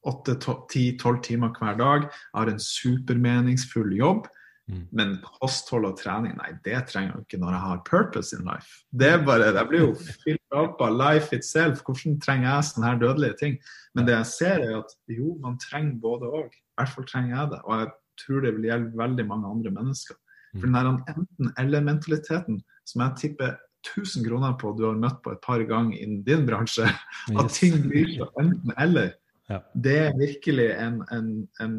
8-10-12 0.09 1.23
timer 1.27 1.53
hver 1.59 1.79
dag. 1.79 2.09
Jeg 2.09 2.39
har 2.39 2.53
en 2.53 2.63
supermeningsfull 2.63 3.93
jobb. 3.99 4.29
Mm. 4.69 4.85
Men 4.93 5.15
kosthold 5.41 5.89
og 5.89 5.97
trening, 6.01 6.35
nei, 6.37 6.53
det 6.65 6.83
trenger 6.91 7.15
jeg 7.15 7.25
ikke 7.25 7.41
når 7.41 7.55
jeg 7.55 7.65
har 7.65 7.85
purpose 7.87 8.37
in 8.37 8.45
life. 8.45 8.83
Det 8.93 9.15
er 9.15 9.23
bare, 9.25 9.53
Jeg 9.57 9.69
blir 9.71 9.87
jo 9.87 9.95
av 10.55 10.95
life 10.95 11.37
itself. 11.37 11.83
Hvordan 11.85 12.19
trenger 12.25 12.49
jeg 12.49 12.69
sånne 12.71 12.89
her 12.89 13.01
dødelige 13.03 13.39
ting? 13.41 13.59
Men 13.95 14.09
det 14.09 14.17
jeg 14.17 14.31
ser, 14.33 14.65
er 14.65 14.81
at 14.81 14.95
jo, 15.13 15.35
man 15.43 15.59
trenger 15.63 16.01
både 16.03 16.31
òg. 16.41 16.55
I 16.55 16.81
hvert 16.81 16.95
fall 16.95 17.09
trenger 17.11 17.35
jeg 17.35 17.53
det. 17.53 17.61
Og 17.65 17.83
jeg 17.83 17.93
tror 18.23 18.45
det 18.45 18.55
vil 18.57 18.69
gjelde 18.71 19.03
veldig 19.03 19.29
mange 19.29 19.55
andre 19.55 19.75
mennesker. 19.79 20.19
For 20.57 20.65
den 20.65 20.77
der 20.79 21.15
enten-eller-mentaliteten 21.15 22.63
som 22.89 23.05
jeg 23.05 23.19
tipper 23.21 23.57
1000 23.87 24.25
kroner 24.27 24.57
på 24.59 24.73
du 24.79 24.87
har 24.89 24.99
møtt 24.99 25.21
på 25.23 25.35
et 25.35 25.43
par 25.45 25.63
ganger 25.69 26.01
innen 26.01 26.25
din 26.27 26.47
bransje, 26.49 26.89
at 27.41 27.53
ting 27.55 27.83
blir 27.85 28.11
så 28.17 28.31
enten-eller, 28.41 29.13
det 29.77 29.97
er 30.09 30.19
virkelig 30.19 30.71
en, 30.77 31.03
en, 31.13 31.31
en 31.63 31.79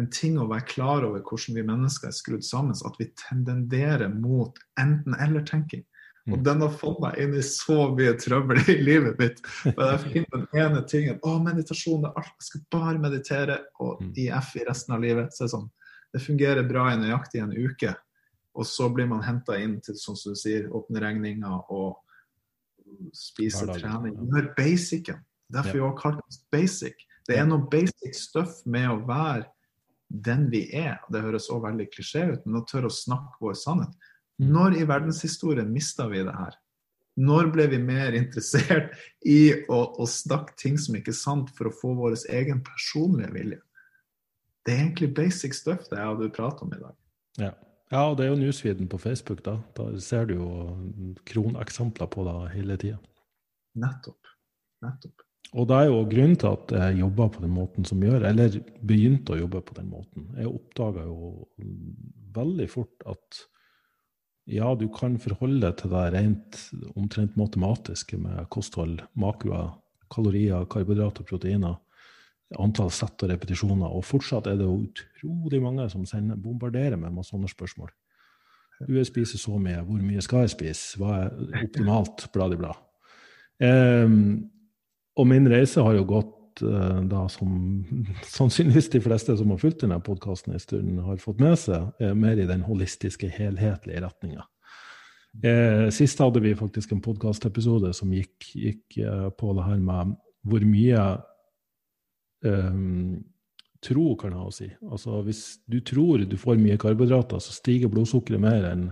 en 0.00 0.08
ting 0.12 0.38
å 0.40 0.48
være 0.48 0.68
klar 0.70 1.04
over 1.04 1.20
hvordan 1.20 1.58
vi 1.58 1.64
mennesker 1.68 2.08
er 2.08 2.16
skrudd 2.16 2.44
sammen, 2.46 2.72
at 2.72 2.98
vi 3.00 3.10
tendenderer 3.28 4.12
mot 4.12 4.56
enten-eller-tenking. 4.80 5.84
Og 6.30 6.36
mm. 6.36 6.42
den 6.46 6.60
har 6.62 6.74
fått 6.78 7.00
meg 7.02 7.18
inn 7.18 7.32
i 7.34 7.42
så 7.42 7.88
mye 7.96 8.12
trøbbel 8.20 8.60
i 8.70 8.76
livet 8.78 9.18
mitt. 9.18 9.40
Men 9.64 9.88
jeg 9.88 10.02
finner 10.04 10.44
den 10.44 10.60
ene 10.64 10.82
tingen 10.86 11.18
Å, 11.18 11.34
meditasjon 11.42 12.06
er 12.06 12.14
alt. 12.20 12.36
Jeg 12.38 12.48
skal 12.48 12.64
bare 12.76 13.02
meditere. 13.02 13.58
Og 13.82 14.04
mm. 14.04 14.12
IF 14.22 14.52
i 14.60 14.66
resten 14.68 14.94
av 14.94 15.02
livet. 15.02 15.34
Så 15.34 15.44
det, 15.48 15.52
sånn, 15.56 15.66
det 16.14 16.22
fungerer 16.22 16.68
bra 16.68 16.86
i 16.92 17.00
nøyaktig 17.00 17.42
en 17.42 17.56
uke. 17.56 17.96
Og 18.54 18.68
så 18.68 18.86
blir 18.92 19.08
man 19.10 19.24
henta 19.26 19.56
inn 19.58 19.80
til 19.82 19.96
som 19.98 20.14
du 20.14 20.36
sier, 20.38 20.68
åpne 20.70 21.02
regninger 21.02 21.72
og 21.72 21.98
spise 23.16 23.66
trening. 23.72 24.14
Gjør 24.30 24.52
basicen. 24.56 25.24
Derfor 25.52 25.74
vi 25.74 25.82
har 25.84 25.98
kalt 25.98 26.22
det 26.22 26.38
basic. 26.54 27.02
Det 27.28 27.36
er 27.38 27.48
noe 27.48 27.66
basic 27.70 28.14
stuff 28.16 28.60
med 28.64 28.88
å 28.90 29.00
være 29.08 29.48
den 30.12 30.46
vi 30.52 30.66
er. 30.76 31.00
Det 31.12 31.22
høres 31.24 31.48
også 31.48 31.62
veldig 31.66 31.88
klisjé 31.92 32.24
ut, 32.30 32.46
men 32.46 32.60
å 32.60 32.66
tørre 32.68 32.90
å 32.90 32.94
snakke 32.94 33.40
vår 33.42 33.56
sannhet. 33.58 34.10
Mm. 34.40 34.52
Når 34.54 34.76
i 34.78 34.86
verdenshistorien 34.88 35.72
mista 35.72 36.06
vi 36.10 36.22
det 36.24 36.34
her? 36.36 36.56
Når 37.20 37.50
ble 37.52 37.66
vi 37.74 37.80
mer 37.82 38.14
interessert 38.16 38.94
i 39.28 39.52
å, 39.68 39.82
å, 40.00 40.06
snakke 40.08 40.56
ting 40.60 40.78
som 40.80 40.96
ikke 40.96 41.12
er 41.12 41.18
sant, 41.18 41.50
for 41.56 41.68
å 41.68 41.74
få 41.76 41.92
vår 41.98 42.16
egen 42.32 42.62
personlige 42.64 43.34
vilje? 43.34 43.60
Det 44.64 44.72
er 44.72 44.84
egentlig 44.86 45.10
basic 45.16 45.56
stuff 45.58 45.90
det 45.90 45.98
jeg 45.98 46.14
og 46.14 46.22
du 46.22 46.32
prater 46.32 46.64
om 46.64 46.72
i 46.72 46.80
dag. 46.80 46.96
Ja. 47.42 47.50
ja, 47.92 48.04
og 48.06 48.16
det 48.16 48.26
er 48.26 48.32
jo 48.32 48.38
newsfeeden 48.40 48.88
på 48.88 49.00
Facebook. 49.02 49.42
Da 49.44 49.58
Da 49.76 49.90
ser 50.00 50.30
du 50.30 50.38
jo 50.38 50.48
kroneksempler 51.28 52.08
på 52.08 52.24
det 52.28 52.38
hele 52.54 52.78
tida. 52.80 52.98
Nettopp. 53.82 54.32
Nettopp. 54.84 55.26
Og 55.52 55.68
det 55.68 55.76
er 55.76 55.90
jo 55.90 56.04
grunnen 56.08 56.38
til 56.40 56.48
at 56.48 56.72
jeg 56.78 57.00
jobber 57.02 57.32
på 57.34 57.42
den 57.42 57.52
måten 57.52 57.84
som 57.84 58.00
jeg 58.00 58.14
gjør, 58.14 58.24
eller 58.30 58.54
begynte 58.88 59.34
å 59.34 59.40
jobbe 59.42 59.60
på 59.66 59.76
den 59.76 59.90
måten. 59.92 60.30
Jeg 60.38 60.48
oppdaga 60.48 61.04
jo 61.04 61.48
veldig 62.32 62.68
fort 62.72 63.04
at 63.12 63.42
ja, 64.50 64.74
du 64.74 64.88
kan 64.90 65.18
forholde 65.22 65.62
deg 65.62 65.78
til 65.78 65.92
det 65.92 66.02
rent 66.16 66.58
omtrent 66.96 67.36
matematiske 67.38 68.18
med 68.18 68.48
kosthold, 68.50 68.98
makroer, 69.14 69.70
kalorier, 70.12 70.66
karbohydrater, 70.70 71.26
proteiner, 71.28 71.78
antall 72.60 72.90
sett 72.92 73.22
og 73.22 73.30
repetisjoner. 73.32 73.88
Og 73.88 74.04
fortsatt 74.04 74.50
er 74.50 74.58
det 74.58 74.66
jo 74.66 74.82
utrolig 74.82 75.62
mange 75.62 75.88
som 75.92 76.04
sender, 76.08 76.40
bombarderer 76.40 76.98
med 77.00 77.14
med 77.14 77.28
sånne 77.28 77.50
spørsmål. 77.50 77.92
Du 78.82 78.98
spiser 79.06 79.38
så 79.38 79.58
mye, 79.62 79.82
hvor 79.86 80.02
mye 80.02 80.22
skal 80.24 80.44
jeg 80.44 80.56
spise, 80.56 80.98
hva 80.98 81.20
er 81.22 81.62
optimalt, 81.62 82.26
bla, 82.34 82.48
bla, 82.50 82.58
bla. 82.58 82.72
Um, 83.62 84.50
og 85.16 85.28
min 85.28 85.46
reise 85.46 85.84
har 85.84 85.94
jo 85.94 86.06
gått 86.08 86.32
uh, 86.62 87.00
da 87.08 87.24
som 87.32 87.82
sannsynligvis 88.36 88.90
de 88.92 89.00
fleste 89.04 89.36
som 89.38 89.52
har 89.54 89.60
fulgt 89.62 89.84
denne 89.84 89.98
podkasten 90.04 90.54
en 90.54 90.62
stund, 90.62 91.00
har 91.06 91.22
fått 91.22 91.40
med 91.42 91.56
seg, 91.60 91.90
er 92.02 92.18
mer 92.18 92.40
i 92.40 92.48
den 92.48 92.64
holistiske, 92.66 93.30
helhetlige 93.32 94.04
retninga. 94.04 94.46
Uh, 95.40 95.88
sist 95.94 96.20
hadde 96.20 96.42
vi 96.44 96.52
faktisk 96.58 96.92
en 96.92 97.04
podkastepisode 97.04 97.94
som 97.96 98.12
gikk, 98.12 98.50
gikk 98.52 99.00
på 99.38 99.56
det 99.56 99.68
her 99.70 99.80
med 99.80 100.16
hvor 100.42 100.64
mye 100.66 101.04
tro 103.82 104.04
kan 104.18 104.34
ha 104.34 104.48
å 104.48 104.54
si. 104.54 104.66
Altså 104.82 105.20
Hvis 105.22 105.42
du 105.70 105.78
tror 105.86 106.24
du 106.26 106.34
får 106.38 106.58
mye 106.58 106.78
karbohydrater, 106.80 107.38
så 107.38 107.54
stiger 107.54 107.90
blodsukkeret 107.92 108.42
mer 108.42 108.66
enn 108.66 108.88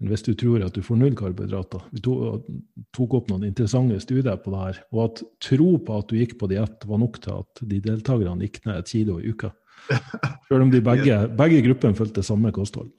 hvis 0.00 0.24
du 0.24 0.32
tror 0.38 0.62
at 0.64 0.76
du 0.76 0.80
får 0.84 0.96
null 0.96 1.16
karbohydrater. 1.18 1.82
Vi 1.92 2.00
tok 2.00 3.16
opp 3.18 3.28
noen 3.28 3.44
interessante 3.50 3.98
studier 4.00 4.38
på 4.40 4.52
det 4.54 4.62
her. 4.62 4.78
Og 4.94 5.02
at 5.04 5.22
tro 5.44 5.74
på 5.84 5.98
at 6.00 6.08
du 6.08 6.16
gikk 6.16 6.38
på 6.40 6.48
diett, 6.48 6.86
var 6.88 7.02
nok 7.02 7.20
til 7.20 7.42
at 7.42 7.62
de 7.68 7.80
deltakerne 7.84 8.46
gikk 8.46 8.62
ned 8.64 8.80
et 8.80 8.92
kilo 8.94 9.18
i 9.20 9.34
uka. 9.34 9.52
Selv 10.48 10.64
om 10.64 10.72
de 10.72 10.80
begge, 10.84 11.18
begge 11.36 11.60
gruppene 11.68 11.98
fulgte 11.98 12.24
samme 12.24 12.52
kosthold. 12.56 12.90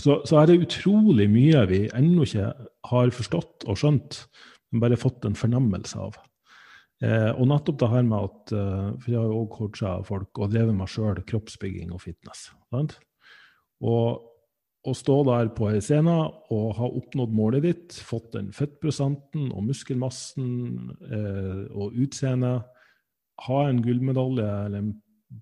Så, 0.00 0.22
så, 0.24 0.40
er 0.40 0.48
det 0.48 0.62
utrolig 0.64 1.28
mye 1.30 1.62
vi 1.68 1.84
ennå 1.94 2.26
ikke 2.26 2.50
har 2.88 3.14
forstått 3.14 3.66
og 3.68 3.78
skjønt, 3.78 4.22
men 4.72 4.82
bare 4.82 4.98
fått 4.98 5.26
en 5.28 5.38
fornemmelse 5.38 6.00
av. 6.00 6.16
Eh, 7.02 7.30
og 7.34 7.46
nettopp 7.50 7.78
det 7.82 7.90
her 7.92 8.04
med 8.06 8.28
at 8.28 8.52
eh, 8.54 8.90
For 9.02 9.10
jeg 9.10 9.18
har 9.18 9.26
jo 9.26 9.40
òg 9.42 9.56
coacha 9.56 9.96
folk 10.06 10.38
og 10.38 10.52
drevet 10.52 10.76
meg 10.76 10.90
sjøl 10.90 11.18
kroppsbygging 11.26 11.90
og 11.94 12.02
fitness. 12.04 12.46
Sant? 12.70 12.94
Og 13.82 14.31
å 14.82 14.92
stå 14.98 15.16
der 15.28 15.50
på 15.54 15.68
ei 15.70 15.80
scene 15.84 16.14
og 16.50 16.72
ha 16.78 16.88
oppnådd 16.88 17.34
målet 17.36 17.66
ditt, 17.66 17.98
fått 18.02 18.32
den 18.34 18.50
fettprosenten 18.54 19.52
og 19.54 19.68
muskelmassen 19.68 20.48
eh, 21.06 21.62
og 21.70 21.94
utseendet, 22.02 22.66
ha 23.46 23.60
en 23.68 23.82
gullmedalje 23.82 24.48
eller 24.66 24.82
en 24.82 24.92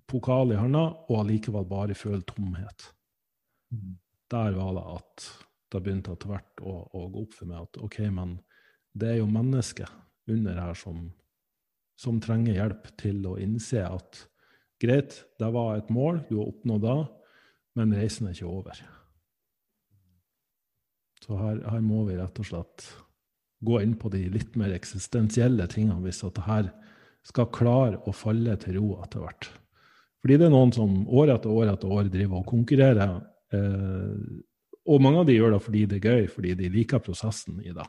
pokal 0.09 0.53
i 0.53 0.59
hånda 0.59 0.83
og 1.07 1.15
allikevel 1.23 1.65
bare 1.69 1.97
føle 1.97 2.21
tomhet. 2.27 2.91
Mm. 3.73 3.97
Der 4.31 4.55
var 4.55 4.77
det 4.77 4.85
at 4.93 5.25
det 5.71 5.81
begynte 5.83 6.13
etter 6.15 6.31
hvert 6.31 6.63
å, 6.63 6.75
å, 6.93 7.07
gå 7.11 7.25
opp 7.25 7.35
for 7.35 7.49
meg 7.49 7.65
at 7.65 7.81
OK, 7.81 7.99
men 8.13 8.37
det 8.93 9.13
er 9.13 9.19
jo 9.21 9.29
mennesket 9.31 10.31
under 10.31 10.59
her 10.59 10.77
som, 10.77 11.09
som 11.99 12.21
trenger 12.23 12.59
hjelp 12.59 12.89
til 12.99 13.25
å 13.27 13.37
innse 13.41 13.83
at 13.87 14.25
greit, 14.81 15.23
det 15.39 15.51
var 15.53 15.77
et 15.79 15.91
mål, 15.93 16.23
du 16.29 16.37
har 16.37 16.51
oppnådd 16.51 16.85
det, 16.85 16.97
men 17.79 17.95
reisen 17.95 18.27
er 18.27 18.35
ikke 18.35 18.51
over. 18.51 18.81
Så 21.21 21.37
her, 21.37 21.61
her, 21.69 21.81
må 21.85 22.05
vi 22.07 22.17
rett 22.17 22.39
og 22.41 22.47
slett 22.47 22.87
gå 23.61 23.81
inn 23.83 23.93
på 23.99 24.09
de 24.13 24.23
litt 24.33 24.55
mer 24.57 24.73
eksistensielle 24.73 25.67
tingene 25.69 26.01
hvis 26.01 26.23
at 26.25 26.37
det 26.39 26.47
her 26.47 26.71
skal 27.27 27.51
klare 27.53 27.99
å 28.09 28.13
falle 28.15 28.55
til 28.61 28.79
ro 28.79 28.95
etter 29.03 29.21
hvert. 29.21 29.49
Fordi 30.21 30.37
det 30.37 30.47
er 30.47 30.53
noen 30.53 30.73
som 30.73 31.03
år 31.09 31.35
etter 31.35 31.53
år 31.53 31.73
etter 31.73 31.93
år 31.93 32.09
driver 32.13 32.41
og 32.41 32.49
konkurrerer. 32.49 33.19
Eh, 33.53 34.41
og 34.89 35.01
mange 35.03 35.21
av 35.21 35.29
de 35.29 35.37
gjør 35.37 35.55
det 35.55 35.61
fordi 35.65 35.85
det 35.89 35.99
er 35.99 36.07
gøy, 36.09 36.27
fordi 36.33 36.55
de 36.57 36.69
liker 36.73 37.03
prosessen 37.05 37.61
i 37.61 37.73
det. 37.73 37.85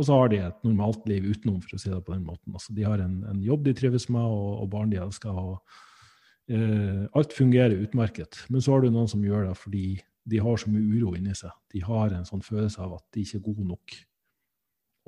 Og 0.00 0.06
så 0.08 0.16
har 0.16 0.30
de 0.32 0.40
et 0.40 0.64
normalt 0.64 1.04
liv 1.10 1.26
utenom, 1.28 1.58
for 1.60 1.76
å 1.76 1.80
si 1.80 1.90
det 1.92 2.00
på 2.06 2.14
den 2.14 2.24
måten. 2.24 2.54
Altså, 2.56 2.72
de 2.76 2.86
har 2.86 3.02
en, 3.04 3.18
en 3.28 3.40
jobb 3.44 3.66
de 3.66 3.74
trives 3.76 4.08
med, 4.08 4.24
og, 4.24 4.62
og 4.62 4.70
barn 4.72 4.92
de 4.92 5.00
elsker. 5.02 5.36
og 5.36 6.52
eh, 6.52 7.04
Alt 7.16 7.36
fungerer 7.36 7.82
utmerket. 7.84 8.40
Men 8.48 8.64
så 8.64 8.72
har 8.72 8.84
du 8.84 8.94
noen 8.94 9.10
som 9.10 9.24
gjør 9.24 9.50
det 9.50 9.58
fordi 9.60 9.84
de 10.24 10.38
har 10.38 10.56
så 10.60 10.70
mye 10.70 11.00
uro 11.00 11.14
inni 11.16 11.34
seg. 11.34 11.52
De 11.72 11.82
har 11.84 12.12
en 12.14 12.26
sånn 12.28 12.44
følelse 12.44 12.80
av 12.84 12.98
at 12.98 13.04
de 13.14 13.24
ikke 13.24 13.40
er 13.40 13.46
gode 13.46 13.66
nok. 13.68 13.96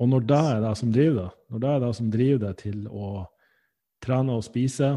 Og 0.01 0.09
når 0.09 0.25
det 0.29 0.41
er 0.51 0.61
det 0.63 0.73
som 0.79 0.91
driver 0.91 1.19
deg, 1.19 1.39
når 1.53 1.63
det 1.63 1.71
er 1.71 1.81
det 1.83 1.91
som 1.99 2.11
driver 2.13 2.41
deg 2.47 2.61
til 2.63 2.87
å 2.89 3.09
trene 4.03 4.37
og 4.37 4.45
spise, 4.45 4.89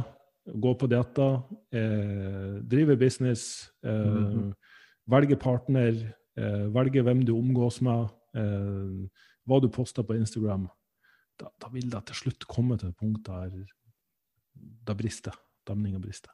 gå 0.47 0.73
på 0.79 0.89
dietter, 0.91 1.41
eh, 1.75 2.57
drive 2.63 2.97
business, 2.97 3.71
eh, 3.85 3.91
mm 3.91 4.27
-hmm. 4.27 4.53
velge 5.07 5.37
partner, 5.37 6.15
eh, 6.37 6.75
velge 6.75 7.03
hvem 7.03 7.25
du 7.25 7.33
omgås 7.33 7.81
med, 7.83 8.09
eh, 8.35 9.09
hva 9.47 9.61
du 9.61 9.69
poster 9.69 10.03
på 10.03 10.15
Instagram, 10.15 10.69
da, 11.39 11.47
da, 11.61 11.69
vil 11.69 11.91
det 11.91 12.07
til 12.07 12.15
slutt 12.15 12.47
komme 12.49 12.79
til 12.79 12.89
et 12.89 12.97
punkt 12.97 13.27
der 13.27 13.51
det 14.87 14.97
brister. 14.97 15.33
Demninga 15.67 15.99
brister. 15.99 16.31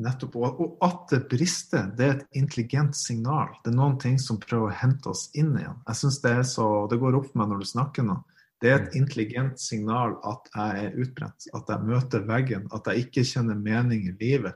Nettopp. 0.00 0.36
Og 0.40 0.76
at 0.84 1.10
det 1.12 1.26
brister, 1.28 1.90
det 1.96 2.06
er 2.06 2.14
et 2.16 2.38
intelligent 2.40 2.96
signal. 2.96 3.52
Det 3.64 3.72
er 3.72 3.76
noen 3.76 3.98
ting 4.00 4.16
som 4.20 4.40
prøver 4.40 4.70
å 4.70 4.80
hente 4.82 5.12
oss 5.12 5.28
inn 5.36 5.52
igjen. 5.58 5.80
Jeg 5.88 6.00
synes 6.00 6.20
Det 6.22 6.34
er 6.38 6.46
så, 6.48 6.68
det 6.90 7.00
går 7.02 7.18
opp 7.18 7.28
for 7.30 7.42
meg 7.42 7.52
når 7.52 7.62
du 7.62 7.70
snakker 7.74 8.08
nå. 8.08 8.18
Det 8.62 8.70
er 8.70 8.76
et 8.78 8.94
intelligent 8.94 9.58
signal 9.58 10.14
at 10.22 10.50
jeg 10.54 10.84
er 10.86 10.98
utbrent, 11.02 11.48
at 11.50 11.70
jeg 11.72 11.86
møter 11.88 12.28
veggen, 12.28 12.68
at 12.70 12.86
jeg 12.86 13.08
ikke 13.08 13.24
kjenner 13.26 13.58
mening 13.58 14.06
i 14.06 14.14
livet. 14.20 14.54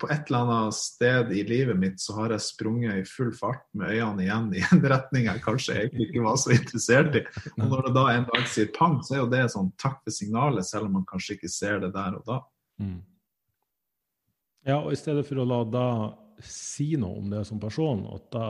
På 0.00 0.08
et 0.08 0.30
eller 0.30 0.46
annet 0.46 0.76
sted 0.78 1.32
i 1.36 1.42
livet 1.44 1.76
mitt 1.76 1.98
så 2.00 2.14
har 2.20 2.32
jeg 2.32 2.46
sprunget 2.46 3.02
i 3.02 3.08
full 3.10 3.34
fart 3.36 3.66
med 3.76 3.90
øynene 3.92 4.24
igjen 4.24 4.46
i 4.56 4.62
en 4.70 4.84
retning 4.94 5.26
jeg 5.26 5.42
kanskje 5.44 5.74
egentlig 5.82 6.06
ikke 6.06 6.22
var 6.24 6.38
så 6.40 6.54
interessert 6.54 7.18
i. 7.18 7.24
Og 7.58 7.66
når 7.66 7.88
det 7.88 7.92
da 7.98 8.06
en 8.14 8.30
dag 8.30 8.46
sier 8.54 8.70
pang, 8.78 8.96
så 9.04 9.18
er 9.18 9.20
jo 9.24 9.28
det 9.34 9.42
sånn 9.52 9.74
takk 9.82 9.98
for 10.06 10.16
signalet, 10.16 10.64
selv 10.70 10.88
om 10.88 10.96
man 11.00 11.10
kanskje 11.10 11.36
ikke 11.36 11.52
ser 11.52 11.82
det 11.82 11.92
der 11.98 12.16
og 12.16 12.24
da. 12.30 12.40
Mm. 12.80 13.02
Ja, 14.66 14.80
og 14.80 14.92
i 14.92 14.98
stedet 14.98 15.22
for 15.28 15.38
å 15.38 15.46
la 15.46 15.60
da 15.70 15.88
si 16.42 16.96
noe 17.00 17.20
om 17.20 17.28
det 17.30 17.44
som 17.48 17.60
person, 17.62 18.02
at 18.12 18.26
da, 18.34 18.46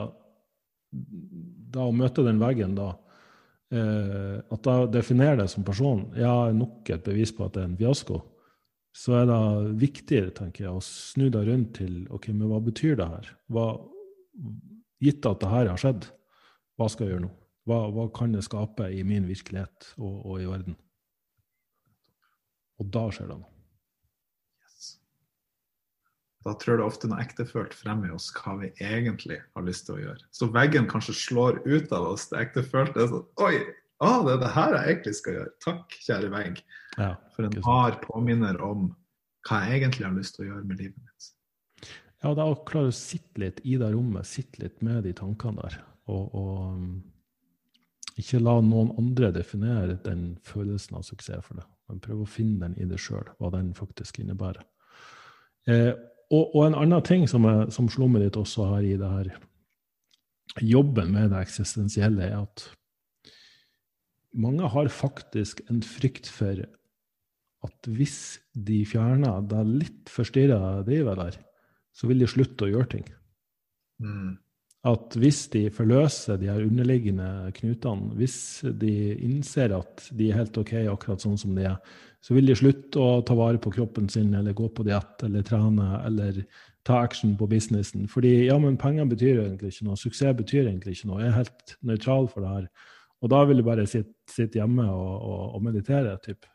da 1.76 1.84
å 1.86 1.94
møte 1.94 2.24
den 2.26 2.40
veggen 2.40 2.76
da 2.78 2.94
eh, 3.74 4.38
At 4.40 4.62
da 4.64 4.76
definerer 4.90 5.42
det 5.42 5.50
som 5.52 5.66
person, 5.66 6.06
ja, 6.16 6.48
nok 6.56 6.88
et 6.90 7.04
bevis 7.06 7.34
på 7.36 7.46
at 7.46 7.56
det 7.56 7.62
er 7.62 7.68
en 7.70 7.78
fiasko. 7.78 8.20
Så 8.96 9.12
er 9.18 9.26
det 9.28 9.40
viktigere, 9.82 10.32
tenker 10.32 10.64
jeg, 10.64 10.72
å 10.72 10.84
snu 10.84 11.28
deg 11.32 11.50
rundt 11.50 11.74
til 11.82 12.06
ok, 12.08 12.30
men 12.32 12.48
hva 12.48 12.62
betyr 12.64 12.96
det 12.96 13.08
her? 13.10 13.32
Hva, 13.52 13.66
gitt 15.04 15.28
at 15.28 15.42
det 15.42 15.50
her 15.52 15.68
har 15.68 15.82
skjedd, 15.82 16.08
hva 16.80 16.88
skal 16.92 17.06
jeg 17.06 17.16
gjøre 17.16 17.26
nå? 17.26 17.34
Hva, 17.66 17.80
hva 17.92 18.06
kan 18.14 18.32
det 18.32 18.46
skape 18.46 18.88
i 18.94 19.02
min 19.04 19.26
virkelighet 19.28 19.90
og, 19.98 20.16
og 20.22 20.40
i 20.40 20.48
verden? 20.48 20.78
Og 22.80 22.88
da 22.94 23.04
skjer 23.12 23.28
det 23.32 23.38
noe. 23.40 23.55
Da 26.46 26.52
tror 26.54 26.76
jeg 26.76 26.78
det 26.78 26.86
ofte 26.86 27.08
noe 27.10 27.22
ektefølt 27.24 27.72
frem 27.74 28.04
i 28.06 28.12
oss 28.14 28.28
hva 28.36 28.52
vi 28.60 28.68
egentlig 28.78 29.40
har 29.56 29.64
lyst 29.66 29.88
til 29.88 29.96
å 29.96 30.02
gjøre. 30.04 30.28
Så 30.30 30.46
veggen 30.54 30.86
kanskje 30.90 31.16
slår 31.18 31.58
ut 31.66 31.90
av 31.96 32.12
oss 32.12 32.28
det 32.30 32.44
ektefølte. 32.44 33.02
er 33.02 33.10
sånn, 33.10 33.24
Oi, 33.42 33.56
ah, 33.98 34.20
det 34.22 34.36
er 34.36 34.44
det 34.44 34.52
her 34.54 34.76
jeg 34.76 34.92
egentlig 34.92 35.16
skal 35.18 35.38
gjøre. 35.40 35.54
Takk, 35.64 35.96
kjære 36.06 36.30
vegg. 36.36 36.62
Ja, 37.00 37.10
For 37.34 37.48
en 37.48 37.58
hard 37.66 37.98
påminner 38.04 38.62
om 38.62 38.92
hva 39.48 39.64
jeg 39.66 39.80
egentlig 39.80 40.06
har 40.06 40.14
lyst 40.14 40.38
til 40.38 40.46
å 40.46 40.48
gjøre 40.52 40.70
med 40.70 40.84
livet 40.84 41.02
mitt. 41.02 41.28
Ja, 42.22 42.30
det 42.30 42.46
er 42.46 42.54
å 42.54 42.62
klare 42.66 42.94
å 42.94 42.96
sitte 42.96 43.42
litt 43.42 43.60
i 43.66 43.76
det 43.82 43.90
rommet, 43.92 44.30
sitte 44.30 44.62
litt 44.62 44.80
med 44.86 45.02
de 45.06 45.12
tankene 45.18 45.66
der. 45.66 45.82
Og, 46.14 46.30
og 46.30 48.20
ikke 48.22 48.40
la 48.40 48.60
noen 48.62 48.94
andre 48.96 49.34
definere 49.34 49.98
den 50.06 50.36
følelsen 50.46 50.96
av 50.98 51.04
suksess 51.10 51.42
for 51.44 51.58
deg, 51.58 51.66
men 51.90 52.02
prøv 52.02 52.22
å 52.22 52.34
finne 52.38 52.68
den 52.68 52.78
i 52.78 52.86
deg 52.88 53.02
sjøl, 53.02 53.26
hva 53.42 53.50
den 53.58 53.74
faktisk 53.76 54.22
innebærer. 54.22 54.62
Eh, 55.66 55.92
og, 56.32 56.54
og, 56.56 56.62
en 56.66 56.78
annen 56.78 57.04
ting 57.06 57.26
som, 57.30 57.44
er, 57.46 57.68
som 57.74 57.90
slummet 57.92 58.24
ditt 58.24 58.38
også 58.40 58.70
har 58.72 58.86
i 58.86 58.96
det 58.98 59.10
her 59.10 59.34
jobben 60.64 61.12
med 61.14 61.30
det 61.30 61.42
eksistensielle, 61.44 62.30
er 62.30 62.40
at 62.42 62.64
mange 64.36 64.68
har 64.72 64.90
faktisk 64.92 65.62
en 65.70 65.82
frykt 65.84 66.28
for 66.32 66.64
at 67.66 67.90
hvis 67.90 68.38
de 68.52 68.82
fjerner 68.88 69.44
det 69.48 69.62
litt 69.68 70.10
forstyrra 70.12 70.82
drivet 70.86 71.18
der, 71.20 71.38
så 71.96 72.10
vil 72.10 72.20
de 72.20 72.28
slutte 72.30 72.66
å 72.66 72.72
gjøre 72.72 72.90
ting. 72.98 73.06
Mm. 74.02 74.34
At 74.86 75.16
hvis 75.18 75.46
de 75.50 75.64
forløser 75.74 76.38
de 76.38 76.50
her 76.50 76.62
underliggende 76.62 77.50
knutene, 77.56 78.12
hvis 78.18 78.38
de 78.78 79.16
innser 79.24 79.74
at 79.74 80.04
de 80.14 80.28
er 80.30 80.42
helt 80.42 80.58
OK 80.60 80.76
akkurat 80.84 81.24
sånn 81.24 81.38
som 81.40 81.56
de 81.56 81.64
er, 81.72 81.80
så 82.26 82.34
vil 82.34 82.48
de 82.50 82.56
slutte 82.58 82.98
å 82.98 83.20
ta 83.22 83.36
vare 83.38 83.60
på 83.62 83.70
kroppen 83.70 84.08
sin 84.10 84.32
eller 84.34 84.54
gå 84.56 84.66
på 84.74 84.82
diett 84.86 85.22
eller 85.22 85.44
trene 85.46 86.00
eller 86.00 86.40
ta 86.86 86.98
action 87.04 87.36
på 87.38 87.46
businessen. 87.46 88.08
Fordi 88.10 88.32
ja, 88.48 88.56
men 88.58 88.78
penger 88.82 89.06
betyr 89.12 89.44
egentlig 89.44 89.70
ikke 89.70 89.86
noe, 89.86 89.98
suksess 90.00 90.34
betyr 90.38 90.64
egentlig 90.64 90.96
ikke 90.96 91.10
noe. 91.12 91.20
Jeg 91.22 91.30
er 91.30 91.36
helt 91.36 91.76
nøytral 91.86 92.26
for 92.32 92.42
det 92.42 92.50
her. 92.50 92.66
Og 93.22 93.30
da 93.30 93.44
vil 93.46 93.62
du 93.62 93.66
bare 93.66 93.86
sitte, 93.86 94.10
sitte 94.30 94.58
hjemme 94.58 94.88
og, 94.90 95.12
og, 95.14 95.44
og 95.56 95.62
meditere. 95.68 96.16
Typ. 96.24 96.48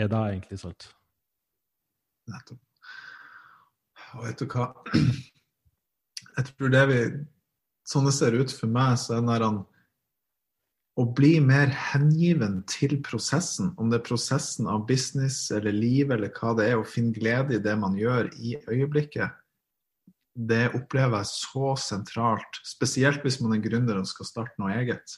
Er 0.00 0.08
det 0.08 0.22
egentlig 0.32 0.60
sant? 0.62 0.88
Nettopp. 2.32 2.62
Og 4.16 4.24
vet 4.24 4.40
du 4.40 4.48
hva? 4.50 4.70
Jeg 6.38 6.48
tror 6.54 6.72
det 6.72 6.86
vi 6.88 7.02
Sånn 7.90 8.04
det 8.06 8.12
ser 8.14 8.36
ut 8.38 8.52
for 8.54 8.70
meg, 8.70 8.92
så 9.02 9.16
er 9.18 9.24
det 9.26 9.46
han 9.48 9.56
å 11.00 11.06
bli 11.16 11.38
mer 11.40 11.70
hengiven 11.72 12.60
til 12.68 12.98
prosessen, 13.04 13.72
om 13.80 13.88
det 13.88 14.00
er 14.00 14.08
prosessen 14.08 14.68
av 14.68 14.84
business 14.88 15.46
eller 15.54 15.72
liv 15.72 16.10
eller 16.12 16.32
hva 16.36 16.52
det 16.58 16.66
er, 16.68 16.80
å 16.80 16.88
finne 16.88 17.14
glede 17.16 17.56
i 17.56 17.62
det 17.62 17.76
man 17.80 17.96
gjør 17.96 18.28
i 18.36 18.58
øyeblikket, 18.68 19.38
det 20.34 20.70
opplever 20.76 21.22
jeg 21.22 21.30
så 21.32 21.72
sentralt. 21.80 22.60
Spesielt 22.66 23.24
hvis 23.24 23.40
man 23.42 23.56
er 23.56 23.64
gründer 23.64 23.98
og 24.00 24.08
skal 24.08 24.28
starte 24.28 24.60
noe 24.60 24.76
eget. 24.76 25.16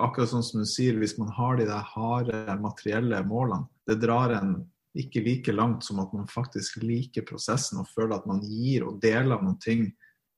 Akkurat 0.00 0.30
sånn 0.30 0.44
som 0.44 0.62
hun 0.62 0.68
sier, 0.68 0.96
hvis 1.00 1.18
man 1.20 1.32
har 1.36 1.58
de 1.58 1.66
der 1.68 1.88
harde 1.94 2.44
materielle 2.60 3.24
målene, 3.28 3.68
det 3.88 3.98
drar 4.04 4.32
en 4.36 4.54
ikke 4.98 5.24
like 5.24 5.52
langt 5.56 5.84
som 5.86 6.00
at 6.02 6.12
man 6.12 6.28
faktisk 6.28 6.82
liker 6.84 7.24
prosessen 7.28 7.80
og 7.80 7.88
føler 7.92 8.18
at 8.18 8.28
man 8.28 8.42
gir 8.44 8.84
og 8.84 9.00
deler 9.04 9.40
noen 9.40 9.58
ting 9.64 9.86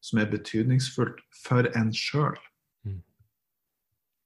som 0.05 0.21
er 0.23 0.31
betydningsfullt 0.31 1.23
for 1.43 1.67
en 1.75 1.91
sjøl. 1.95 2.39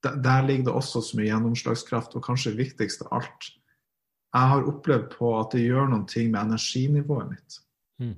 Der, 0.03 0.45
ligger 0.47 0.69
det 0.69 0.75
også 0.79 1.01
så 1.03 1.17
mye 1.19 1.27
gjennomslagskraft, 1.27 2.13
og 2.15 2.23
kanskje 2.23 2.55
viktigst 2.55 3.01
av 3.03 3.19
alt 3.19 3.49
Jeg 3.49 4.51
har 4.53 4.67
opplevd 4.69 5.09
på 5.17 5.33
at 5.39 5.51
det 5.55 5.65
gjør 5.65 5.89
noen 5.91 6.05
ting 6.07 6.29
med 6.31 6.45
energinivået 6.45 7.31
mitt. 7.33 7.57
Mm. 7.99 8.15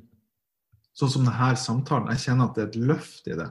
Sånn 0.98 1.14
som 1.14 1.26
denne 1.26 1.56
samtalen. 1.58 2.12
Jeg 2.12 2.26
kjenner 2.26 2.50
at 2.50 2.58
det 2.58 2.64
er 2.64 2.70
et 2.70 2.80
løft 2.92 3.30
i 3.32 3.38
det. 3.40 3.48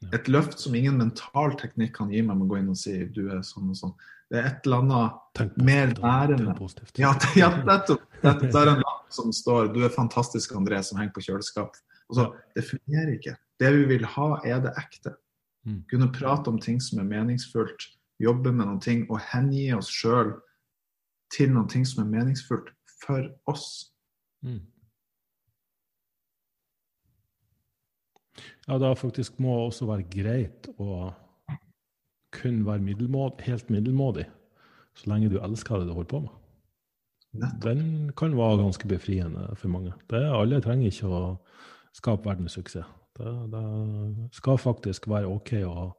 Ja. 0.00 0.08
Et 0.16 0.30
løft 0.32 0.56
som 0.62 0.74
ingen 0.74 0.96
mental 0.96 1.52
teknikk 1.60 1.92
kan 1.98 2.08
gi 2.10 2.22
meg 2.24 2.38
med 2.38 2.46
å 2.46 2.54
gå 2.54 2.60
inn 2.62 2.72
og 2.72 2.78
si 2.80 2.94
du 3.12 3.26
er 3.28 3.42
sånn 3.44 3.68
og 3.68 3.76
sånn. 3.76 3.92
Det 4.32 4.38
er 4.40 4.48
et 4.48 4.66
eller 4.66 4.84
annet 4.86 5.58
mer 5.60 5.92
nærende. 5.98 6.54
Ja, 6.96 7.12
ja 7.36 7.50
nettopp. 7.66 8.06
Det 8.22 8.48
er 8.48 8.72
en 8.72 8.80
lapp 8.80 9.12
som 9.12 9.32
står 9.34 9.72
'Du 9.74 9.84
er 9.84 9.92
fantastisk, 9.92 10.52
André', 10.56 10.82
som 10.82 10.98
henger 10.98 11.12
på 11.12 11.24
kjøleskapet. 11.28 11.82
Og 12.08 12.16
så, 12.16 12.34
Det 12.54 12.64
fungerer 12.64 13.12
ikke. 13.18 13.36
Det 13.60 13.72
vi 13.76 13.84
vil 13.84 14.04
ha, 14.04 14.40
er 14.44 14.60
det 14.60 14.72
ekte. 14.78 15.14
Mm. 15.66 15.82
Kunne 15.90 16.12
prate 16.12 16.50
om 16.50 16.58
ting 16.60 16.80
som 16.82 17.00
er 17.02 17.08
meningsfullt, 17.08 17.86
jobbe 18.20 18.52
med 18.52 18.66
noen 18.66 18.80
ting 18.80 19.06
og 19.10 19.20
hengi 19.32 19.68
oss 19.76 19.90
sjøl 19.92 20.34
til 21.34 21.52
noen 21.52 21.68
ting 21.70 21.86
som 21.88 22.04
er 22.04 22.12
meningsfullt 22.12 22.72
for 23.00 23.28
oss. 23.50 23.92
Mm. 24.44 24.60
Ja, 28.68 28.78
det 28.78 28.98
faktisk 28.98 29.40
må 29.42 29.56
også 29.66 29.88
være 29.88 30.06
greit 30.12 30.68
å 30.78 31.10
kun 32.30 32.62
være 32.66 32.84
middelmåd, 32.86 33.40
helt 33.42 33.72
middelmådig, 33.72 34.28
så 34.94 35.10
lenge 35.10 35.32
du 35.32 35.40
elsker 35.42 35.80
det 35.80 35.88
du 35.88 35.96
holder 35.96 36.12
på 36.12 36.22
med. 36.26 36.36
Nettopp. 37.40 37.62
Den 37.62 37.82
kan 38.18 38.36
være 38.38 38.58
ganske 38.58 38.88
befriende 38.90 39.48
for 39.56 39.70
mange. 39.70 39.92
Det, 40.10 40.22
alle 40.34 40.60
trenger 40.62 40.90
ikke 40.90 41.10
å 41.10 41.20
skape 41.94 42.26
verdenssuksess. 42.26 42.86
Det, 43.20 43.34
det 43.52 44.28
skal 44.36 44.58
faktisk 44.58 45.08
være 45.10 45.28
OK 45.30 45.52
å, 45.66 45.90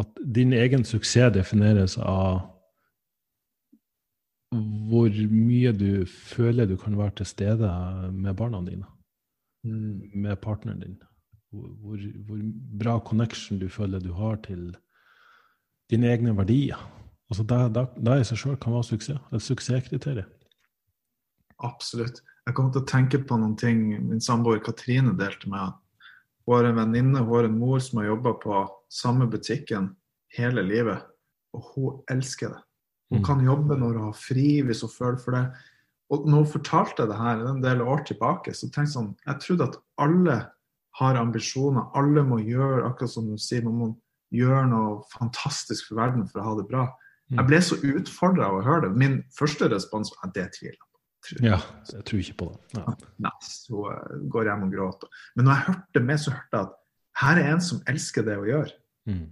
at 0.00 0.22
din 0.24 0.54
egen 0.56 0.84
suksess 0.86 1.34
defineres 1.34 1.98
av 2.00 2.46
hvor 4.88 5.12
mye 5.28 5.74
du 5.76 6.06
føler 6.08 6.68
du 6.68 6.78
kan 6.80 6.96
være 6.96 7.20
til 7.20 7.28
stede 7.28 7.72
med 8.12 8.36
barna 8.36 8.62
dine, 8.64 8.86
Mm. 9.64 10.10
med 10.14 10.36
partneren 10.36 10.80
din. 10.80 11.02
Hvor, 11.50 11.98
hvor, 12.26 12.38
bra 12.78 12.98
connection 12.98 13.58
du 13.58 13.68
føler 13.68 13.98
du 13.98 14.12
har 14.12 14.36
til 14.36 14.76
dine 15.90 16.06
egne 16.06 16.36
verdier. 16.36 16.78
Altså 17.30 17.42
det, 17.42 17.74
det, 17.74 18.04
det 18.06 18.20
i 18.20 18.24
seg 18.24 18.38
sjøl 18.38 18.56
kan 18.60 18.72
være 18.72 18.84
suksess. 18.84 19.20
Et 19.32 19.42
suksesskriterium. 19.42 20.30
Absolutt. 21.58 22.22
Jeg 22.46 22.54
kom 22.54 22.70
til 22.72 22.82
å 22.82 22.88
tenke 22.88 23.18
på 23.18 23.36
noen 23.36 23.56
ting 23.58 23.80
min 24.08 24.20
samboer 24.20 24.62
Katrine 24.64 25.16
delte 25.18 25.50
med. 25.50 25.74
Hun 26.48 26.56
har 26.56 26.64
en 26.70 26.78
venninne, 26.80 27.20
hun 27.20 27.34
har 27.36 27.44
en 27.44 27.58
mor 27.60 27.78
som 27.84 27.98
har 28.00 28.06
jobba 28.08 28.32
på 28.40 28.60
samme 28.88 29.26
butikken 29.28 29.90
hele 30.32 30.62
livet, 30.64 31.02
og 31.52 31.66
hun 31.74 31.98
elsker 32.08 32.54
det. 32.54 32.62
Hun 33.10 33.20
Mm. 33.20 33.24
kan 33.24 33.44
jobbe 33.44 33.76
når 33.76 33.92
hun 33.98 34.04
har 34.04 34.12
fri, 34.16 34.62
hvis 34.62 34.80
hun 34.80 34.90
føler 34.90 35.18
for 35.18 35.30
det. 35.32 35.52
Og 36.10 36.26
når 36.28 36.36
hun 36.36 36.46
fortalte 36.46 37.06
det 37.06 37.16
her 37.16 37.44
en 37.50 37.60
del 37.62 37.80
år 37.82 38.04
tilbake, 38.06 38.54
så 38.54 38.70
tenkte 38.72 38.80
jeg 38.80 38.94
sånn 38.96 39.14
Jeg 39.26 39.40
trodde 39.40 39.68
at 39.68 39.76
alle 39.98 40.46
har 40.98 41.14
ambisjoner, 41.16 41.90
alle 41.94 42.22
må 42.24 42.38
gjøre 42.40 42.84
akkurat 42.88 43.10
som 43.10 43.26
du 43.28 43.36
sier, 43.36 43.62
man 43.64 43.74
må 43.74 43.98
gjøre 44.32 44.68
noe 44.70 45.02
fantastisk 45.18 45.88
for 45.88 45.96
verden 46.00 46.26
for 46.28 46.40
å 46.40 46.44
ha 46.44 46.54
det 46.56 46.68
bra. 46.68 46.86
Mm. 47.30 47.36
Jeg 47.38 47.46
ble 47.46 47.60
så 47.60 47.76
utfordra 47.76 48.46
av 48.48 48.54
å 48.60 48.64
høre 48.64 48.88
det. 48.88 48.96
Min 48.96 49.22
første 49.38 49.68
respons 49.68 50.10
var 50.16 50.28
at 50.28 50.34
det 50.34 50.48
tviler 50.58 50.80
Ja, 51.44 51.58
jeg 51.92 52.04
tror 52.08 52.20
ikke 52.22 52.36
på 52.40 52.50
det. 52.52 52.80
Ja. 52.80 52.94
Nei, 53.26 53.34
så 53.44 53.88
eh, 53.92 54.14
går 54.32 54.46
jeg 54.46 54.52
hjem 54.52 54.66
og 54.68 54.76
gråter. 54.76 55.24
Men 55.36 55.48
når 55.48 55.56
jeg 55.56 55.66
hørte 55.68 56.04
med, 56.10 56.22
så 56.22 56.34
hørte 56.36 56.60
jeg 56.60 56.68
at 56.68 56.78
her 57.22 57.40
er 57.42 57.50
en 57.52 57.64
som 57.64 57.82
elsker 57.90 58.26
det 58.26 58.38
å 58.38 58.46
gjøre. 58.48 58.74
Mm. 59.10 59.26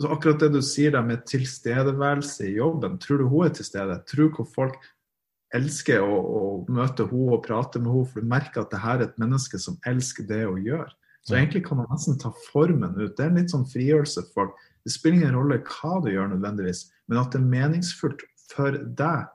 Så 0.00 0.10
akkurat 0.10 0.40
det 0.42 0.50
du 0.54 0.62
sier 0.64 0.94
der 0.94 1.04
med 1.06 1.26
tilstedeværelse 1.28 2.48
i 2.48 2.56
jobben, 2.56 2.98
tror 3.02 3.22
du 3.22 3.28
hun 3.30 3.46
er 3.46 3.54
til 3.54 3.68
stede? 3.68 4.00
Tror 4.08 4.32
hvor 4.36 4.48
folk 4.54 4.90
elsker 5.54 6.00
å, 6.00 6.16
å 6.16 6.42
møte 6.72 7.06
henne 7.10 7.36
og 7.36 7.44
prate 7.44 7.82
med 7.82 7.92
henne, 7.92 8.08
for 8.08 8.24
du 8.24 8.30
merker 8.32 8.64
at 8.64 8.72
det 8.72 8.82
her 8.82 8.98
er 8.98 9.06
et 9.10 9.20
menneske 9.20 9.60
som 9.60 9.78
elsker 9.88 10.26
det 10.30 10.42
å 10.48 10.56
gjøre. 10.58 10.90
Så 11.22 11.36
egentlig 11.38 11.62
kan 11.68 11.78
man 11.78 11.90
nesten 11.92 12.16
ta 12.18 12.32
formen 12.48 12.96
ut. 12.96 13.12
Det 13.14 13.22
er 13.22 13.30
en 13.30 13.38
litt 13.38 13.52
sånn 13.52 13.68
frigjørelse 13.70 14.24
for 14.32 14.40
folk. 14.40 14.64
Det 14.82 14.90
spiller 14.90 15.20
ingen 15.20 15.36
rolle 15.36 15.60
hva 15.68 16.00
du 16.02 16.08
gjør 16.10 16.32
nødvendigvis, 16.32 16.88
men 17.06 17.20
at 17.20 17.30
det 17.30 17.38
er 17.38 17.52
meningsfullt 17.52 18.24
for 18.50 18.74
deg, 18.98 19.28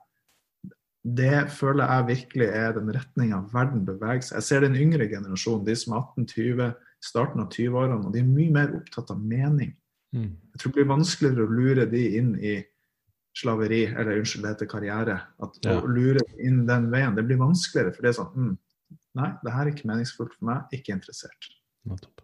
det 1.15 1.47
føler 1.55 1.87
jeg 1.87 2.07
virkelig 2.07 2.47
er 2.51 2.73
den 2.75 2.91
retninga 2.91 3.41
verden 3.53 3.85
beveger 3.87 4.25
seg. 4.25 4.39
Jeg 4.39 4.47
ser 4.47 4.65
den 4.65 4.75
yngre 4.75 5.07
generasjonen, 5.07 5.65
de 5.67 5.75
som 5.79 5.95
er 5.95 6.07
18-20, 6.19 6.71
starten 7.07 7.43
av 7.43 7.51
20-årene, 7.53 7.99
og 8.07 8.15
de 8.15 8.23
er 8.23 8.31
mye 8.31 8.55
mer 8.55 8.73
opptatt 8.79 9.13
av 9.13 9.21
mening. 9.21 9.71
Mm. 10.15 10.33
Jeg 10.35 10.59
tror 10.59 10.73
det 10.73 10.79
blir 10.79 10.89
vanskeligere 10.89 11.45
å 11.45 11.53
lure 11.59 11.85
de 11.91 12.03
inn 12.19 12.33
i 12.41 12.55
slaveri, 13.37 13.83
eller 13.91 14.19
unnskyld, 14.19 14.43
det 14.43 14.53
heter 14.55 14.71
karriere. 14.71 15.17
At 15.43 15.59
Ja. 15.63 15.77
Å 15.79 15.87
lure 15.87 16.23
inn 16.41 16.65
den 16.67 16.89
veien, 16.91 17.15
det 17.15 17.25
blir 17.27 17.39
vanskeligere. 17.39 17.93
For 17.93 18.01
det 18.01 18.13
er 18.13 18.19
sånn 18.23 18.33
mm, 18.35 18.55
Nei, 19.17 19.31
det 19.41 19.51
her 19.51 19.65
er 19.65 19.71
ikke 19.71 19.87
meningsfullt 19.89 20.35
for 20.35 20.45
meg. 20.45 20.73
Ikke 20.77 20.93
interessert. 20.93 21.47
Nettopp. 21.89 22.21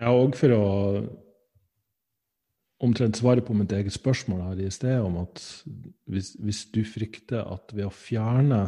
Ja, 0.00 0.10
og 0.10 0.34
for 0.34 0.54
å 0.56 0.64
omtrent 2.82 3.18
svaret 3.18 3.46
på 3.46 3.54
mitt 3.56 3.72
eget 3.72 3.94
spørsmål 3.94 4.42
her 4.48 4.62
i 4.64 4.70
sted, 4.74 4.98
om 5.04 5.20
at 5.22 5.42
hvis, 6.10 6.34
hvis 6.42 6.64
du 6.74 6.82
frykter 6.86 7.44
at 7.46 7.74
ved 7.74 7.86
å 7.86 7.94
fjerne 7.94 8.64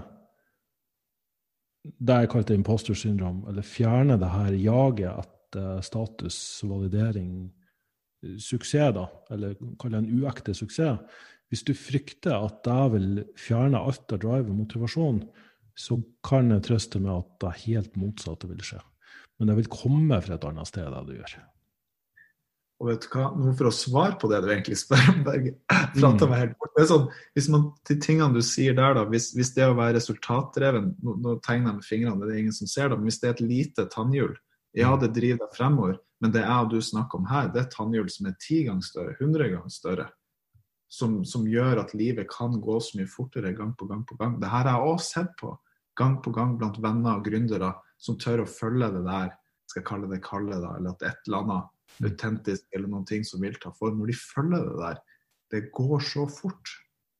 det 1.84 2.20
jeg 2.22 2.30
kalte 2.32 2.56
imposter 2.56 2.96
syndrom, 2.96 3.42
eller 3.50 3.66
fjerne 3.66 4.16
det 4.20 4.30
her 4.32 4.54
jaget 4.56 5.26
etter 5.26 5.82
status, 5.84 6.38
validering, 6.64 7.50
suksess, 8.40 8.94
da, 8.96 9.04
eller 9.34 9.58
kall 9.80 9.92
det 9.92 10.00
en 10.00 10.22
uekte 10.22 10.54
suksess 10.56 11.20
Hvis 11.52 11.62
du 11.68 11.74
frykter 11.76 12.40
at 12.40 12.62
det 12.64 12.84
vil 12.94 13.10
fjerne 13.38 13.78
alt 13.78 14.10
av 14.16 14.22
drive 14.22 14.48
og 14.48 14.56
motivasjon, 14.62 15.20
så 15.76 15.98
kan 16.24 16.50
jeg 16.50 16.64
trøste 16.66 17.02
med 17.02 17.12
at 17.12 17.28
det 17.44 17.52
helt 17.66 17.98
motsatte 18.00 18.48
vil 18.48 18.62
skje. 18.64 18.80
Men 19.38 19.50
det 19.50 19.58
vil 19.60 19.70
komme 19.70 20.18
fra 20.24 20.38
et 20.38 20.46
annet 20.48 20.70
sted, 20.70 20.88
det 20.88 21.02
du 21.06 21.12
gjør. 21.18 21.36
Og 22.84 22.90
vet 22.90 23.06
du 23.06 23.14
hva, 23.14 23.30
nå 23.32 23.54
For 23.56 23.70
å 23.70 23.72
svare 23.72 24.16
på 24.20 24.28
det 24.28 24.42
du 24.44 24.50
egentlig 24.52 24.76
spør 24.76 25.06
om, 25.14 25.20
Berge 25.24 25.54
mm. 25.56 26.24
meg 26.28 26.40
helt 26.42 26.56
bort. 26.60 26.72
Det 26.76 26.82
er 26.82 26.88
sånn, 26.90 27.06
hvis 27.32 27.46
man, 27.52 27.62
De 27.88 27.96
tingene 27.96 28.36
du 28.36 28.44
sier 28.44 28.76
der, 28.76 28.98
da, 28.98 29.06
hvis, 29.08 29.30
hvis 29.32 29.54
det 29.56 29.70
å 29.70 29.76
være 29.78 29.96
resultatdreven 29.96 30.90
nå, 31.00 31.14
nå, 31.24 31.36
tegner 31.46 31.72
jeg 31.72 31.78
med 31.78 31.86
fingrene, 31.88 32.28
det 32.28 32.34
er 32.34 32.42
ingen 32.42 32.56
som 32.56 32.68
ser 32.68 32.92
det, 32.92 32.98
men 33.00 33.08
hvis 33.08 33.22
det 33.22 33.30
er 33.30 33.38
et 33.38 33.46
lite 33.46 33.86
tannhjul, 33.94 34.34
ja, 34.76 34.90
det 35.00 35.14
driver 35.16 35.46
deg 35.46 35.56
fremover, 35.56 35.96
men 36.20 36.34
det 36.34 36.42
jeg 36.42 36.66
og 36.66 36.74
du 36.74 36.84
snakker 36.84 37.22
om 37.22 37.30
her, 37.30 37.48
det 37.54 37.62
er 37.62 37.66
et 37.68 37.76
tannhjul 37.78 38.10
som 38.12 38.28
er 38.28 38.36
ti 38.42 38.60
ganger 38.66 38.84
større, 38.84 39.16
hundre 39.22 39.48
ganger 39.54 39.72
større. 39.72 40.08
Som, 40.92 41.22
som, 41.26 41.46
gjør 41.48 41.80
at 41.80 41.94
livet 41.96 42.28
kan 42.30 42.52
gå 42.62 42.74
så 42.84 42.98
mye 43.00 43.10
fortere 43.10 43.54
gang 43.56 43.72
på 43.74 43.88
gang 43.88 44.04
på 44.06 44.18
gang. 44.20 44.36
Det 44.38 44.50
her 44.52 44.68
har 44.68 44.76
jeg 44.76 44.92
også 44.92 45.08
sett 45.16 45.32
på 45.40 45.54
gang 45.98 46.18
på 46.22 46.30
gang 46.36 46.52
blant 46.60 46.76
venner 46.82 47.16
og 47.16 47.24
gründere 47.26 47.72
som 47.98 48.18
tør 48.20 48.44
å 48.44 48.50
følge 48.50 48.92
det 48.94 49.02
der, 49.06 49.32
skal 49.70 49.80
jeg 49.80 49.88
kalle 49.88 50.10
det 50.10 50.20
kalle, 50.22 50.58
da, 50.60 50.74
eller 50.76 50.92
at 50.92 51.06
et 51.08 51.26
eller 51.26 51.40
annet 51.40 51.73
autentisk 52.02 52.66
eller 52.74 52.90
noen 52.90 53.06
ting 53.08 53.26
som 53.26 53.42
vil 53.44 53.54
ta 53.60 53.70
form. 53.76 54.00
Når 54.00 54.12
de 54.12 54.16
følger 54.18 54.66
det 54.68 54.80
der, 54.80 55.02
det 55.54 55.68
går 55.76 56.00
så 56.02 56.26
fort 56.30 56.72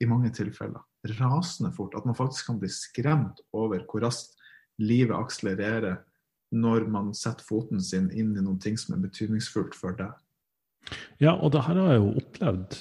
i 0.02 0.08
mange 0.10 0.32
tilfeller. 0.34 0.82
Rasende 1.20 1.70
fort. 1.76 1.94
At 1.96 2.06
man 2.08 2.16
faktisk 2.18 2.48
kan 2.50 2.58
bli 2.62 2.70
skremt 2.72 3.42
over 3.52 3.84
hvor 3.86 4.06
raskt 4.06 4.38
livet 4.82 5.14
akselererer 5.16 6.00
når 6.54 6.86
man 6.90 7.14
setter 7.16 7.46
foten 7.46 7.82
sin 7.82 8.10
inn 8.14 8.34
i 8.34 8.42
noen 8.42 8.60
ting 8.62 8.76
som 8.78 8.96
er 8.96 9.02
betydningsfullt 9.04 9.74
for 9.78 9.96
deg. 9.98 10.12
Ja, 11.22 11.32
og 11.32 11.54
det 11.54 11.62
her 11.64 11.78
har 11.80 11.94
jeg 11.94 12.00
jo 12.02 12.10
opplevd 12.20 12.74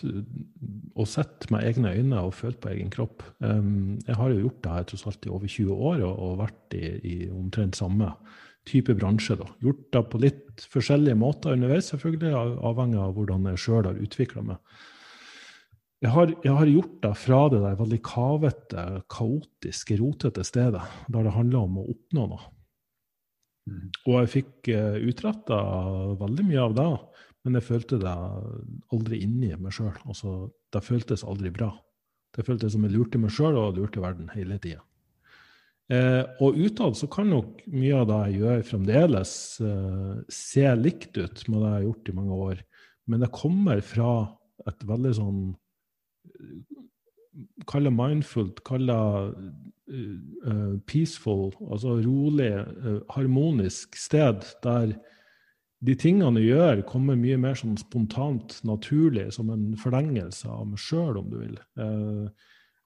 og 0.94 1.08
sett 1.10 1.48
med 1.54 1.64
egne 1.66 1.94
øyne 1.96 2.24
og 2.28 2.36
følt 2.36 2.60
på 2.62 2.74
egen 2.74 2.92
kropp. 2.94 3.24
jeg 3.40 4.16
har 4.20 4.30
jo 4.30 4.42
gjort 4.42 4.64
det 4.64 4.74
her 4.74 4.88
tross 4.90 5.06
alt 5.08 5.26
i 5.26 5.32
over 5.32 5.48
20 5.48 5.72
år 5.74 6.04
og, 6.04 6.20
og 6.26 6.42
vært 6.44 6.76
i, 6.78 6.84
i 7.00 7.16
omtrent 7.32 7.80
samme 7.80 8.12
type 8.70 8.96
bransje. 8.96 9.38
Da. 9.40 9.48
Gjort 9.64 9.86
det 9.96 10.02
på 10.12 10.22
litt 10.24 10.66
forskjellige 10.72 11.20
måter 11.20 11.56
underveis, 11.58 11.92
selvfølgelig, 11.92 12.34
avhengig 12.64 13.00
av 13.04 13.14
hvordan 13.18 13.48
jeg 13.52 13.62
sjøl 13.66 13.88
har 13.90 14.02
utvikla 14.02 14.46
meg. 14.48 14.82
Jeg 16.04 16.12
har, 16.12 16.34
jeg 16.44 16.52
har, 16.52 16.68
gjort 16.68 16.96
det 17.06 17.14
fra 17.16 17.38
det 17.52 17.62
der 17.64 17.78
veldig 17.80 18.00
kavete, 18.04 18.82
kaotiske, 19.12 19.96
rotete 20.02 20.44
stedet, 20.44 20.84
der 21.08 21.24
det 21.24 21.32
handler 21.32 21.64
om 21.64 21.80
å 21.80 21.86
oppnå 21.94 22.26
noe. 22.34 22.50
Mm. 23.72 23.86
Og 24.10 24.18
jeg 24.18 24.32
fikk 24.34 24.72
uh, 24.74 24.76
eh, 24.76 25.06
utretta 25.08 25.60
veldig 26.20 26.48
mye 26.50 26.66
av 26.66 26.76
det, 26.76 26.90
men 27.48 27.56
jeg 27.56 27.68
følte 27.70 28.02
det 28.02 28.16
aldri 28.96 29.22
inni 29.24 29.54
meg 29.56 29.76
sjøl. 29.76 29.96
Altså, 30.04 30.36
det 30.76 30.84
føltes 30.84 31.24
aldri 31.24 31.54
bra. 31.56 31.72
Det 32.36 32.44
føltes 32.48 32.76
som 32.76 32.84
jeg 32.84 32.96
lurte 32.98 33.22
meg 33.22 33.32
sjøl 33.32 33.56
og 33.62 33.80
lurte 33.80 34.04
verden 34.04 34.32
hele 34.36 34.60
tida. 34.60 34.84
Eh, 35.94 36.22
og 36.42 36.58
utad 36.58 36.96
så 36.98 37.10
kan 37.12 37.30
nok 37.34 37.64
mye 37.70 37.98
av 38.00 38.08
det 38.10 38.20
jeg 38.28 38.40
gjør, 38.42 38.62
fremdeles 38.70 39.34
eh, 39.62 40.14
se 40.32 40.64
likt 40.80 41.18
ut 41.20 41.44
med 41.50 41.60
det 41.60 41.68
jeg 41.68 41.76
har 41.76 41.86
gjort 41.88 42.10
i 42.10 42.16
mange 42.18 42.40
år. 42.48 42.64
Men 43.12 43.26
det 43.26 43.34
kommer 43.36 43.84
fra 43.84 44.14
et 44.70 44.88
veldig 44.88 45.18
sånn 45.20 45.44
Kall 47.66 47.88
det 47.88 47.92
mindfult, 47.96 48.60
kall 48.68 48.84
det 48.86 48.96
uh, 49.96 50.76
peaceful, 50.86 51.48
altså 51.66 51.96
rolig, 52.04 52.52
uh, 52.62 53.00
harmonisk 53.16 53.98
sted 53.98 54.46
der 54.62 54.94
de 55.84 55.96
tingene 55.98 56.44
jeg 56.44 56.54
gjør, 56.54 56.84
kommer 56.88 57.18
mye 57.18 57.40
mer 57.42 57.58
sånn 57.58 57.74
spontant, 57.80 58.60
naturlig, 58.68 59.32
som 59.34 59.50
en 59.50 59.72
forlengelse 59.80 60.52
av 60.52 60.68
meg 60.70 60.84
sjøl, 60.84 61.18
om 61.24 61.32
du 61.32 61.40
vil. 61.42 61.58
Uh, 61.80 62.30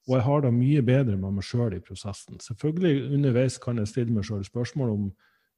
og 0.08 0.14
jeg 0.16 0.24
har 0.24 0.44
det 0.44 0.54
mye 0.56 0.84
bedre 0.88 1.18
med 1.20 1.36
meg 1.36 1.44
sjøl 1.44 1.76
i 1.76 1.84
prosessen. 1.84 2.40
Selvfølgelig 2.40 3.10
underveis 3.18 3.58
kan 3.60 3.82
jeg 3.82 3.90
stille 3.92 4.16
meg 4.16 4.24
sjøl 4.28 4.46
spørsmål 4.48 4.94
om 4.94 5.10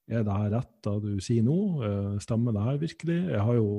er 0.09 0.23
det 0.25 0.37
her 0.39 0.49
rett 0.55 0.71
det 0.87 0.95
du 1.03 1.21
sier 1.21 1.45
nå, 1.45 1.57
eh, 1.85 2.15
stemmer 2.23 2.55
det 2.55 2.65
her 2.65 2.79
virkelig? 2.81 3.17
Jeg 3.29 3.43
har 3.45 3.59
jo, 3.59 3.69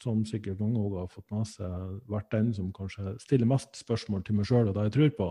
som 0.00 0.22
sikkert 0.24 0.62
mange 0.62 0.80
òg 0.80 0.96
har 1.02 1.10
fått 1.12 1.34
med 1.34 1.50
seg, 1.50 1.98
vært 2.08 2.30
den 2.32 2.48
som 2.56 2.72
kanskje 2.72 3.12
stiller 3.20 3.50
mest 3.50 3.76
spørsmål 3.76 4.24
til 4.24 4.38
meg 4.38 4.48
sjøl 4.48 4.70
og 4.70 4.78
det 4.78 4.86
jeg 4.88 4.96
tror 4.96 5.12
på. 5.18 5.28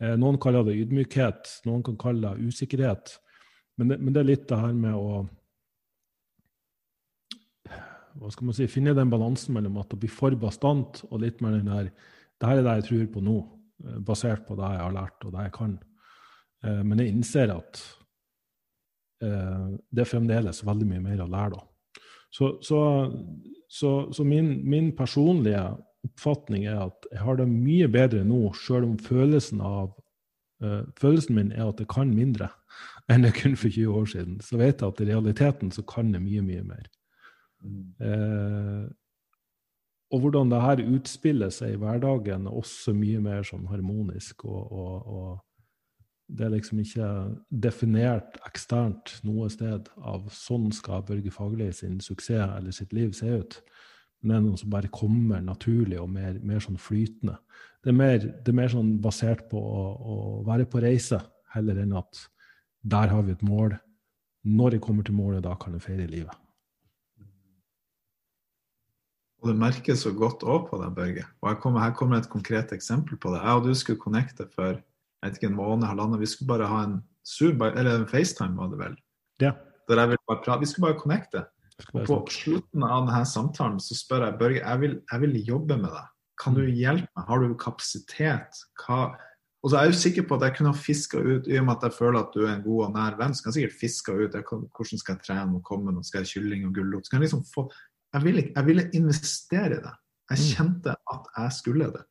Eh, 0.00 0.16
noen 0.16 0.40
kaller 0.40 0.64
det 0.64 0.78
ydmykhet, 0.80 1.52
noen 1.68 1.84
kan 1.84 2.00
kalle 2.00 2.32
det 2.32 2.48
usikkerhet. 2.48 3.18
Men 3.76 3.92
det, 3.92 4.00
men 4.00 4.16
det 4.16 4.22
er 4.22 4.30
litt 4.30 4.48
det 4.48 4.62
her 4.62 4.72
med 4.72 4.96
å 4.96 5.26
hva 8.16 8.30
skal 8.32 8.48
man 8.48 8.56
si, 8.56 8.64
finne 8.72 8.94
den 8.96 9.10
balansen 9.12 9.52
mellom 9.52 9.76
at 9.82 9.90
det 9.92 9.98
blir 10.00 10.12
for 10.12 10.32
bastant, 10.40 11.02
og 11.10 11.20
litt 11.20 11.42
mer 11.44 11.58
den 11.58 11.68
der 11.68 11.90
det 12.40 12.48
her 12.48 12.60
er 12.60 12.64
det 12.66 12.74
jeg 12.80 12.86
tror 12.88 13.04
på 13.12 13.20
nå. 13.24 13.36
Eh, 13.84 13.98
basert 14.00 14.46
på 14.46 14.56
det 14.58 14.72
jeg 14.72 14.84
har 14.84 14.94
lært, 14.94 15.24
og 15.24 15.34
det 15.34 15.46
jeg 15.46 15.54
kan. 15.56 15.76
Eh, 16.64 16.82
men 16.82 17.02
jeg 17.02 17.12
innser 17.12 17.52
at 17.54 17.82
eh, 19.24 19.66
det 19.90 20.04
er 20.04 20.10
fremdeles 20.10 20.62
veldig 20.66 20.88
mye 20.92 21.04
mer 21.04 21.24
å 21.24 21.30
lære, 21.32 21.58
da. 21.58 22.00
Så, 22.36 22.56
så, 22.64 22.80
så, 23.72 23.90
så 24.12 24.24
min, 24.26 24.58
min, 24.68 24.90
personlige 24.96 25.62
oppfatning 26.04 26.66
er 26.68 26.82
at 26.88 27.06
jeg 27.12 27.22
har 27.22 27.38
det 27.38 27.46
mye 27.48 27.86
bedre 27.88 28.24
nå, 28.26 28.50
sjøl 28.58 28.84
om 28.90 28.98
følelsen 29.00 29.62
av 29.64 29.94
følelsen 30.96 31.36
min 31.36 31.50
er 31.52 31.66
at 31.68 31.80
jeg 31.82 31.88
kan 31.92 32.08
mindre 32.16 32.46
enn 33.12 33.26
jeg 33.28 33.36
kunne 33.36 33.58
for 33.60 33.68
20 33.68 33.98
år 34.00 34.06
siden. 34.08 34.38
Så 34.40 34.56
vet 34.56 34.80
jeg 34.80 34.88
at 34.88 35.00
i 35.04 35.08
realiteten 35.10 35.72
så 35.72 35.84
kan 35.84 36.14
jeg 36.14 36.24
mye, 36.24 36.44
mye 36.46 36.62
mer. 36.64 36.86
Mm. 37.60 37.82
Eh, 38.00 38.86
og 40.14 40.22
hvordan 40.22 40.52
det 40.52 40.62
her 40.62 40.84
utspiller 40.86 41.50
seg 41.50 41.74
i 41.74 41.80
hverdagen, 41.82 42.46
er 42.46 42.54
også 42.54 42.94
mye 42.94 43.20
mer 43.22 43.42
sånn 43.46 43.66
harmonisk. 43.70 44.44
Og, 44.46 44.70
og, 44.70 45.08
og, 45.10 45.32
det 46.26 46.46
er 46.46 46.54
liksom 46.56 46.80
ikke 46.82 47.08
definert 47.50 48.38
eksternt 48.48 49.16
noe 49.26 49.46
sted 49.50 49.86
av 50.02 50.24
sånn 50.34 50.72
skal 50.74 51.04
Børge 51.06 51.30
Fagerli 51.30 51.68
sin 51.74 52.00
suksess 52.02 52.56
eller 52.56 52.74
sitt 52.74 52.94
liv 52.96 53.12
se 53.14 53.30
ut. 53.42 53.60
Men 54.22 54.32
det 54.32 54.36
er 54.36 54.46
noe 54.46 54.58
som 54.62 54.72
bare 54.72 54.90
kommer 54.90 55.42
naturlig 55.44 56.00
og 56.02 56.10
mer, 56.10 56.40
mer 56.42 56.62
sånn 56.62 56.80
flytende. 56.82 57.36
Det 57.82 57.92
er 57.92 57.98
mer, 57.98 58.18
det 58.18 58.50
er 58.50 58.58
mer 58.58 58.72
sånn 58.72 58.96
basert 59.02 59.44
på 59.50 59.60
å, 59.60 59.84
å, 59.94 60.16
være 60.46 60.66
på 60.70 60.82
reise, 60.82 61.20
heller 61.54 61.78
enn 61.82 61.94
at 61.98 62.24
der 62.82 63.12
har 63.12 63.22
vi 63.26 63.36
et 63.36 63.46
mål. 63.46 63.76
Når 64.46 64.76
jeg 64.76 64.82
kommer 64.86 65.06
til 65.06 65.18
målet, 65.18 65.44
da 65.46 65.54
kan 65.58 65.74
jeg 65.74 65.86
feire 65.86 66.10
livet. 66.10 66.45
Og 69.46 69.52
det 69.52 69.60
merkes 69.60 70.00
så 70.02 70.10
godt 70.10 70.42
òg 70.42 70.64
på 70.66 70.78
deg, 70.80 70.94
Børge. 70.96 71.24
Og 71.38 71.60
kommer, 71.62 71.84
her 71.84 71.92
kommer 71.94 72.18
et 72.18 72.30
konkret 72.32 72.72
eksempel 72.74 73.14
på 73.22 73.30
det. 73.30 73.44
Jeg 73.44 73.60
og 73.60 73.68
du 73.68 73.76
skulle 73.78 74.02
connecte 74.02 74.48
for 74.56 74.72
jeg 74.74 75.30
vet 75.30 75.36
ikke, 75.38 75.50
en 75.52 75.60
måned, 75.60 75.86
halvannen. 75.86 76.18
Vi 76.18 76.26
skulle 76.26 76.50
bare 76.50 76.66
ha 76.66 76.80
en 76.82 76.96
Zoom, 77.26 77.62
eller 77.62 78.00
en 78.00 78.08
FaceTime, 78.10 78.58
var 78.58 78.72
det 78.72 78.80
vel. 78.80 78.96
Ja. 79.42 79.52
Der 79.86 80.00
jeg 80.02 80.10
ville 80.12 80.26
bare 80.26 80.42
prate. 80.42 80.60
Vi 80.60 80.66
skulle 80.66 80.88
bare 80.88 80.98
connecte. 80.98 81.44
Og 81.94 82.02
på 82.08 82.18
slutten 82.32 82.82
av 82.82 83.06
denne 83.06 83.22
samtalen 83.26 83.78
så 83.82 83.94
spør 83.94 84.26
jeg 84.26 84.38
Børge, 84.42 84.60
jeg 84.64 84.82
vil, 84.82 84.98
jeg 85.12 85.22
vil 85.22 85.38
jobbe 85.46 85.78
med 85.78 85.94
deg. 85.94 86.10
Kan 86.42 86.58
du 86.58 86.64
mm. 86.64 86.74
hjelpe 86.74 87.08
meg? 87.16 87.28
Har 87.30 87.42
du 87.42 87.54
kapasitet? 87.62 88.62
Hva 88.82 89.00
og 89.64 89.70
så 89.72 89.78
er 89.80 89.88
jeg 89.88 89.96
jo 89.96 89.98
sikker 89.98 90.24
på 90.28 90.36
at 90.36 90.44
jeg 90.46 90.54
kunne 90.54 90.70
ha 90.70 90.78
fiska 90.78 91.18
ut, 91.18 91.48
i 91.50 91.56
og 91.58 91.64
med 91.66 91.72
at 91.72 91.88
jeg 91.88 91.94
føler 91.96 92.20
at 92.20 92.34
du 92.36 92.44
er 92.44 92.52
en 92.52 92.62
god 92.62 92.82
og 92.84 92.90
nær 92.94 93.16
venn, 93.18 93.32
så 93.34 93.42
kan 93.42 93.50
jeg 93.50 93.56
sikkert 93.56 93.80
fiska 93.80 94.12
ut 94.14 94.36
jeg, 94.36 94.44
hvordan 94.46 95.00
skal 95.00 95.16
jeg 95.16 95.22
trene 95.24 95.56
og 95.58 95.64
komme, 95.66 95.94
og 95.96 96.06
skal 96.06 96.22
jeg 96.22 96.30
kylling 96.36 96.68
og 96.68 96.76
gulrot. 96.76 97.08
Så 97.08 97.10
kan 97.10 97.18
jeg 97.18 97.26
liksom 97.26 97.42
få 97.50 97.64
jeg 98.16 98.24
ville, 98.24 98.44
jeg 98.54 98.66
ville 98.66 98.86
investere 98.96 99.76
i 99.76 99.82
det. 99.82 99.96
Jeg 100.32 100.38
mm. 100.40 100.46
kjente 100.56 100.94
at 101.12 101.28
jeg 101.36 101.56
skulle 101.56 101.90
det. 101.92 102.04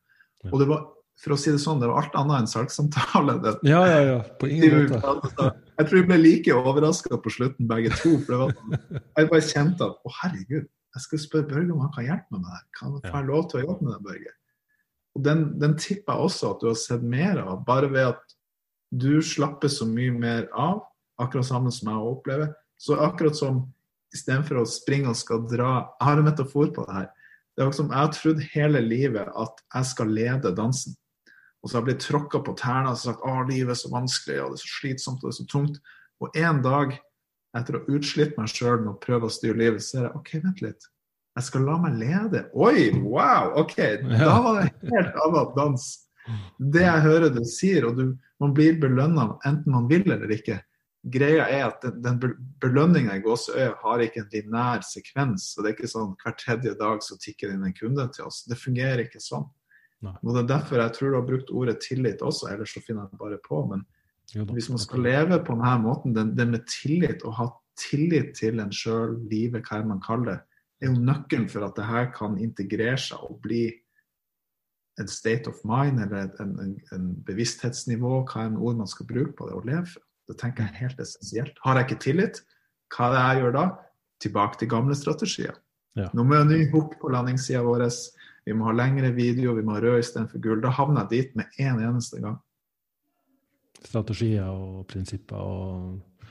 Og 0.52 0.60
det 0.62 0.68
var, 0.70 0.84
for 1.20 1.34
å 1.34 1.38
si 1.40 1.50
det 1.50 1.60
sånn, 1.62 1.80
det 1.82 1.88
var 1.90 2.04
alt 2.04 2.16
annet 2.20 2.44
enn 2.44 2.50
salgssamtale. 2.50 3.36
Ja, 3.66 3.82
ja, 3.90 3.98
ja. 4.06 4.16
På 4.38 4.48
ingen 4.50 4.86
måte. 4.92 5.50
Jeg 5.76 5.88
tror 5.88 5.98
vi 5.98 6.06
ble 6.08 6.18
like 6.20 6.56
overraska 6.56 7.18
på 7.20 7.32
slutten, 7.32 7.68
begge 7.68 7.92
to. 7.98 8.14
for 8.22 8.32
det 8.32 8.40
var 8.40 8.54
sånn, 8.56 9.02
Jeg 9.02 9.30
bare 9.32 9.48
kjente 9.50 9.90
at 9.90 9.98
å, 9.98 10.14
herregud, 10.22 10.70
jeg 10.96 11.04
skal 11.04 11.20
spørre 11.20 11.50
Børge 11.50 11.74
om 11.74 11.82
han 11.84 11.92
kan 11.92 12.06
hjelpe 12.06 12.32
meg 12.32 12.46
med 12.46 12.54
det. 12.54 12.62
Kan 12.78 12.94
jeg 12.96 13.12
få 13.12 13.22
lov 13.26 13.48
til 13.50 13.60
å 13.60 13.64
jobbe 13.66 13.84
med 13.84 13.92
det, 13.92 14.02
Børge? 14.06 14.34
Og 15.16 15.24
Den, 15.24 15.42
den 15.60 15.76
tipper 15.80 16.16
jeg 16.16 16.28
også 16.30 16.52
at 16.52 16.62
du 16.62 16.70
har 16.70 16.78
sett 16.80 17.04
mer 17.04 17.40
av, 17.42 17.58
bare 17.66 17.90
ved 17.92 18.12
at 18.14 18.36
du 18.96 19.18
slapper 19.24 19.72
så 19.72 19.88
mye 19.88 20.14
mer 20.14 20.46
av, 20.52 20.84
akkurat 21.20 21.48
sammen 21.48 21.74
som 21.74 21.90
jeg 21.90 22.12
opplever. 22.12 22.52
Så 22.80 22.96
akkurat 23.00 23.36
som 23.36 23.64
istedenfor 24.16 24.62
å 24.62 24.68
springe 24.68 25.12
og 25.12 25.18
skal 25.18 25.44
dra 25.46 25.70
Jeg 25.84 26.08
har 26.08 26.20
en 26.20 26.28
metafor 26.28 26.72
på 26.74 26.86
det 26.88 26.96
her. 26.96 27.10
Det 27.56 27.64
er 27.64 27.74
som 27.76 27.90
Jeg 27.92 28.02
har 28.02 28.14
trodd 28.14 28.40
hele 28.52 28.82
livet 28.84 29.28
at 29.32 29.62
jeg 29.74 29.90
skal 29.92 30.10
lede 30.12 30.54
dansen. 30.56 30.96
Og 31.62 31.70
så 31.70 31.76
har 31.76 31.82
jeg 31.82 31.88
blitt 31.90 32.04
tråkka 32.04 32.42
på 32.46 32.54
tærne 32.58 32.92
og 32.92 33.00
sagt 33.00 33.24
at 33.26 33.48
livet 33.50 33.74
er 33.74 33.80
så 33.80 33.92
vanskelig 33.92 34.42
og 34.42 34.52
det 34.52 34.58
er 34.58 34.64
så 34.64 34.74
slitsomt 34.80 35.22
og 35.22 35.28
det 35.28 35.32
er 35.34 35.38
så 35.38 35.46
tungt. 35.50 35.80
Og 36.22 36.36
en 36.38 36.60
dag, 36.64 36.92
etter 37.56 37.76
å 37.76 37.80
ha 37.80 37.96
utslitt 37.96 38.36
meg 38.38 38.52
sjøl 38.52 38.82
med 38.82 38.92
å 38.92 39.00
prøve 39.00 39.28
å 39.28 39.32
styre 39.32 39.58
livet, 39.58 39.82
så 39.82 39.88
ser 39.88 40.06
jeg 40.06 40.20
OK, 40.20 40.30
vent 40.44 40.62
litt. 40.64 40.86
Jeg 41.36 41.48
skal 41.48 41.66
la 41.68 41.76
meg 41.80 41.98
lede. 42.00 42.44
Oi, 42.56 42.86
wow! 43.04 43.52
OK, 43.60 43.76
da 44.08 44.36
var 44.44 44.60
det 44.60 44.92
helt 44.92 45.18
annen 45.24 45.50
dans. 45.56 45.88
Det 46.56 46.84
jeg 46.86 47.04
hører 47.04 47.34
du 47.34 47.42
sier, 47.48 47.88
og 47.88 47.98
du, 47.98 48.14
man 48.42 48.54
blir 48.56 48.78
belønna 48.80 49.34
enten 49.48 49.74
man 49.74 49.90
vil 49.90 50.06
eller 50.06 50.32
ikke. 50.32 50.60
Greia 51.06 51.44
er 51.46 51.68
at 51.68 51.84
den, 51.84 52.00
den 52.02 52.38
belønninga 52.62 53.14
i 53.14 53.22
Gåsøya 53.22 53.76
har 53.82 54.02
ikke 54.02 54.24
en 54.24 54.32
linær 54.32 54.82
sekvens. 54.86 55.52
og 55.54 55.62
Det 55.62 55.70
er 55.70 55.76
ikke 55.76 55.90
sånn 55.92 56.16
hver 56.22 56.34
tredje 56.40 56.72
dag 56.80 57.04
så 57.04 57.18
tikker 57.22 57.50
det 57.50 57.58
inn 57.58 57.68
en 57.68 57.76
kunde 57.76 58.08
til 58.16 58.26
oss. 58.26 58.42
Det 58.48 58.58
fungerer 58.58 59.04
ikke 59.04 59.22
sånn. 59.22 59.46
Nei. 60.04 60.16
Og 60.22 60.34
Det 60.34 60.42
er 60.42 60.50
derfor 60.50 60.82
jeg 60.82 60.96
tror 60.96 61.12
du 61.12 61.18
har 61.18 61.28
brukt 61.28 61.52
ordet 61.54 61.78
tillit 61.84 62.24
også, 62.24 62.50
ellers 62.50 62.74
så 62.74 62.82
finner 62.84 63.06
jeg 63.06 63.20
bare 63.22 63.38
på. 63.44 63.62
Men 63.70 63.86
hvis 64.52 64.68
man 64.72 64.82
skal 64.82 65.06
leve 65.06 65.38
på 65.46 65.54
denne 65.54 65.78
måten, 65.84 66.16
det, 66.16 66.26
det 66.36 66.48
med 66.50 66.66
tillit, 66.70 67.24
å 67.24 67.34
ha 67.38 67.48
tillit 67.78 68.34
til 68.36 68.60
en 68.60 68.72
sjøl, 68.74 69.16
livet, 69.30 69.66
hva 69.68 69.82
man 69.86 70.02
kaller 70.04 70.32
det, 70.32 70.38
er 70.82 70.90
jo 70.90 71.00
nøkkelen 71.00 71.48
for 71.48 71.64
at 71.64 71.76
det 71.78 71.86
her 71.88 72.10
kan 72.12 72.36
integrere 72.42 72.98
seg 73.00 73.22
og 73.24 73.38
bli 73.44 73.68
en 75.00 75.08
state 75.08 75.48
of 75.48 75.60
mind 75.68 76.00
eller 76.02 76.32
en, 76.40 76.52
en, 76.60 76.74
en 76.92 77.06
bevissthetsnivå, 77.24 78.22
hva 78.28 78.42
er 78.42 78.50
en 78.50 78.60
ord 78.60 78.78
man 78.80 78.90
skal 78.90 79.08
bruke 79.08 79.36
på 79.38 79.48
det, 79.48 79.56
å 79.56 79.64
leve 79.64 79.86
for. 79.92 80.05
Det 80.26 80.38
tenker 80.40 80.64
jeg 80.64 80.74
er 80.74 80.82
helt 80.86 81.00
essensielt. 81.02 81.58
Har 81.64 81.78
jeg 81.78 81.88
ikke 81.88 82.02
tillit, 82.02 82.42
hva 82.94 83.08
er 83.08 83.14
det 83.14 83.22
jeg 83.22 83.42
gjør 83.42 83.56
da? 83.56 83.64
Tilbake 84.22 84.60
til 84.60 84.70
gamle 84.72 84.96
strategier. 84.98 85.58
Ja. 85.96 86.08
Nå 86.16 86.24
må 86.26 86.36
jeg 86.36 86.48
ny 86.50 86.60
hook 86.72 86.96
på 87.00 87.10
landingssida 87.12 87.62
vår. 87.64 87.86
Vi 88.46 88.54
må 88.54 88.68
ha 88.68 88.74
lengre 88.76 89.10
video, 89.16 89.54
vi 89.56 89.64
må 89.66 89.76
ha 89.76 89.82
rød 89.82 90.02
istedenfor 90.02 90.42
gull. 90.42 90.60
Da 90.62 90.72
havner 90.74 91.06
jeg 91.06 91.12
dit 91.14 91.38
med 91.38 91.62
en 91.62 91.80
eneste 91.82 92.20
gang. 92.22 92.36
Strategier 93.86 94.48
og 94.50 94.84
prinsipper 94.90 95.40
og 95.40 96.26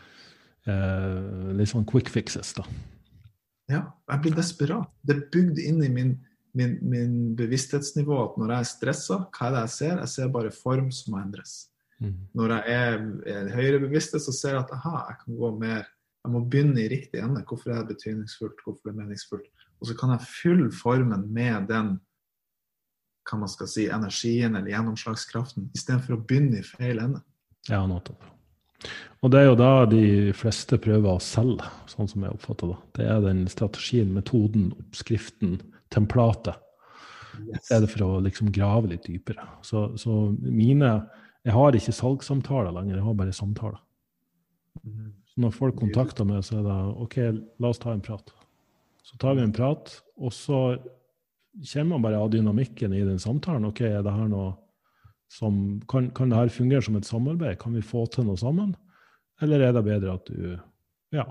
eh, 0.67 1.51
litt 1.55 1.71
sånn 1.71 1.87
quick 1.87 2.11
fixes, 2.11 2.53
da. 2.57 2.65
Ja, 3.71 3.81
jeg 4.11 4.21
blir 4.21 4.35
desperat. 4.37 4.91
Det 5.05 5.15
er 5.15 5.27
bygd 5.33 5.61
inn 5.61 5.81
i 5.85 5.89
min, 5.89 6.15
min, 6.57 6.75
min 6.85 7.15
bevissthetsnivå 7.37 8.17
at 8.21 8.35
når 8.41 8.53
jeg 8.53 8.65
er 8.65 8.71
stressa, 8.71 9.21
hva 9.33 9.47
er 9.47 9.55
det 9.55 9.63
jeg 9.65 9.75
ser? 9.77 9.95
Jeg 10.03 10.13
ser 10.13 10.35
bare 10.35 10.53
form 10.53 10.91
som 10.93 11.15
må 11.15 11.23
endres. 11.23 11.55
Mm. 12.03 12.15
Når 12.35 12.53
jeg 12.55 12.63
er, 12.75 13.51
høyrebevisst, 13.55 14.17
så 14.19 14.33
ser 14.35 14.57
jeg 14.57 14.63
at 14.65 14.73
aha, 14.75 15.05
jeg 15.11 15.21
kan 15.23 15.37
gå 15.39 15.51
mer 15.59 15.83
Jeg 16.25 16.33
må 16.33 16.39
begynne 16.49 16.81
i 16.81 16.89
riktig 16.89 17.19
ende. 17.21 17.43
Hvorfor 17.45 17.69
er 17.69 17.83
det 17.83 17.93
betydningsfullt? 17.93 18.63
Hvorfor 18.65 18.89
er 18.89 18.95
det 18.95 18.97
meningsfullt? 19.03 19.45
Og 19.77 19.87
så 19.87 19.93
kan 19.99 20.09
jeg 20.09 20.25
fylle 20.25 20.71
formen 20.73 21.27
med 21.33 21.67
den 21.69 21.91
hva 23.25 23.39
man 23.41 23.49
skal 23.49 23.69
si, 23.69 23.87
energien 23.89 24.57
eller 24.57 24.71
gjennomslagskraften, 24.71 25.69
istedenfor 25.77 26.17
å 26.17 26.23
begynne 26.25 26.61
i 26.61 26.65
feil 26.65 27.01
ende. 27.01 27.21
Ja, 27.69 27.83
nettopp. 27.89 28.25
Og 29.25 29.31
det 29.33 29.41
er 29.41 29.47
jo 29.47 29.57
da 29.57 29.71
de 29.89 30.05
fleste 30.37 30.77
prøver 30.81 31.15
å 31.15 31.23
selge, 31.23 31.65
sånn 31.89 32.09
som 32.11 32.25
jeg 32.25 32.35
oppfatter 32.35 32.73
det. 32.73 32.77
Det 32.97 33.07
er 33.09 33.23
den 33.25 33.45
strategien, 33.49 34.13
metoden, 34.13 34.67
oppskriften, 34.77 35.57
templatet. 35.93 36.61
Yes. 37.49 37.65
Det 37.67 37.75
er 37.75 37.83
det 37.83 37.91
for 37.91 38.05
å 38.05 38.11
liksom 38.23 38.51
grave 38.53 38.93
litt 38.93 39.07
dypere. 39.09 39.47
Så, 39.65 39.87
så 39.99 40.27
mine 40.39 40.91
jeg 41.45 41.53
har 41.53 41.77
ikke 41.77 41.93
salgssamtaler 41.93 42.73
lenger, 42.73 42.97
jeg 42.97 43.05
har 43.05 43.17
bare 43.19 43.35
samtaler. 43.35 43.81
Så 45.29 45.41
når 45.43 45.53
folk 45.53 45.77
kontakter 45.77 46.27
meg, 46.27 46.43
så 46.45 46.59
er 46.59 46.65
det 46.65 46.75
OK, 47.05 47.17
la 47.61 47.71
oss 47.71 47.81
ta 47.81 47.93
en 47.93 48.03
prat. 48.03 48.33
Så 49.05 49.17
tar 49.21 49.37
vi 49.37 49.43
en 49.45 49.53
prat, 49.53 49.91
og 50.17 50.33
så 50.33 50.59
kommer 51.71 51.91
man 51.93 52.05
bare 52.05 52.19
av 52.19 52.31
dynamikken 52.33 52.93
i 52.97 53.03
den 53.05 53.21
samtalen. 53.21 53.67
OK, 53.69 53.83
er 53.85 54.01
det 54.05 54.13
her 54.15 54.29
noe 54.31 54.55
som 55.31 55.79
kan, 55.89 56.09
kan 56.15 56.31
det 56.31 56.39
her 56.39 56.53
fungere 56.53 56.85
som 56.85 56.97
et 56.97 57.07
samarbeid? 57.07 57.59
Kan 57.61 57.77
vi 57.77 57.85
få 57.85 58.05
til 58.11 58.27
noe 58.27 58.39
sammen? 58.39 58.73
Eller 59.43 59.67
er 59.67 59.73
det 59.75 59.85
bedre 59.85 60.15
at 60.17 60.29
du 60.29 60.55
ja, 61.13 61.25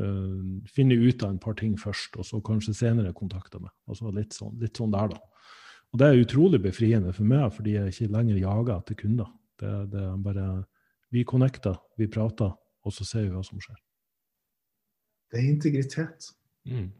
uh, 0.00 0.44
finner 0.70 1.02
ut 1.02 1.22
av 1.22 1.34
en 1.34 1.42
par 1.42 1.58
ting 1.58 1.76
først, 1.78 2.16
og 2.18 2.26
så 2.26 2.40
kanskje 2.44 2.76
senere 2.76 3.14
kontakter 3.16 3.62
meg? 3.62 3.72
Altså 3.90 4.10
litt 4.14 4.34
sånn, 4.36 4.56
litt 4.60 4.80
sånn 4.80 4.94
der, 4.94 5.14
da. 5.14 5.20
Og 5.90 6.00
det 6.00 6.06
er 6.06 6.22
utrolig 6.22 6.60
befriende 6.62 7.12
for 7.14 7.26
meg, 7.26 7.50
fordi 7.54 7.74
jeg 7.76 7.94
ikke 7.94 8.14
lenger 8.14 8.42
jager 8.42 8.76
etter 8.76 8.98
kunder. 8.98 9.30
Det, 9.60 9.74
det 9.92 10.02
er 10.06 10.16
bare 10.24 10.48
Vi 11.10 11.24
connecter, 11.26 11.74
vi 11.98 12.06
prater, 12.06 12.52
og 12.84 12.92
så 12.94 13.04
ser 13.04 13.26
vi 13.26 13.34
hva 13.34 13.42
som 13.44 13.60
skjer. 13.60 13.78
Det 15.30 15.40
er 15.40 15.48
integritet. 15.50 16.30
Mm. 16.66 16.90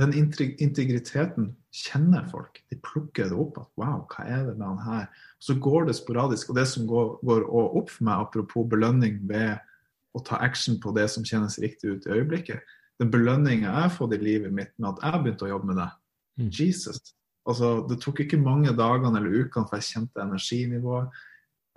Den 0.00 0.14
integriteten 0.16 1.50
kjenner 1.74 2.24
folk. 2.30 2.60
De 2.70 2.78
plukker 2.82 3.28
det 3.30 3.36
opp. 3.36 3.58
at 3.60 3.68
Wow, 3.78 4.06
hva 4.10 4.24
er 4.26 4.46
det 4.48 4.56
med 4.58 4.66
han 4.66 4.82
her? 4.84 5.24
Så 5.38 5.58
går 5.60 5.86
det 5.86 5.96
sporadisk. 5.98 6.50
Og 6.50 6.56
det 6.56 6.66
som 6.70 6.86
går, 6.88 7.18
går 7.26 7.46
opp 7.52 7.90
for 7.90 8.06
meg, 8.08 8.26
apropos 8.26 8.68
belønning 8.70 9.20
ved 9.28 9.58
å 10.16 10.22
ta 10.26 10.40
action 10.42 10.80
på 10.82 10.94
det 10.96 11.06
som 11.12 11.26
kjennes 11.26 11.58
riktig 11.62 11.92
ut 11.94 12.06
i 12.08 12.16
øyeblikket 12.16 12.76
Den 12.98 13.10
belønninga 13.12 13.68
jeg 13.68 13.82
har 13.84 13.92
fått 13.94 14.12
i 14.16 14.20
livet 14.20 14.52
mitt 14.52 14.72
med 14.76 14.90
at 14.90 15.04
jeg 15.04 15.22
begynte 15.22 15.46
å 15.46 15.52
jobbe 15.54 15.68
med 15.70 15.78
det 15.80 15.88
mm. 16.42 16.48
Jesus. 16.52 17.14
Altså, 17.48 17.70
det 17.88 18.00
tok 18.02 18.20
ikke 18.24 18.40
mange 18.40 18.74
dagene 18.76 19.20
eller 19.20 19.46
ukene 19.46 19.68
før 19.70 19.80
jeg 19.80 19.88
kjente 19.94 20.24
energinivået. 20.24 21.22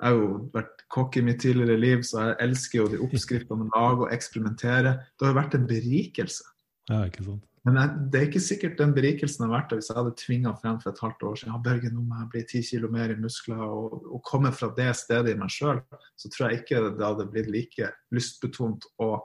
Jeg 0.02 0.10
har 0.10 0.18
jo 0.18 0.28
vært 0.54 0.84
kokk 0.92 1.18
i 1.20 1.24
mitt 1.26 1.40
tidligere 1.44 1.80
liv, 1.80 2.04
så 2.08 2.30
jeg 2.30 2.38
elsker 2.48 2.80
jo 2.80 2.90
de 2.92 3.02
oppskriftene 3.06 3.62
man 3.62 3.74
lager 3.76 4.08
og 4.08 4.14
eksperimentere. 4.16 4.94
Det 5.14 5.28
har 5.28 5.34
jo 5.34 5.40
vært 5.40 5.58
en 5.58 5.68
berikelse. 5.70 6.48
Ja, 6.90 7.04
ikke 7.08 7.26
sant. 7.28 7.44
Men 7.64 7.78
jeg, 7.80 7.92
det 8.12 8.20
er 8.20 8.26
ikke 8.28 8.44
sikkert 8.44 8.80
den 8.82 8.94
berikelsen 8.96 9.46
har 9.46 9.54
vært 9.54 9.70
der 9.72 9.80
hvis 9.80 9.88
jeg 9.88 9.96
hadde 9.96 10.18
tvinga 10.20 10.52
frem 10.60 10.80
for 10.84 10.92
et 10.92 11.00
halvt 11.00 11.22
år 11.30 11.38
siden. 11.40 11.54
Ja, 11.54 11.60
Børge, 11.64 11.92
nå 11.94 12.02
må 12.04 12.18
jeg 12.20 12.32
bli 12.34 12.42
ti 12.50 12.64
kilo 12.68 12.90
mer 12.92 13.14
i 13.14 13.20
muskler. 13.20 13.62
Og, 13.64 14.02
og 14.18 14.24
komme 14.28 14.52
fra 14.56 14.68
det 14.76 14.90
stedet 15.00 15.32
i 15.32 15.38
meg 15.40 15.54
sjøl, 15.54 15.80
så 16.20 16.32
tror 16.34 16.50
jeg 16.50 16.64
ikke 16.64 16.82
det 16.90 17.06
hadde 17.06 17.30
blitt 17.32 17.54
like 17.54 17.94
lystbetont 18.12 18.90
og 19.06 19.22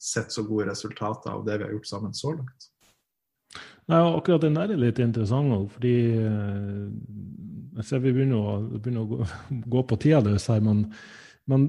sett 0.00 0.32
så 0.32 0.44
gode 0.48 0.68
resultater 0.68 1.32
av 1.32 1.46
det 1.48 1.56
vi 1.60 1.68
har 1.68 1.72
gjort 1.78 1.90
sammen 1.94 2.12
så 2.16 2.34
langt. 2.36 2.69
Nei, 3.90 4.00
akkurat 4.16 4.44
den 4.44 4.58
der 4.58 4.70
er 4.70 4.78
litt 4.80 5.00
interessant 5.02 5.54
òg, 5.54 5.70
fordi 5.74 5.94
eh, 6.14 6.82
jeg 7.80 7.86
ser 7.88 8.02
vi 8.04 8.12
begynner 8.14 8.38
å, 8.38 8.58
begynner 8.76 9.06
å 9.06 9.08
gå, 9.10 9.30
gå, 9.74 9.86
på 9.88 9.98
tida 10.04 10.20
løs 10.24 10.46
her. 10.52 10.62
Men, 10.64 10.84
men, 11.50 11.66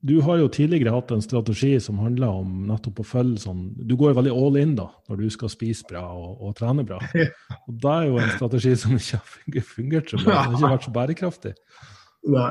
du 0.00 0.14
har 0.24 0.38
jo 0.40 0.48
tidligere 0.48 0.94
hatt 0.94 1.10
en 1.12 1.20
strategi 1.20 1.74
som 1.84 1.98
handler 2.00 2.32
om 2.40 2.62
nettopp 2.70 3.02
å 3.02 3.04
følge 3.04 3.42
sånn 3.42 3.66
Du 3.84 3.98
går 4.00 4.14
veldig 4.16 4.32
all 4.32 4.56
in 4.56 4.72
da, 4.78 4.86
når 5.10 5.20
du 5.20 5.34
skal 5.34 5.52
spise 5.52 5.84
bra 5.90 6.06
og, 6.16 6.38
og 6.40 6.54
trene 6.56 6.86
bra. 6.88 6.96
Og 7.66 7.74
det 7.82 7.92
er 7.92 8.06
jo 8.08 8.16
en 8.22 8.32
strategi 8.32 8.72
som 8.80 8.96
ikke 8.96 9.20
har 9.20 9.66
fungert 9.74 10.08
så 10.08 10.22
bra. 10.22 10.38
Den 10.48 10.56
har 10.56 10.56
ikke 10.56 10.72
vært 10.72 10.88
så 10.88 10.94
bærekraftig. 10.96 11.54
Nei. 12.32 12.50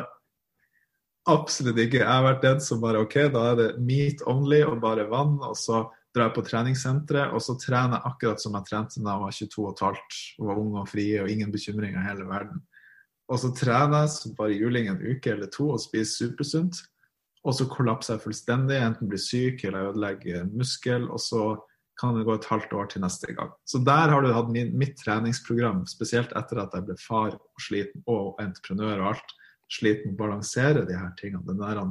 Absolutt 1.30 1.82
ikke. 1.82 2.04
Jeg 2.04 2.10
har 2.10 2.24
vært 2.26 2.46
den 2.46 2.62
som 2.64 2.80
bare 2.82 3.02
OK, 3.04 3.18
da 3.34 3.48
er 3.52 3.58
det 3.58 3.70
meat 3.86 4.22
only 4.30 4.62
og 4.66 4.78
bare 4.86 5.10
vann. 5.10 5.40
og 5.42 5.58
så 5.58 5.88
drar 6.16 6.32
på 6.34 6.42
treningssenteret, 6.46 7.34
og 7.36 7.44
så 7.44 7.56
trener 7.62 8.00
jeg 8.00 8.10
akkurat 8.10 8.42
som 8.42 8.56
jeg 8.58 8.68
trente 8.70 9.04
da 9.04 9.16
jeg 9.16 9.24
var 9.24 9.36
22 9.38 9.66
15 9.78 10.40
og 10.40 10.50
var 10.50 10.62
ung 10.62 10.78
og 10.82 10.90
fri 10.90 11.08
og 11.22 11.30
ingen 11.30 11.52
bekymringer 11.54 12.02
i 12.02 12.08
hele 12.08 12.28
verden. 12.30 12.62
Og 13.30 13.42
så 13.44 13.52
trener 13.54 14.06
jeg 14.06 14.14
som 14.16 14.38
bare 14.38 14.58
juling 14.58 14.90
en 14.90 15.04
uke 15.04 15.36
eller 15.36 15.52
to 15.54 15.70
og 15.76 15.82
spiser 15.84 16.32
supersunt. 16.32 16.82
Og 17.48 17.56
så 17.56 17.68
kollapser 17.72 18.16
jeg 18.16 18.26
fullstendig, 18.26 18.80
enten 18.82 19.10
blir 19.12 19.22
syk 19.22 19.64
eller 19.68 19.92
ødelegger 19.92 20.50
muskel. 20.50 21.06
Og 21.14 21.22
så 21.24 21.44
kan 22.00 22.16
det 22.16 22.26
gå 22.28 22.36
et 22.36 22.48
halvt 22.50 22.74
år 22.74 22.90
til 22.92 23.04
neste 23.04 23.34
gang. 23.36 23.52
Så 23.68 23.82
der 23.86 24.12
har 24.12 24.24
du 24.24 24.32
hatt 24.34 24.52
min, 24.52 24.72
mitt 24.80 24.98
treningsprogram, 25.04 25.84
spesielt 25.88 26.34
etter 26.40 26.64
at 26.64 26.76
jeg 26.76 26.88
ble 26.88 26.96
far 27.04 27.36
og 27.36 27.64
sliten, 27.64 28.04
og 28.08 28.40
entreprenør 28.42 29.04
og 29.04 29.12
alt. 29.14 29.34
Sliten 29.70 30.16
å 30.16 30.20
balansere 30.20 30.86
de 30.88 30.98
her 30.98 31.12
tingene. 31.20 31.46
Den 31.46 31.62
der 31.62 31.84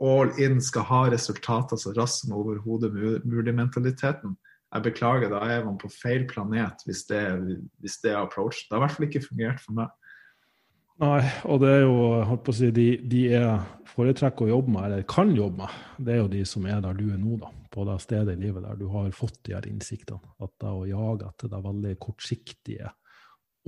all 0.00 0.30
in 0.40 0.60
skal 0.62 0.86
ha 0.88 1.04
resultater 1.10 1.78
så 1.80 1.92
raskt 1.96 2.24
som 2.24 2.36
overhodet 2.38 2.92
mulig-mentaliteten. 3.26 4.36
Jeg 4.68 4.84
beklager, 4.84 5.30
da 5.32 5.40
er 5.48 5.64
man 5.64 5.78
på 5.80 5.88
feil 5.90 6.26
planet 6.28 6.84
hvis 6.86 7.06
det, 7.08 7.22
hvis 7.80 7.98
det 8.04 8.12
er 8.12 8.20
approach. 8.20 8.66
Det 8.66 8.76
har 8.76 8.82
i 8.82 8.84
hvert 8.84 8.96
fall 8.96 9.08
ikke 9.08 9.24
fungert 9.24 9.62
for 9.64 9.78
meg. 9.80 9.94
Nei, 10.98 11.22
og 11.46 11.60
det 11.62 11.70
er 11.70 11.84
jo 11.84 11.98
holdt 12.26 12.42
på 12.42 12.52
å 12.52 12.58
si, 12.58 12.68
de, 12.74 12.88
de 13.06 13.20
jeg 13.30 13.50
foretrekker 13.92 14.48
å 14.48 14.50
jobbe 14.50 14.72
med, 14.74 14.86
eller 14.88 15.04
kan 15.08 15.30
jobbe 15.30 15.62
med, 15.62 15.76
det 16.02 16.14
er 16.14 16.18
jo 16.24 16.30
de 16.32 16.40
som 16.50 16.66
er 16.66 16.80
der 16.82 16.96
du 16.98 17.04
er 17.06 17.20
nå, 17.22 17.36
da. 17.38 17.52
På 17.70 17.84
det 17.86 17.98
stedet 18.02 18.34
i 18.34 18.40
livet 18.40 18.64
der 18.64 18.78
du 18.80 18.88
har 18.90 19.10
fått 19.14 19.36
de 19.46 19.54
her 19.54 19.66
innsiktene. 19.68 20.18
At 20.42 20.50
det 20.58 20.72
å 20.72 20.86
jage 20.88 21.28
etter 21.28 21.52
det 21.52 21.60
veldig 21.68 21.92
kortsiktige, 22.02 22.90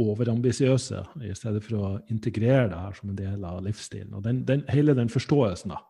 overambisiøse, 0.00 1.04
i 1.28 1.30
stedet 1.36 1.60
for 1.62 1.76
å 1.76 1.88
integrere 2.10 2.70
det 2.72 2.82
her 2.82 2.94
som 2.96 3.12
en 3.12 3.18
del 3.18 3.46
av 3.46 3.60
livsstilen. 3.62 4.14
Og 4.16 4.24
den, 4.24 4.42
den, 4.48 4.64
hele 4.72 4.96
den 4.98 5.12
forståelsen, 5.12 5.74
da 5.74 5.82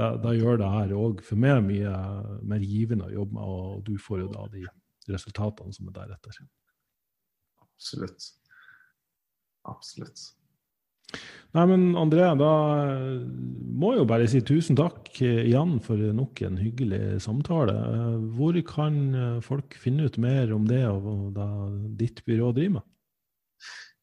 da, 0.00 0.10
da 0.20 0.34
gjør 0.34 0.60
det 0.62 0.72
her 0.72 0.96
òg 0.96 1.22
for 1.26 1.40
meg 1.40 1.62
mye 1.68 1.94
mer 2.48 2.64
givende 2.64 3.06
å 3.08 3.14
jobbe 3.20 3.36
med, 3.36 3.54
og 3.54 3.84
du 3.86 3.94
får 4.00 4.24
jo 4.24 4.32
da 4.32 4.48
de 4.54 4.66
resultatene 5.10 5.76
som 5.76 5.88
er 5.90 5.96
deretter. 6.00 6.42
Absolutt. 7.62 8.34
Absolutt. 9.68 10.28
Nei, 11.56 11.64
men 11.66 11.88
André, 11.98 12.22
da 12.38 12.50
må 13.26 13.90
jeg 13.90 14.02
jo 14.02 14.08
bare 14.12 14.28
si 14.30 14.40
tusen 14.46 14.78
takk 14.78 15.08
igjen 15.18 15.80
for 15.82 15.98
nok 16.14 16.42
en 16.46 16.60
hyggelig 16.60 17.18
samtale. 17.24 17.74
Hvor 18.36 18.54
kan 18.68 19.00
folk 19.42 19.74
finne 19.82 20.06
ut 20.06 20.20
mer 20.22 20.54
om 20.54 20.68
det 20.70 20.84
og 20.86 21.34
hva 21.34 21.48
ditt 21.98 22.22
byrå 22.28 22.52
driver 22.54 22.76
med? 22.78 22.86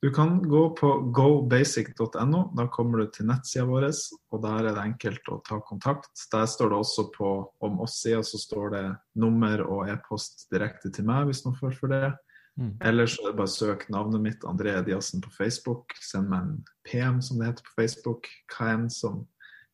Du 0.02 0.12
kan 0.14 0.50
gå 0.50 0.70
på 0.78 1.00
gobasic.no. 1.00 2.42
Da 2.58 2.68
kommer 2.68 3.02
du 3.02 3.10
til 3.12 3.26
nettsida 3.26 3.66
vår, 3.66 3.88
og 4.30 4.44
der 4.44 4.70
er 4.70 4.76
det 4.76 4.84
enkelt 4.84 5.32
å 5.34 5.40
ta 5.48 5.58
kontakt. 5.66 6.12
Der 6.32 6.46
står 6.46 6.70
det 6.70 6.78
også 6.78 7.08
på 7.16 7.32
om 7.66 7.80
oss-sida 7.82 8.22
så 8.22 8.38
står 8.38 8.70
det 8.76 8.86
nummer 9.18 9.66
og 9.66 9.90
e-post 9.90 10.46
direkte 10.54 10.94
til 10.94 11.08
meg, 11.10 11.26
hvis 11.26 11.42
noen 11.46 11.58
føler 11.58 11.80
for 11.80 11.96
det. 11.96 12.12
Mm. 12.58 12.72
Eller 12.90 13.10
så 13.10 13.24
er 13.24 13.32
det 13.32 13.40
bare 13.42 13.54
søk 13.54 13.88
navnet 13.94 14.22
mitt, 14.22 14.46
André 14.50 14.76
Diassen, 14.86 15.22
på 15.22 15.34
Facebook. 15.34 15.98
Send 16.02 16.30
meg 16.30 16.46
en 16.46 16.56
PM, 16.86 17.20
som 17.22 17.42
det 17.42 17.52
heter 17.52 17.66
på 17.66 17.78
Facebook. 17.82 18.30
Hva 18.54 18.72
enn 18.76 18.88
som 18.94 19.24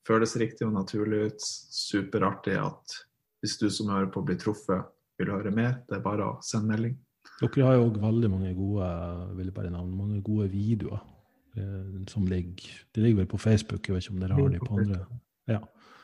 føles 0.07 0.35
riktig 0.39 0.67
og 0.67 0.75
naturlig 0.79 1.25
ut. 1.33 1.47
Superartig 1.75 2.55
at 2.59 3.01
hvis 3.43 3.59
du 3.59 3.67
som 3.71 3.91
hører 3.91 4.11
på 4.11 4.23
blir 4.23 4.39
truffet, 4.39 4.87
vil 5.19 5.35
høre 5.35 5.51
mer. 5.51 5.81
Det 5.89 5.99
er 5.99 6.05
bare 6.05 6.31
å 6.31 6.37
sende 6.43 6.71
melding. 6.71 6.95
Dere 7.43 7.67
har 7.67 7.77
jo 7.77 7.87
òg 7.89 7.99
veldig 8.01 8.29
mange 8.31 8.53
gode 8.57 8.89
vil 9.37 9.49
jeg 9.49 9.55
bare 9.55 9.71
nevne, 9.73 9.99
mange 9.99 10.21
gode 10.25 10.49
videoer 10.51 10.99
eh, 11.59 12.01
som 12.09 12.27
ligger 12.29 12.73
De 12.95 13.03
ligger 13.03 13.23
vel 13.23 13.31
på 13.31 13.41
Facebook, 13.41 13.87
jeg 13.87 13.95
vet 13.95 14.07
ikke 14.07 14.15
om 14.15 14.23
dere 14.23 14.37
har 14.39 14.51
de 14.53 14.61
på 14.63 14.77
andre? 14.79 14.99
Ja. 15.51 15.61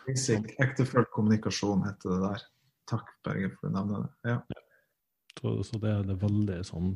Ektefølt 0.10 1.12
kommunikasjon 1.16 1.86
heter 1.86 2.16
det 2.16 2.20
der. 2.26 2.48
Takk, 2.90 3.12
Berge, 3.26 3.52
for 3.56 3.70
å 3.70 3.76
nevne 3.76 4.04
det. 4.04 4.34
Ja. 4.34 4.40
Så, 5.40 5.52
så 5.64 5.80
det, 5.80 5.92
det, 6.08 6.16
er 6.16 6.24
veldig 6.24 6.62
sånn 6.68 6.94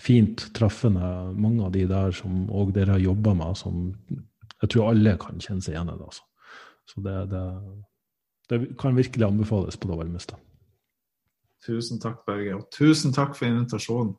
fint 0.00 0.48
treffende, 0.56 1.10
mange 1.38 1.66
av 1.66 1.74
de 1.76 1.84
der 1.90 2.14
som 2.16 2.46
òg 2.50 2.72
dere 2.74 2.96
har 2.96 3.02
jobba 3.02 3.34
med, 3.38 3.58
som 3.60 3.90
jeg 4.64 4.72
tror 4.72 4.90
alle 4.90 5.14
kan 5.20 5.42
kjenne 5.42 5.62
seg 5.62 5.76
igjen 5.76 5.92
i. 5.92 5.98
det. 6.00 6.08
Altså. 6.08 6.24
Så 6.90 7.04
det, 7.04 7.14
det, 7.30 7.44
det, 8.50 8.60
kan 8.80 8.96
virkelig 8.96 9.28
anbefales 9.28 9.78
på 9.78 9.90
det 9.90 10.00
varmeste. 10.00 10.40
Tusen 11.64 12.00
takk, 12.02 12.24
Børge. 12.28 12.58
Og 12.58 12.68
tusen 12.74 13.14
takk 13.14 13.36
for 13.38 13.48
invitasjonen. 13.48 14.14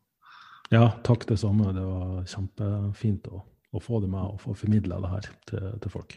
Ja, 0.73 0.89
takk 1.05 1.27
det 1.29 1.37
samme. 1.41 1.73
Det 1.75 1.83
var 1.85 2.23
kjempefint 2.29 3.27
å, 3.29 3.43
å 3.45 3.81
få 3.83 4.01
det 4.01 4.09
med 4.09 4.23
og 4.23 4.39
få 4.41 4.55
formidla 4.57 4.97
det 5.03 5.11
her 5.11 5.27
til, 5.51 5.67
til, 5.83 5.93
folk. 5.93 6.15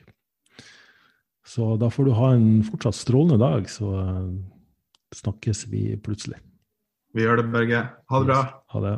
Så 1.49 1.75
da 1.81 1.91
får 1.93 2.09
du 2.09 2.15
ha 2.17 2.33
en 2.37 2.49
fortsatt 2.65 2.97
strålende 2.97 3.39
dag, 3.41 3.69
så 3.73 3.93
uh, 3.93 4.33
snakkes 5.17 5.67
vi 5.73 5.83
plutselig. 6.05 6.41
Vi 7.17 7.25
gjør 7.25 7.43
det, 7.43 7.47
Børge. 7.53 7.85
Ha 8.13 8.21
det 8.21 8.29
bra. 8.29 8.41
Ha 8.73 8.85
det. 8.85 8.97